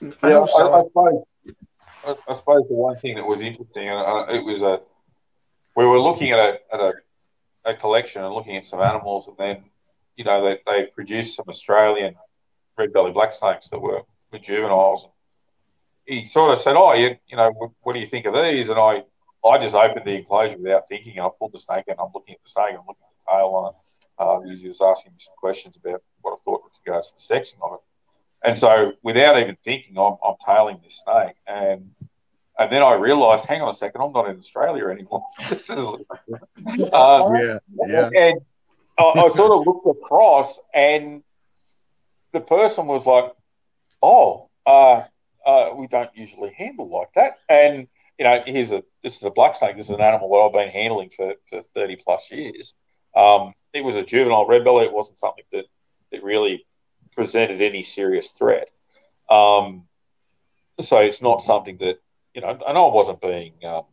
[0.01, 1.23] And Yeah, also, I, I suppose.
[2.05, 4.81] I, I suppose the one thing that was interesting, and uh, it was a,
[5.75, 6.93] we were looking at a at a,
[7.65, 9.63] a collection and looking at some animals, and then,
[10.15, 12.15] you know, they, they produced some Australian
[12.77, 14.01] red belly black snakes that were,
[14.31, 15.07] were juveniles.
[16.05, 17.51] He sort of said, "Oh, you, you know,
[17.81, 19.03] what, do you think of these?" And I,
[19.43, 21.17] I just opened the enclosure without thinking.
[21.17, 22.71] And I pulled the snake and I'm looking at the snake.
[22.71, 23.75] And I'm looking at the tail on it.
[24.17, 27.33] Uh, he was asking me some questions about what I thought with regards to the
[27.33, 27.84] sexing of it.
[28.45, 31.91] And so, without even thinking, I'm, I'm tailing this snake, and
[32.57, 35.25] and then I realised, hang on a second, I'm not in Australia anymore.
[36.93, 38.09] Uh, Yeah, yeah.
[38.15, 38.41] and
[38.97, 41.23] I, I sort of looked across, and
[42.31, 43.33] the person was like,
[44.01, 45.03] "Oh, uh,
[45.45, 49.31] uh, we don't usually handle like that." And you know, here's a this is a
[49.31, 49.75] black snake.
[49.75, 52.73] This is an animal that I've been handling for, for thirty plus years.
[53.15, 54.85] Um, it was a juvenile red belly.
[54.85, 55.65] It wasn't something that
[56.11, 56.65] that really
[57.15, 58.69] presented any serious threat.
[59.29, 59.83] Um,
[60.81, 61.99] so it's not something that
[62.33, 62.49] you know.
[62.49, 63.85] And I wasn't being um,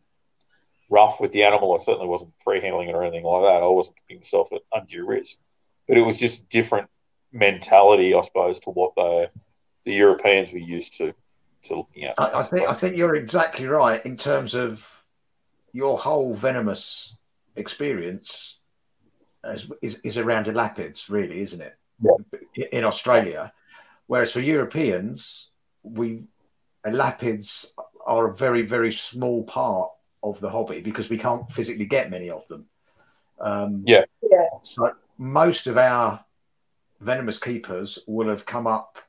[0.89, 1.73] rough with the animal.
[1.73, 3.63] I certainly wasn't free handling it or anything like that.
[3.63, 5.37] I wasn't putting myself at undue risk.
[5.87, 6.89] But it was just different
[7.31, 9.29] mentality, I suppose, to what the
[9.85, 11.13] the Europeans were used to
[11.63, 12.15] to looking at.
[12.17, 15.03] I, I think I think you're exactly right in terms of
[15.71, 17.17] your whole venomous
[17.55, 18.59] experience
[19.43, 21.75] is, is, is around elapids, really, isn't it?
[22.55, 23.53] In- In Australia,
[24.07, 25.49] whereas for Europeans,
[25.83, 26.27] we
[26.85, 27.71] elapids
[28.05, 29.89] are a very very small part
[30.21, 32.65] of the hobby because we can't physically get many of them.
[33.39, 34.05] Um, Yeah.
[34.21, 34.49] Yeah.
[34.61, 36.23] So most of our
[36.99, 38.99] venomous keepers will have come up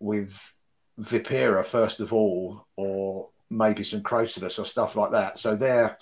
[0.00, 0.54] with
[1.00, 5.38] Vipera first of all, or maybe some Crotalus or stuff like that.
[5.38, 5.98] So they're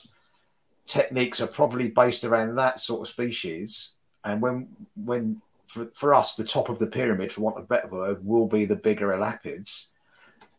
[0.87, 3.95] techniques are probably based around that sort of species.
[4.24, 7.66] And when when for, for us, the top of the pyramid, for want of a
[7.66, 9.88] better word, will be the bigger elapids.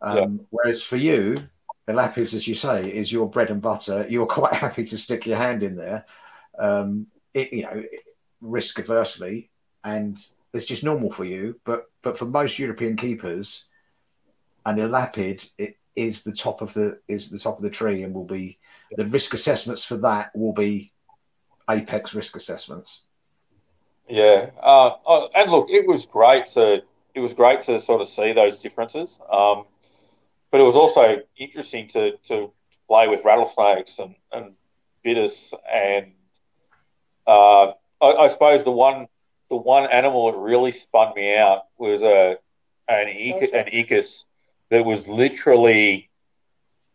[0.01, 0.45] Um, yeah.
[0.49, 1.37] Whereas for you,
[1.87, 4.05] elapids, as you say, is your bread and butter.
[4.09, 6.05] You're quite happy to stick your hand in there,
[6.57, 7.83] um, it, you know,
[8.41, 9.49] risk aversely,
[9.83, 10.17] and
[10.53, 11.59] it's just normal for you.
[11.63, 13.65] But but for most European keepers,
[14.65, 18.13] an elapid it is the top of the is the top of the tree and
[18.13, 18.59] will be
[18.95, 20.93] the risk assessments for that will be
[21.69, 23.03] apex risk assessments.
[24.09, 28.07] Yeah, uh, uh, and look, it was great to it was great to sort of
[28.07, 29.19] see those differences.
[29.31, 29.65] Um,
[30.51, 32.51] but it was also interesting to to
[32.87, 34.53] play with rattlesnakes and and
[35.05, 36.13] Bitis and
[37.25, 39.07] uh, I, I, suppose the one
[39.49, 42.37] the one animal that really spun me out was a
[42.87, 44.25] an an Echis
[44.69, 46.09] that was literally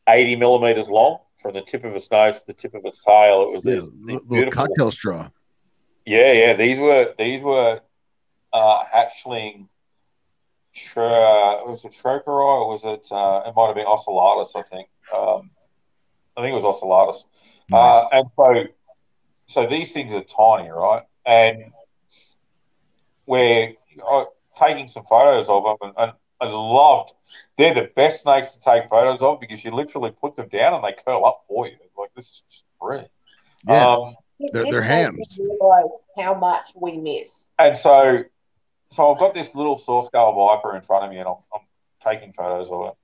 [0.08, 3.42] eighty millimeters long from the tip of its nose to the tip of its tail.
[3.42, 5.28] It was yeah, a little cocktail straw.
[6.04, 6.54] Yeah, yeah.
[6.54, 7.80] These were these were
[8.52, 9.68] uh, hatchling.
[10.96, 13.06] was it Trocheri or was it?
[13.10, 14.88] Uh, it might have been Ocellatus, I think.
[15.14, 15.50] Um,
[16.36, 17.24] I think it was Ocellatus.
[17.70, 18.02] Nice.
[18.02, 18.64] Uh, and so,
[19.46, 21.02] so these things are tiny, right?
[21.24, 21.72] And
[23.26, 23.74] we're
[24.06, 24.24] uh,
[24.56, 27.12] taking some photos of them, and, and I loved.
[27.56, 30.84] They're the best snakes to take photos of because you literally put them down and
[30.84, 31.76] they curl up for you.
[31.96, 33.10] Like this is just brilliant.
[33.66, 33.94] Yeah.
[33.94, 34.16] Um,
[34.52, 35.38] they're, they're hams.
[36.18, 37.44] How much we miss.
[37.58, 38.24] And so,
[38.90, 41.60] so I've got this little saw scale viper in front of me, and I'm, I'm
[42.02, 42.94] taking photos of it,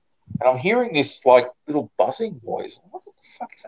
[0.41, 2.79] and I'm hearing this like little buzzing noise.
[2.91, 3.63] What the fuck is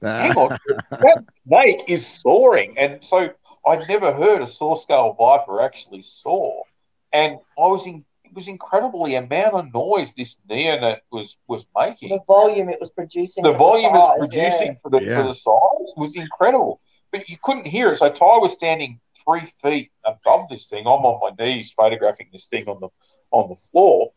[0.00, 0.22] that?
[0.22, 0.58] Hang on,
[0.90, 3.30] that snake is soaring, and so
[3.66, 6.64] I'd never heard a saw scale viper actually soar,
[7.12, 11.66] and I was in it was incredible the amount of noise this neonate was was
[11.76, 12.08] making.
[12.08, 13.44] The volume it was producing.
[13.44, 14.78] The volume the size, it was producing yeah.
[14.82, 15.22] for the yeah.
[15.22, 16.80] for the size was incredible
[17.14, 17.98] but you couldn't hear it.
[17.98, 20.80] So Tie was standing three feet above this thing.
[20.80, 22.88] I'm on my knees photographing this thing on the
[23.30, 24.12] on the floor,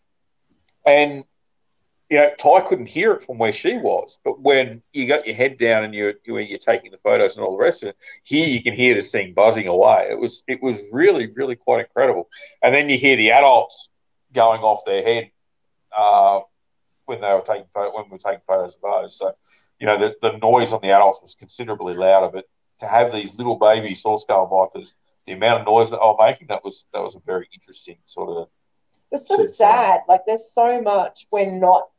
[0.84, 1.24] and
[2.10, 4.18] you know Tie couldn't hear it from where she was.
[4.26, 7.56] But when you got your head down and you're you're taking the photos and all
[7.56, 10.08] the rest of it, here you can hear this thing buzzing away.
[10.10, 12.30] It was it was really really quite incredible.
[12.64, 13.90] And then you hear the adults
[14.34, 15.30] going off their head
[15.96, 16.40] uh,
[17.06, 19.20] when they were taking when we were taking photos of those.
[19.20, 19.36] So
[19.80, 22.46] you know the, the noise on the adults was considerably louder, but
[22.80, 24.94] to have these little baby saw scale vipers,
[25.26, 27.98] the amount of noise that they were making, that was that was a very interesting
[28.06, 28.50] sort of.
[29.12, 30.02] It's sort of sad.
[30.08, 31.90] Like there's so much we're not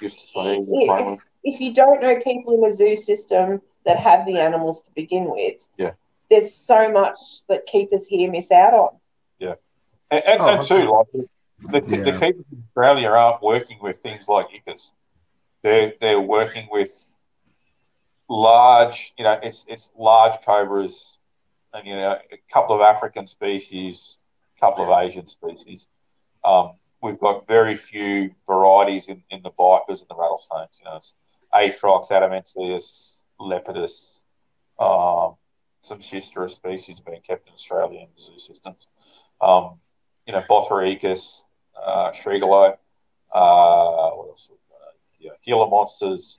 [0.00, 0.66] used to seeing.
[0.70, 4.90] If, if you don't know people in the zoo system that have the animals to
[4.92, 5.92] begin with, yeah,
[6.30, 7.18] there's so much
[7.48, 8.96] that keepers here miss out on.
[9.38, 9.54] Yeah,
[10.10, 12.04] and, and, oh, and too, like the, the, yeah.
[12.04, 14.92] the keepers in Australia aren't working with things like Echis.
[15.62, 16.90] They're they're working with
[18.30, 21.18] large, you know, it's it's large cobras,
[21.74, 24.16] and you know, a couple of African species,
[24.56, 25.88] a couple of Asian species.
[26.44, 30.78] Um, we've got very few varieties in, in the vipers and the rattlesnakes.
[30.78, 31.14] You know, it's
[31.52, 34.22] Atrox, Adamanteus, Lepidus,
[34.78, 35.34] um,
[35.82, 38.86] some Schistera species being kept in Australia in the zoo systems.
[39.40, 39.80] Um,
[40.26, 41.42] you know, Bothriechis,
[41.76, 42.76] uh, Shrigalo,
[43.34, 44.50] uh, what else?
[44.52, 46.38] Uh, yeah, Gila monsters,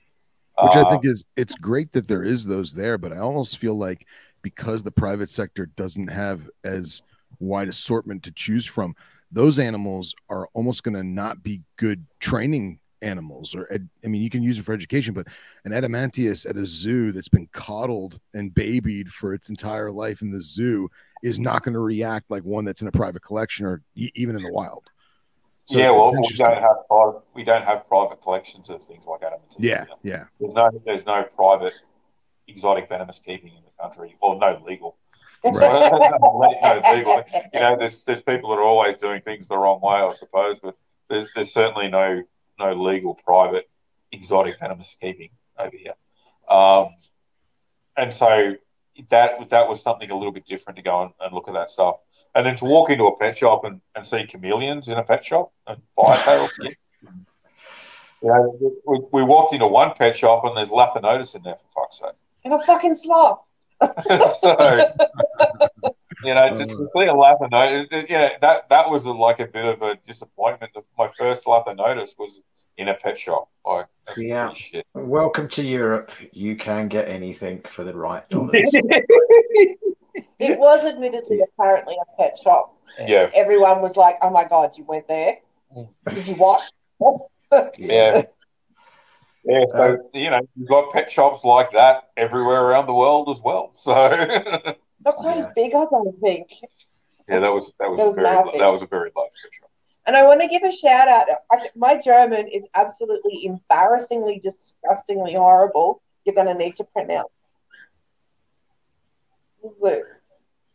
[0.60, 3.58] which I think uh, is it's great that there is those there, but I almost
[3.58, 4.06] feel like
[4.42, 7.02] because the private sector doesn't have as
[7.38, 8.94] wide assortment to choose from,
[9.30, 14.22] those animals are almost going to not be good training animals or ed, i mean
[14.22, 15.26] you can use it for education but
[15.64, 20.30] an adamanteus at a zoo that's been coddled and babied for its entire life in
[20.30, 20.88] the zoo
[21.22, 24.36] is not going to react like one that's in a private collection or e- even
[24.36, 24.84] in the wild
[25.64, 29.20] so yeah, well, we don't have private, we don't have private collections of things like
[29.20, 29.56] adamantium.
[29.58, 30.24] Yeah, yeah.
[30.40, 31.74] There's no there's no private
[32.48, 34.96] exotic venomous keeping in the country, or no legal.
[35.44, 35.92] Right.
[36.22, 37.24] no legal.
[37.54, 40.58] You know, there's there's people that are always doing things the wrong way, I suppose,
[40.58, 40.76] but
[41.08, 42.22] there's there's certainly no
[42.58, 43.68] no legal private
[44.10, 45.94] exotic venomous keeping over here.
[46.48, 46.88] Um,
[47.96, 48.56] and so
[49.10, 51.70] that that was something a little bit different to go and, and look at that
[51.70, 51.96] stuff.
[52.34, 55.24] And then to walk into a pet shop and, and see chameleons in a pet
[55.24, 56.74] shop and firetail skin.
[58.22, 61.82] You know, we, we walked into one pet shop and there's Lanthanotus in there for
[61.82, 62.12] fuck's sake.
[62.44, 63.48] And a fucking sloth.
[63.80, 63.86] so,
[66.24, 69.64] you know, to, to see a Lanthanotus, yeah, that, that was a, like a bit
[69.64, 70.72] of a disappointment.
[70.96, 72.44] My first Lanthanotus was
[72.78, 73.48] in a pet shop.
[73.66, 73.86] Like,
[74.16, 74.52] yeah.
[74.94, 76.12] Welcome to Europe.
[76.30, 78.70] You can get anything for the right dollars.
[80.42, 82.74] It was admittedly apparently a pet shop.
[83.06, 83.30] Yeah.
[83.34, 85.38] Everyone was like, "Oh my god, you went there?
[86.12, 86.70] Did you wash?"
[87.78, 88.22] yeah.
[89.44, 93.28] Yeah, so uh, you know, you've got pet shops like that everywhere around the world
[93.28, 93.72] as well.
[93.74, 93.92] So
[95.04, 96.48] Not quite as big, I don't think.
[97.28, 98.60] yeah, that was that was, That a was very massive.
[98.60, 99.70] that was a very low pet shop.
[100.06, 101.26] And I want to give a shout out.
[101.50, 106.02] I, my German is absolutely embarrassingly, disgustingly horrible.
[106.24, 107.28] You're going to need to pronounce.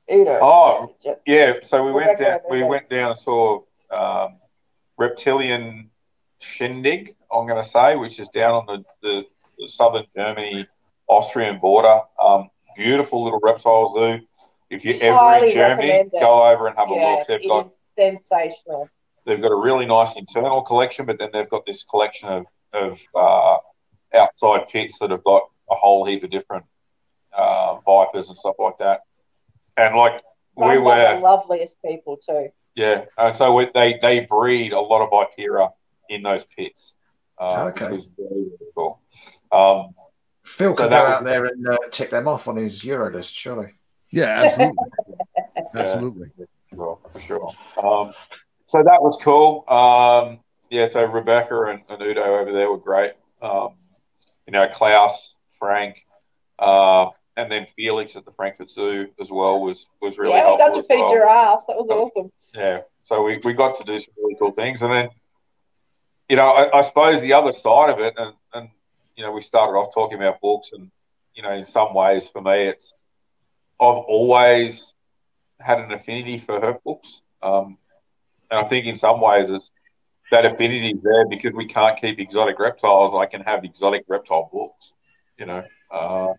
[0.10, 2.40] Know, Oh, just- Yeah, so we went down.
[2.50, 3.62] We went down and saw
[3.92, 4.38] um,
[4.98, 5.90] reptilian
[6.42, 7.16] Scheidegg.
[7.32, 9.26] I'm going to say, which is down on the, the,
[9.58, 10.68] the southern Germany
[11.08, 12.02] Austrian border.
[12.24, 14.20] Um, beautiful little reptile zoo.
[14.70, 17.28] If you're ever in Germany, go over and have a yeah, look.
[17.28, 18.90] They've got sensational.
[19.26, 23.00] they've got a really nice internal collection, but then they've got this collection of of
[23.16, 23.58] uh,
[24.14, 26.66] outside pits that have got a whole heap of different
[27.34, 29.02] uh, vipers and stuff like that.
[29.78, 30.22] And like
[30.56, 31.22] we Run by the were.
[31.22, 32.50] loveliest people too.
[32.76, 35.72] Yeah, and so we, they they breed a lot of Vipera
[36.10, 36.96] in those pits,
[37.40, 37.92] uh, Okay.
[37.92, 39.00] which very, very cool.
[39.52, 39.94] Um,
[40.44, 42.84] Phil So can that go was- out there and uh, tick them off on his
[42.84, 43.74] Euro list, surely.
[44.12, 44.84] Yeah, absolutely.
[45.76, 46.32] absolutely.
[46.74, 47.52] sure, for sure.
[47.84, 48.14] Um,
[48.66, 49.64] so that was cool.
[49.68, 50.40] Um,
[50.70, 53.14] yeah, so Rebecca and, and Udo over there were great.
[53.42, 53.76] Um,
[54.46, 56.06] you know, Klaus, Frank,
[56.60, 60.58] uh, and then Felix at the Frankfurt Zoo as well was was really yeah, we
[60.58, 61.10] got to feed well.
[61.10, 61.64] giraffes.
[61.68, 62.32] That was awesome.
[62.54, 65.10] yeah so we, we got to do some really cool things and then
[66.30, 68.70] you know I, I suppose the other side of it and, and
[69.16, 70.92] you know we started off talking about books and
[71.34, 72.94] you know in some ways for me it's
[73.80, 74.94] i've always
[75.60, 77.78] had an affinity for her books um,
[78.52, 79.72] and i think in some ways it's
[80.30, 84.50] that affinity is there because we can't keep exotic reptiles i can have exotic reptile
[84.52, 84.94] books
[85.40, 86.34] you know uh,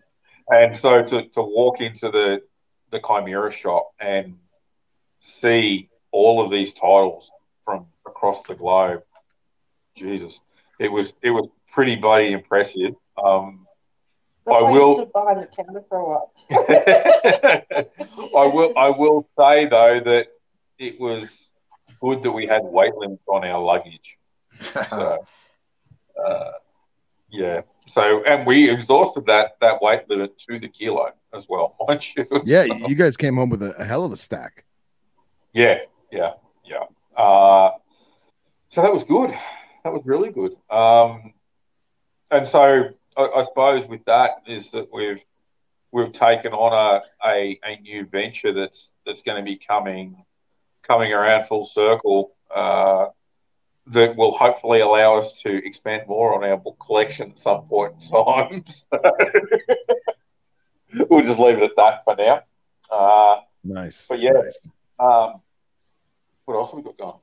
[0.49, 2.41] and so to, to walk into the
[2.91, 4.37] the Chimaira shop and
[5.19, 7.31] see all of these titles
[7.65, 9.03] from across the globe.
[9.95, 10.39] Jesus,
[10.79, 12.93] it was it was pretty bloody impressive.
[13.23, 13.67] Um,
[14.47, 17.75] I will- You stood the camera for a.
[18.37, 20.27] I will I will say though that
[20.79, 21.51] it was
[22.01, 24.17] good that we had weight limits on our luggage.
[24.89, 25.25] So,
[26.25, 26.51] uh,
[27.29, 27.61] yeah.
[27.89, 32.25] So and we exhausted that that weight limit to the kilo as well, mind you.
[32.45, 34.63] Yeah, you guys came home with a, a hell of a stack.
[35.53, 35.79] Yeah,
[36.11, 36.33] yeah,
[36.63, 36.83] yeah.
[37.17, 37.71] Uh,
[38.69, 39.31] so that was good.
[39.83, 40.55] That was really good.
[40.69, 41.33] Um,
[42.29, 45.23] and so I, I suppose with that is that we've
[45.91, 50.23] we've taken on a, a, a new venture that's that's going to be coming
[50.83, 52.33] coming around full circle.
[52.53, 53.07] Uh,
[53.89, 57.93] that will hopefully allow us to expand more on our book collection at some point
[58.01, 58.63] in time.
[60.91, 62.41] So we'll just leave it at that for now.
[62.91, 64.07] Uh, Nice.
[64.09, 64.31] But yeah.
[64.31, 64.67] nice.
[64.99, 65.41] um,
[66.45, 67.19] what else have we got going?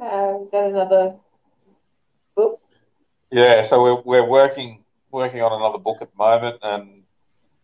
[0.00, 1.14] Um, got another
[2.34, 2.60] book.
[3.30, 4.82] Yeah, so we're, we're working
[5.12, 7.02] working on another book at the moment, and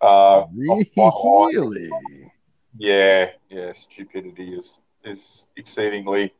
[0.00, 1.88] uh, I'm quite like- Really?
[2.78, 6.32] yeah, yeah, stupidity is is exceedingly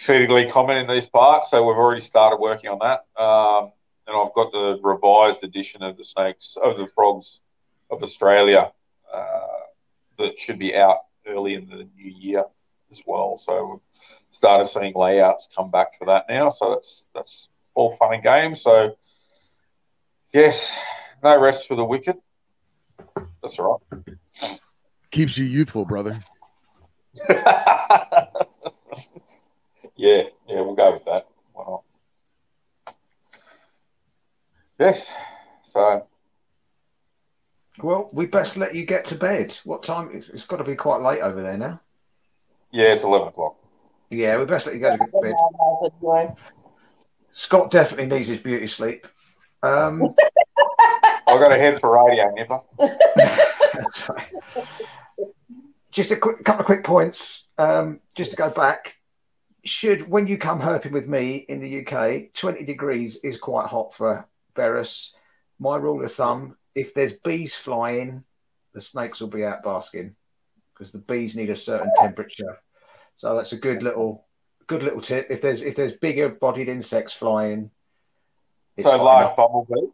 [0.00, 1.50] exceedingly common in these parts.
[1.50, 3.70] So we've already started working on that, um,
[4.06, 7.42] and I've got the revised edition of the snakes of the frogs
[7.90, 8.72] of Australia
[9.12, 9.46] uh,
[10.16, 12.44] that should be out early in the new year
[12.90, 13.36] as well.
[13.36, 16.48] So we've started seeing layouts come back for that now.
[16.48, 18.62] So that's that's all fun and games.
[18.62, 18.96] So
[20.32, 20.74] yes,
[21.22, 22.16] no rest for the wicked.
[23.42, 24.58] That's all right.
[25.10, 26.20] Keeps you youthful, brother.
[30.00, 31.26] yeah, yeah, we'll go with that.
[31.52, 31.82] Why not?
[34.78, 35.10] Yes.
[35.62, 36.06] So
[37.82, 39.58] Well, we best let you get to bed.
[39.64, 40.08] What time?
[40.14, 41.80] It's, it's got to be quite late over there now.
[42.72, 43.56] yeah, it's eleven o'clock.
[44.08, 46.34] Yeah, we best let you go to bed.
[47.32, 49.06] Scott definitely needs his beauty sleep.
[49.62, 50.02] Um,
[51.26, 52.60] I got a head for radio, Nipper.
[52.78, 54.32] that's right.
[55.90, 57.48] Just a quick couple of quick points.
[57.58, 58.96] Um, just to go back,
[59.64, 63.94] should when you come herping with me in the UK, twenty degrees is quite hot
[63.94, 65.12] for Berus.
[65.58, 68.24] My rule of thumb: if there's bees flying,
[68.72, 70.14] the snakes will be out basking
[70.72, 72.58] because the bees need a certain temperature.
[73.16, 74.24] So that's a good little,
[74.66, 75.26] good little tip.
[75.30, 77.70] If there's if there's bigger bodied insects flying,
[78.80, 79.36] So large enough.
[79.36, 79.88] bumblebee.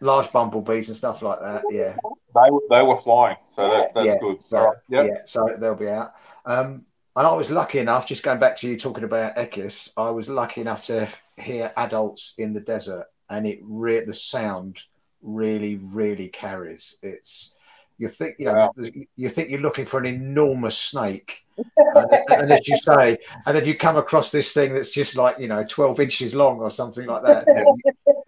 [0.00, 1.62] large bumblebees and stuff like that.
[1.70, 1.94] Yeah,
[2.34, 4.18] They were they were flying, so that, that's yeah.
[4.18, 4.42] good.
[4.42, 4.76] So, right.
[4.88, 5.06] Yep.
[5.06, 6.14] Yeah, so they'll be out.
[6.44, 6.84] Um,
[7.16, 10.28] and I was lucky enough, just going back to you talking about Echis, I was
[10.28, 14.80] lucky enough to hear adults in the desert, and it re- the sound
[15.22, 16.96] really, really carries.
[17.02, 17.54] It's
[17.98, 18.72] you think you know
[19.14, 21.44] you think you're looking for an enormous snake,
[21.76, 25.38] and, and as you say, and then you come across this thing that's just like
[25.38, 27.44] you know 12 inches long or something like that.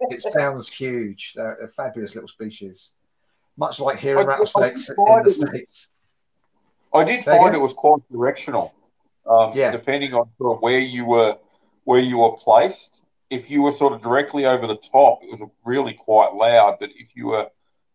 [0.09, 1.33] it sounds huge.
[1.35, 2.93] They're a fabulous little species,
[3.57, 5.89] much like hearing rattlesnakes in the states.
[6.93, 8.73] I did find it was quite directional.
[9.29, 9.71] Um, yeah.
[9.71, 11.37] Depending on sort of where you were,
[11.83, 13.03] where you were placed.
[13.29, 16.77] If you were sort of directly over the top, it was really quite loud.
[16.79, 17.49] But if you were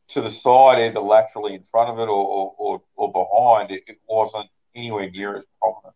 [0.08, 3.84] to the side, either laterally in front of it or or, or, or behind, it,
[3.86, 5.94] it, wasn't anywhere near as prominent.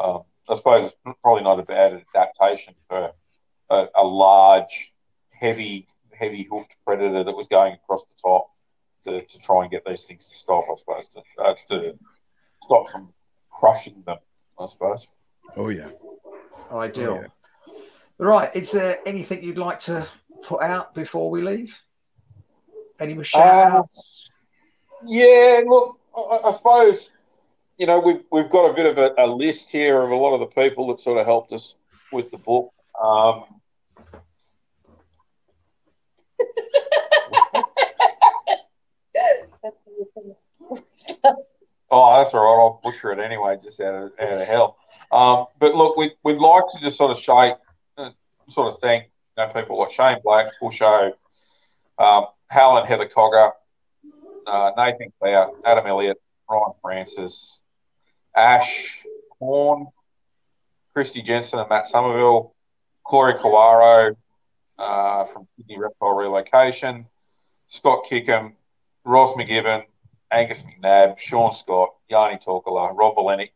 [0.00, 3.12] Um, I suppose it's probably not a bad adaptation for
[3.68, 4.94] a, a large,
[5.30, 8.50] heavy, heavy hoofed predator that was going across the top
[9.04, 10.64] to, to try and get these things to stop.
[10.70, 11.98] I suppose to, uh, to
[12.62, 13.12] stop from
[13.50, 14.18] crushing them.
[14.58, 15.06] I suppose.
[15.56, 15.88] Oh yeah.
[16.72, 17.18] Ideal.
[17.18, 17.72] Oh, yeah.
[18.18, 18.54] Right.
[18.54, 20.06] Is there anything you'd like to
[20.42, 21.76] put out before we leave?
[23.00, 23.82] Any more shout uh,
[25.04, 25.62] Yeah.
[25.66, 27.10] Look, I, I, suppose
[27.78, 30.34] you know we've we've got a bit of a, a, list here of a lot
[30.34, 31.74] of the people that sort of helped us
[32.12, 32.72] with the book.
[33.02, 33.44] Um,
[41.94, 42.62] Oh, that's all right.
[42.62, 44.78] I'll butcher it anyway, just out of, out of hell.
[45.12, 47.56] Um, but look, we'd, we'd like to just sort of shake,
[47.98, 48.10] uh,
[48.48, 51.12] sort of thank you know, people like Shane Black, Show,
[51.98, 53.52] um, Hal and Heather Cogger,
[54.46, 56.16] uh, Nathan Clare, Adam Elliott,
[56.50, 57.60] Ryan Francis,
[58.34, 58.98] Ash
[59.38, 59.88] Horn,
[60.94, 62.54] Christy Jensen and Matt Somerville,
[63.04, 64.16] Corey Kawaro
[64.78, 67.06] uh, from Sydney Reptile Relocation,
[67.68, 68.54] Scott Kickham,
[69.04, 69.84] Ross McGibbon,
[70.32, 73.52] Angus McNabb, Sean Scott, Yanni Torkala, Rob Valentic,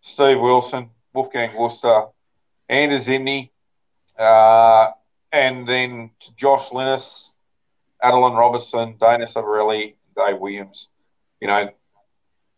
[0.00, 2.10] Steve Wilson, Wolfgang Wüster,
[2.68, 3.50] Anders Zimney,
[4.18, 4.90] uh,
[5.32, 7.34] and then Josh Linus,
[8.02, 10.88] Adeline Robertson, Dana Savarelli, Dave Williams.
[11.40, 11.68] You know,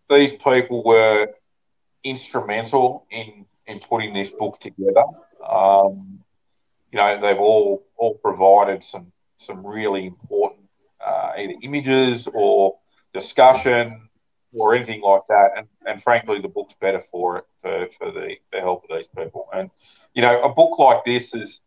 [0.09, 1.28] these people were
[2.05, 5.05] instrumental in in putting this book together.
[5.47, 6.20] Um,
[6.93, 10.60] you know, they've all all provided some some really important
[11.05, 12.78] uh, either images or
[13.12, 14.09] discussion
[14.53, 15.51] or anything like that.
[15.57, 19.09] And, and frankly, the book's better for it for, for the, the help of these
[19.16, 19.49] people.
[19.53, 19.70] And
[20.15, 21.61] you know, a book like this is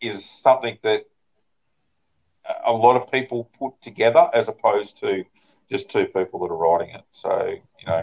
[0.00, 1.04] is something that
[2.64, 5.24] a lot of people put together as opposed to
[5.70, 7.02] just two people that are writing it.
[7.12, 8.02] So you know,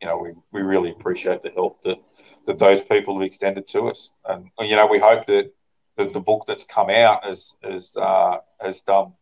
[0.00, 1.98] you know, we, we really appreciate the help that
[2.46, 5.52] that those people have extended to us, and you know, we hope that
[5.96, 9.12] that the book that's come out has has uh, has done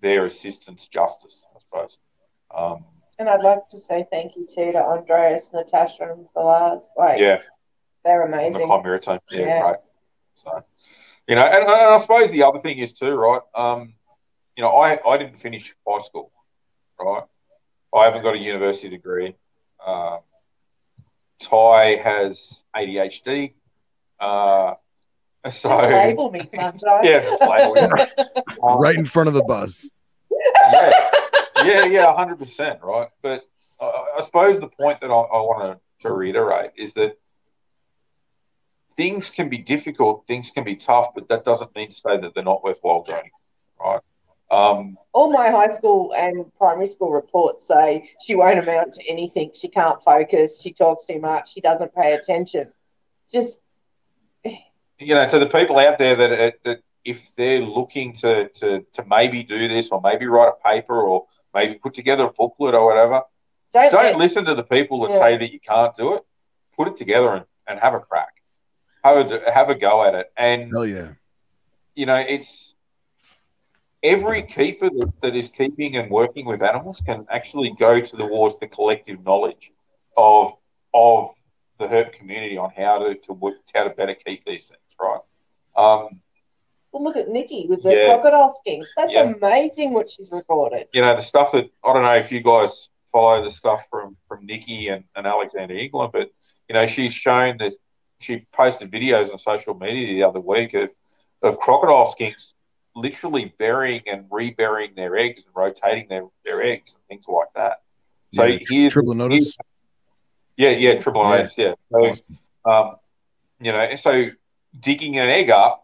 [0.00, 1.98] their assistance justice, I suppose.
[2.54, 2.84] Um,
[3.18, 6.82] and I'd like to say thank you too to Andreas, Natasha, and Balaz.
[6.96, 7.40] Like, yeah,
[8.04, 8.54] they're amazing.
[8.54, 9.76] The Chimaira team, yeah, yeah, great.
[10.42, 10.64] So,
[11.28, 13.40] you know, and, and, I suppose the other thing is too, right?
[13.54, 13.94] Um,
[14.56, 16.32] you know, I I didn't finish high school,
[17.00, 17.22] right?
[17.94, 19.36] I haven't got a university degree.
[19.86, 20.18] Um,
[21.40, 23.54] Tie has ADHD.
[24.20, 24.74] Uh,
[25.50, 27.04] so label me, sunshine.
[27.04, 27.78] yeah, label
[28.62, 29.90] um, right in front of the bus.
[30.72, 31.11] Yeah
[31.64, 33.08] yeah, yeah, hundred percent, right.
[33.22, 33.44] But
[33.80, 37.18] uh, I suppose the point that I, I want to reiterate is that
[38.96, 42.34] things can be difficult, things can be tough, but that doesn't mean to say that
[42.34, 43.30] they're not worthwhile doing,
[43.80, 44.00] right?
[44.50, 49.50] Um, All my high school and primary school reports say she won't amount to anything.
[49.54, 50.60] She can't focus.
[50.60, 51.52] She talks too much.
[51.54, 52.70] She doesn't pay attention.
[53.32, 53.60] Just
[54.44, 59.04] you know, to the people out there that that if they're looking to to to
[59.06, 62.86] maybe do this or maybe write a paper or maybe put together a booklet or
[62.86, 63.22] whatever.
[63.72, 65.20] Don't, Don't listen to the people that yeah.
[65.20, 66.22] say that you can't do it.
[66.76, 68.34] Put it together and, and have a crack.
[69.04, 70.32] Have a, have a go at it.
[70.36, 71.12] And, Hell yeah.
[71.94, 72.74] you know, it's
[74.02, 78.58] every keeper that, that is keeping and working with animals can actually go to towards
[78.58, 79.72] the collective knowledge
[80.16, 80.52] of
[80.94, 81.30] of
[81.78, 85.20] the herp community on how to, to work, how to better keep these things, right?
[85.76, 86.20] Um,
[86.92, 88.06] well, look at Nikki with the yeah.
[88.06, 88.86] crocodile skinks.
[88.96, 89.32] That's yeah.
[89.32, 90.88] amazing what she's recorded.
[90.92, 94.16] You know, the stuff that I don't know if you guys follow the stuff from
[94.28, 96.30] from Nikki and, and Alexander England, but
[96.68, 97.72] you know, she's shown that
[98.20, 100.90] she posted videos on social media the other week of,
[101.42, 102.54] of crocodile skinks
[102.94, 107.82] literally burying and reburying their eggs and rotating their, their eggs and things like that.
[108.34, 109.56] So yeah, here's Tribolonotus.
[110.56, 111.56] Yeah, yeah, Tribolonotus.
[111.56, 111.74] Yeah.
[111.90, 112.38] So, awesome.
[112.64, 112.96] um,
[113.60, 114.26] you know, so
[114.78, 115.81] digging an egg up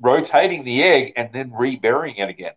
[0.00, 2.52] rotating the egg and then reburying it again.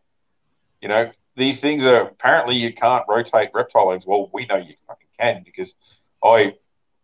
[0.82, 4.06] You know, these things are apparently you can't rotate reptile eggs.
[4.06, 5.76] Well, we know you fucking can because
[6.24, 6.56] I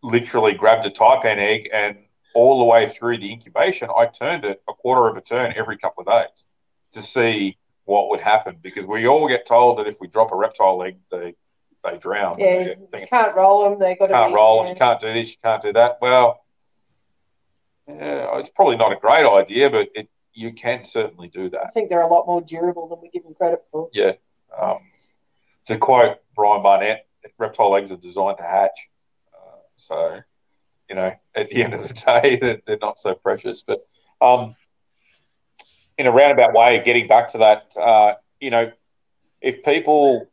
[0.04, 1.98] literally grabbed a taipan egg and
[2.34, 5.78] all the way through the incubation, I turned it a quarter of a turn every
[5.78, 6.48] couple of days
[6.92, 10.36] to see what would happen because we all get told that if we drop a
[10.36, 11.36] reptile egg, they
[11.84, 12.38] they drown.
[12.38, 13.80] Yeah, you can't roll them.
[13.80, 14.74] They got can't roll them.
[14.74, 15.30] You can't do this.
[15.30, 15.98] You can't do that.
[16.02, 16.44] Well,
[17.88, 21.66] yeah, it's probably not a great idea, but it you can certainly do that.
[21.66, 23.90] I think they're a lot more durable than we give them credit for.
[23.92, 24.14] Yeah.
[24.58, 24.80] Um,
[25.66, 27.08] to quote Brian Barnett,
[27.40, 28.90] reptile eggs are designed to hatch.
[29.34, 30.20] Uh, so,
[30.88, 33.64] you know, at the end of the day, they're, they're not so precious.
[33.66, 33.88] But
[34.22, 34.56] um,
[35.98, 38.72] in a roundabout way, getting back to that, uh, you know,
[39.42, 40.30] if people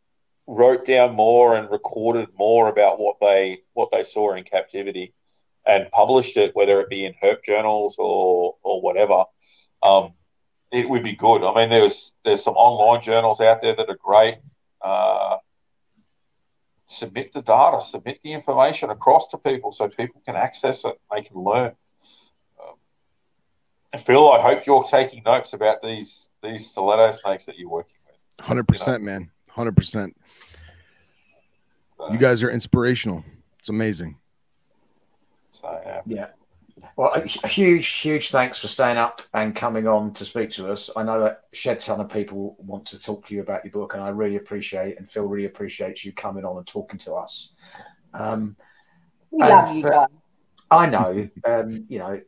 [0.46, 5.14] wrote down more and recorded more about what they what they saw in captivity
[5.66, 9.24] and published it, whether it be in herp journals or or whatever,
[9.84, 10.12] um,
[10.72, 11.46] it would be good.
[11.46, 14.36] I mean, there's there's some online journals out there that are great.
[14.82, 15.36] Uh,
[16.86, 21.22] submit the data, submit the information across to people so people can access it, they
[21.22, 21.72] can learn.
[22.60, 22.74] Um,
[23.92, 27.96] and Phil, I hope you're taking notes about these these stiletto snakes that you're working
[28.06, 28.44] with.
[28.44, 29.30] Hundred percent, man.
[29.50, 30.16] Hundred percent.
[31.96, 33.24] So, You guys are inspirational.
[33.58, 34.18] It's amazing.
[35.52, 36.00] so yeah.
[36.06, 36.26] Yeah.
[36.96, 40.70] Well, a, a huge, huge thanks for staying up and coming on to speak to
[40.70, 40.90] us.
[40.94, 43.72] I know that a shed ton of people want to talk to you about your
[43.72, 47.14] book, and I really appreciate and Phil really appreciates you coming on and talking to
[47.14, 47.52] us.
[48.12, 48.56] Um,
[49.30, 50.06] We love you for- guys.
[50.70, 52.20] I know, um, you know,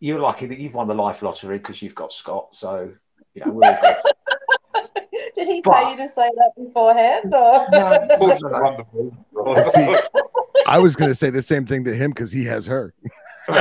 [0.00, 2.54] you're lucky that you've won the life lottery because you've got Scott.
[2.54, 2.92] So,
[3.34, 4.84] you know, we're all good.
[5.34, 7.32] Did he But- tell you to say that beforehand?
[7.34, 7.66] Or?
[7.72, 9.96] No, See,
[10.66, 12.94] I was going to say the same thing to him because he has her.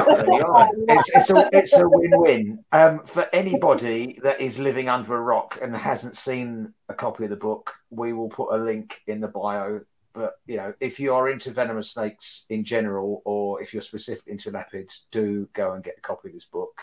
[0.89, 5.59] It's, it's a it's a win-win um, for anybody that is living under a rock
[5.61, 7.73] and hasn't seen a copy of the book.
[7.89, 9.79] We will put a link in the bio.
[10.13, 14.27] But you know, if you are into venomous snakes in general, or if you're specific
[14.27, 16.81] into elapids, do go and get a copy of this book.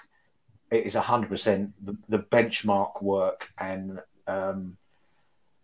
[0.70, 1.72] It is hundred percent
[2.08, 4.76] the benchmark work, and um,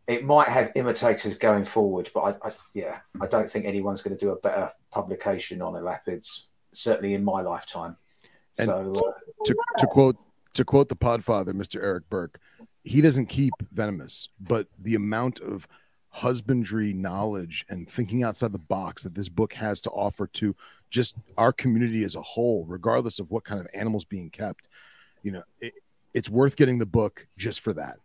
[0.07, 2.11] it might have imitators going forward.
[2.13, 5.75] But I, I yeah, I don't think anyone's going to do a better publication on
[5.75, 7.97] elapids certainly in my lifetime.
[8.59, 9.13] And- so uh,
[9.45, 10.17] To to quote
[10.55, 11.83] to quote the Podfather, Mr.
[11.83, 12.41] Eric Burke,
[12.83, 15.67] he doesn't keep venomous, but the amount of
[16.09, 20.55] husbandry knowledge and thinking outside the box that this book has to offer to
[20.91, 24.67] just our community as a whole, regardless of what kind of animals being kept,
[25.23, 25.73] you know, it,
[26.15, 27.99] it's worth getting the book just for that.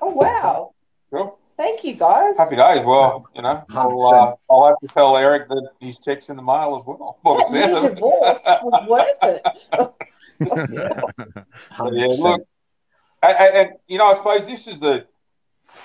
[0.00, 0.74] Oh wow!
[1.12, 1.38] Cool.
[1.56, 2.36] Thank you guys.
[2.36, 2.84] Happy days.
[2.84, 6.42] Well, you know, I'll, uh, I'll have to tell Eric that his check's in the
[6.42, 7.18] mail as well.
[7.22, 9.42] By the That sound new divorce was worth it.
[10.72, 11.00] yeah,
[11.78, 12.18] 100%.
[12.18, 12.46] look,
[13.22, 15.06] and, and, and, you know, I suppose this is the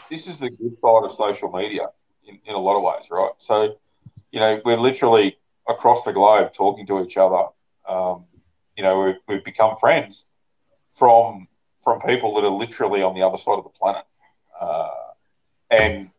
[0.10, 1.88] this is the good side of social media
[2.28, 3.32] in, in a lot of ways, right?
[3.38, 3.78] So,
[4.32, 5.38] you know, we're literally
[5.68, 7.44] across the globe talking to each other.
[7.88, 8.26] Um,
[8.76, 10.26] you know, we've, we've become friends
[10.94, 11.48] from
[11.84, 14.04] from people that are literally on the other side of the planet,
[14.60, 14.90] uh,
[15.72, 16.10] and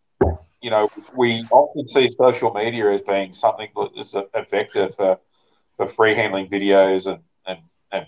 [0.60, 5.18] you know, we often see social media as being something that is a, vector for
[5.76, 7.58] for free handling videos and and
[7.92, 8.06] and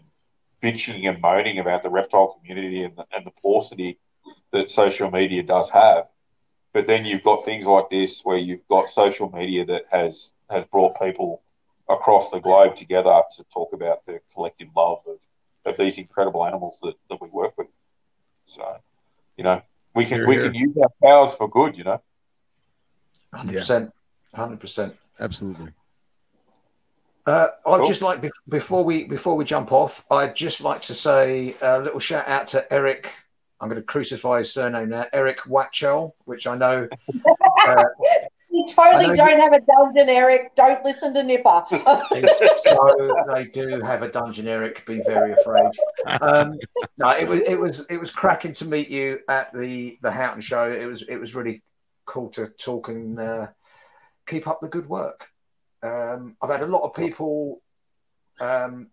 [0.62, 3.98] bitching and moaning about the reptile community and the, and the paucity
[4.52, 6.09] that social media does have.
[6.73, 10.64] But then you've got things like this where you've got social media that has has
[10.70, 11.43] brought people
[11.89, 15.19] across the globe together to talk about the collective love of,
[15.64, 17.66] of these incredible animals that, that we work with.
[18.47, 18.77] So,
[19.36, 19.62] you know,
[19.94, 20.44] we can Hear, we hear.
[20.44, 22.01] can use our powers for good, you know.
[23.32, 23.93] Hundred percent,
[24.35, 24.97] hundred percent.
[25.20, 25.73] Absolutely.
[27.24, 27.86] Uh, I'd Cool.
[27.89, 32.01] just like before we before we jump off, I'd just like to say a little
[32.01, 33.12] shout out to Eric.
[33.60, 36.89] I'm going to crucify his surname now, Eric Watchell, which I know.
[37.64, 38.28] Uh, You
[38.69, 40.55] totally I know don't have a dungeon, Eric.
[40.55, 41.65] Don't listen to Nipper.
[41.70, 44.85] so they do have a dungeon, Eric.
[44.87, 45.70] Be very afraid.
[46.20, 46.59] Um,
[46.99, 50.41] no, it was it was it was cracking to meet you at the the Houten
[50.41, 50.70] show.
[50.70, 51.62] It was it was really
[52.05, 53.47] cool to talk and uh,
[54.27, 55.29] keep up the good work.
[55.83, 57.62] Um, I've had a lot of people
[58.41, 58.89] um,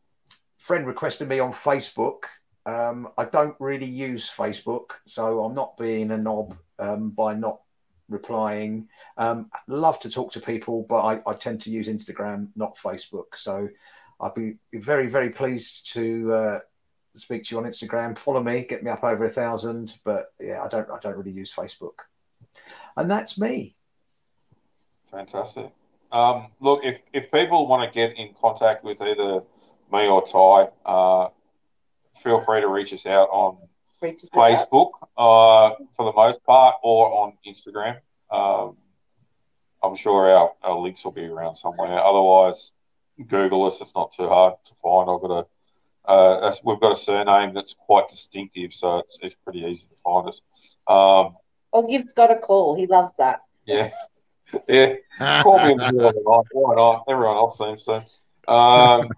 [0.59, 2.23] friend requested me on Facebook.
[2.65, 7.61] Um, I don't really use Facebook, so I'm not being a knob um, by not
[8.09, 8.87] replying.
[9.17, 13.35] Um, love to talk to people, but I, I tend to use Instagram, not Facebook.
[13.35, 13.69] So
[14.19, 16.59] I'd be very, very pleased to uh,
[17.15, 18.17] speak to you on Instagram.
[18.17, 19.97] Follow me, get me up over a thousand.
[20.03, 21.99] But yeah, I don't, I don't really use Facebook.
[22.97, 23.75] And that's me.
[25.11, 25.71] Fantastic.
[26.11, 29.41] Um, look, if, if people want to get in contact with either
[29.91, 31.29] me or Tie, uh,
[32.21, 33.57] feel free to reach us out on.
[34.01, 37.99] Facebook uh, for the most part or on Instagram.
[38.31, 38.77] Um,
[39.83, 41.99] I'm sure our, our links will be around somewhere.
[41.99, 42.73] Otherwise,
[43.27, 43.81] Google us.
[43.81, 45.09] It's not too hard to find.
[45.09, 45.45] I've got a
[46.09, 50.27] uh, we've got a surname that's quite distinctive, so it's, it's pretty easy to find
[50.27, 50.41] us.
[50.87, 51.35] Um,
[51.71, 52.75] Or give Scott a call.
[52.75, 53.41] He loves that.
[53.65, 53.91] yeah,
[54.67, 54.95] yeah.
[55.43, 56.45] Call me in the middle of the night.
[56.51, 57.03] Why not?
[57.07, 58.51] Everyone else seems to.
[58.51, 59.09] Um,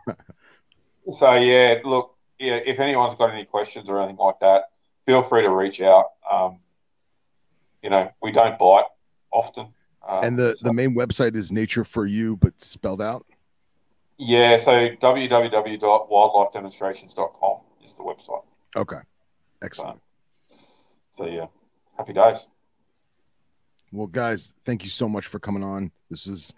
[1.11, 4.70] so yeah, look, yeah, if anyone's got any questions or anything like that,
[5.05, 6.05] feel free to reach out.
[6.29, 6.59] Um,
[7.81, 8.85] you know, we don't bite
[9.31, 9.73] often.
[10.07, 10.67] Uh, and the, so.
[10.67, 13.25] the main website is Nature for You, but spelled out.
[14.17, 18.43] Yeah, so www.wildlifedemonstrations.com is the website.
[18.75, 18.99] Okay,
[19.63, 19.99] excellent.
[20.49, 20.57] So,
[21.09, 21.47] so yeah,
[21.97, 22.47] happy days.
[23.91, 25.91] Well, guys, thank you so much for coming on.
[26.09, 26.53] This is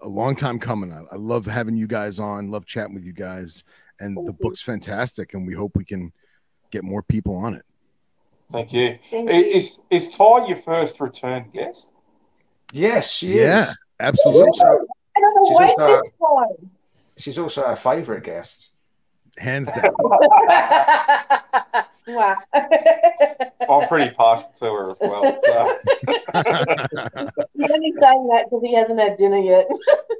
[0.00, 0.92] a long time coming.
[0.92, 2.50] I, I love having you guys on.
[2.50, 3.62] Love chatting with you guys,
[4.00, 5.34] and the book's fantastic.
[5.34, 6.12] And we hope we can
[6.70, 7.64] get more people on it.
[8.52, 8.98] Thank you.
[9.10, 9.34] Thank you.
[9.34, 11.90] Is is Tie your first return guest?
[12.72, 13.78] Yes, she yeah, is.
[13.98, 14.52] absolutely.
[14.54, 16.68] She's also, she's also,
[17.16, 18.70] she's also our favourite guest.
[19.38, 19.92] Hands down.
[22.08, 22.36] Wow.
[22.52, 25.40] I'm pretty partial to her as well.
[25.44, 25.78] So.
[27.54, 29.68] He's only saying that because he hasn't had dinner yet.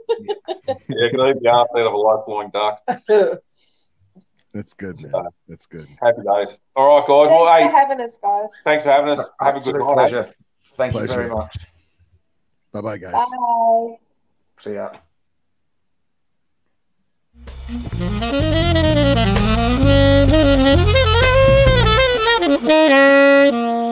[0.08, 2.82] yeah, can eat the arse out of a life flying duck.
[4.52, 5.28] That's good, man.
[5.48, 5.86] That's good.
[6.00, 6.58] Happy days.
[6.76, 7.28] All right, guys.
[7.28, 8.50] Thanks well, for hey, having us, guys.
[8.64, 9.26] Thanks for having us.
[9.40, 9.94] Have a good night.
[9.94, 10.26] Pleasure.
[10.76, 11.08] Thank pleasure.
[11.08, 11.56] you very much.
[12.72, 13.12] Bye, bye, guys.
[13.12, 13.96] Bye.
[14.60, 14.90] See ya.
[17.64, 17.92] Thank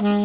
[0.14, 0.19] you.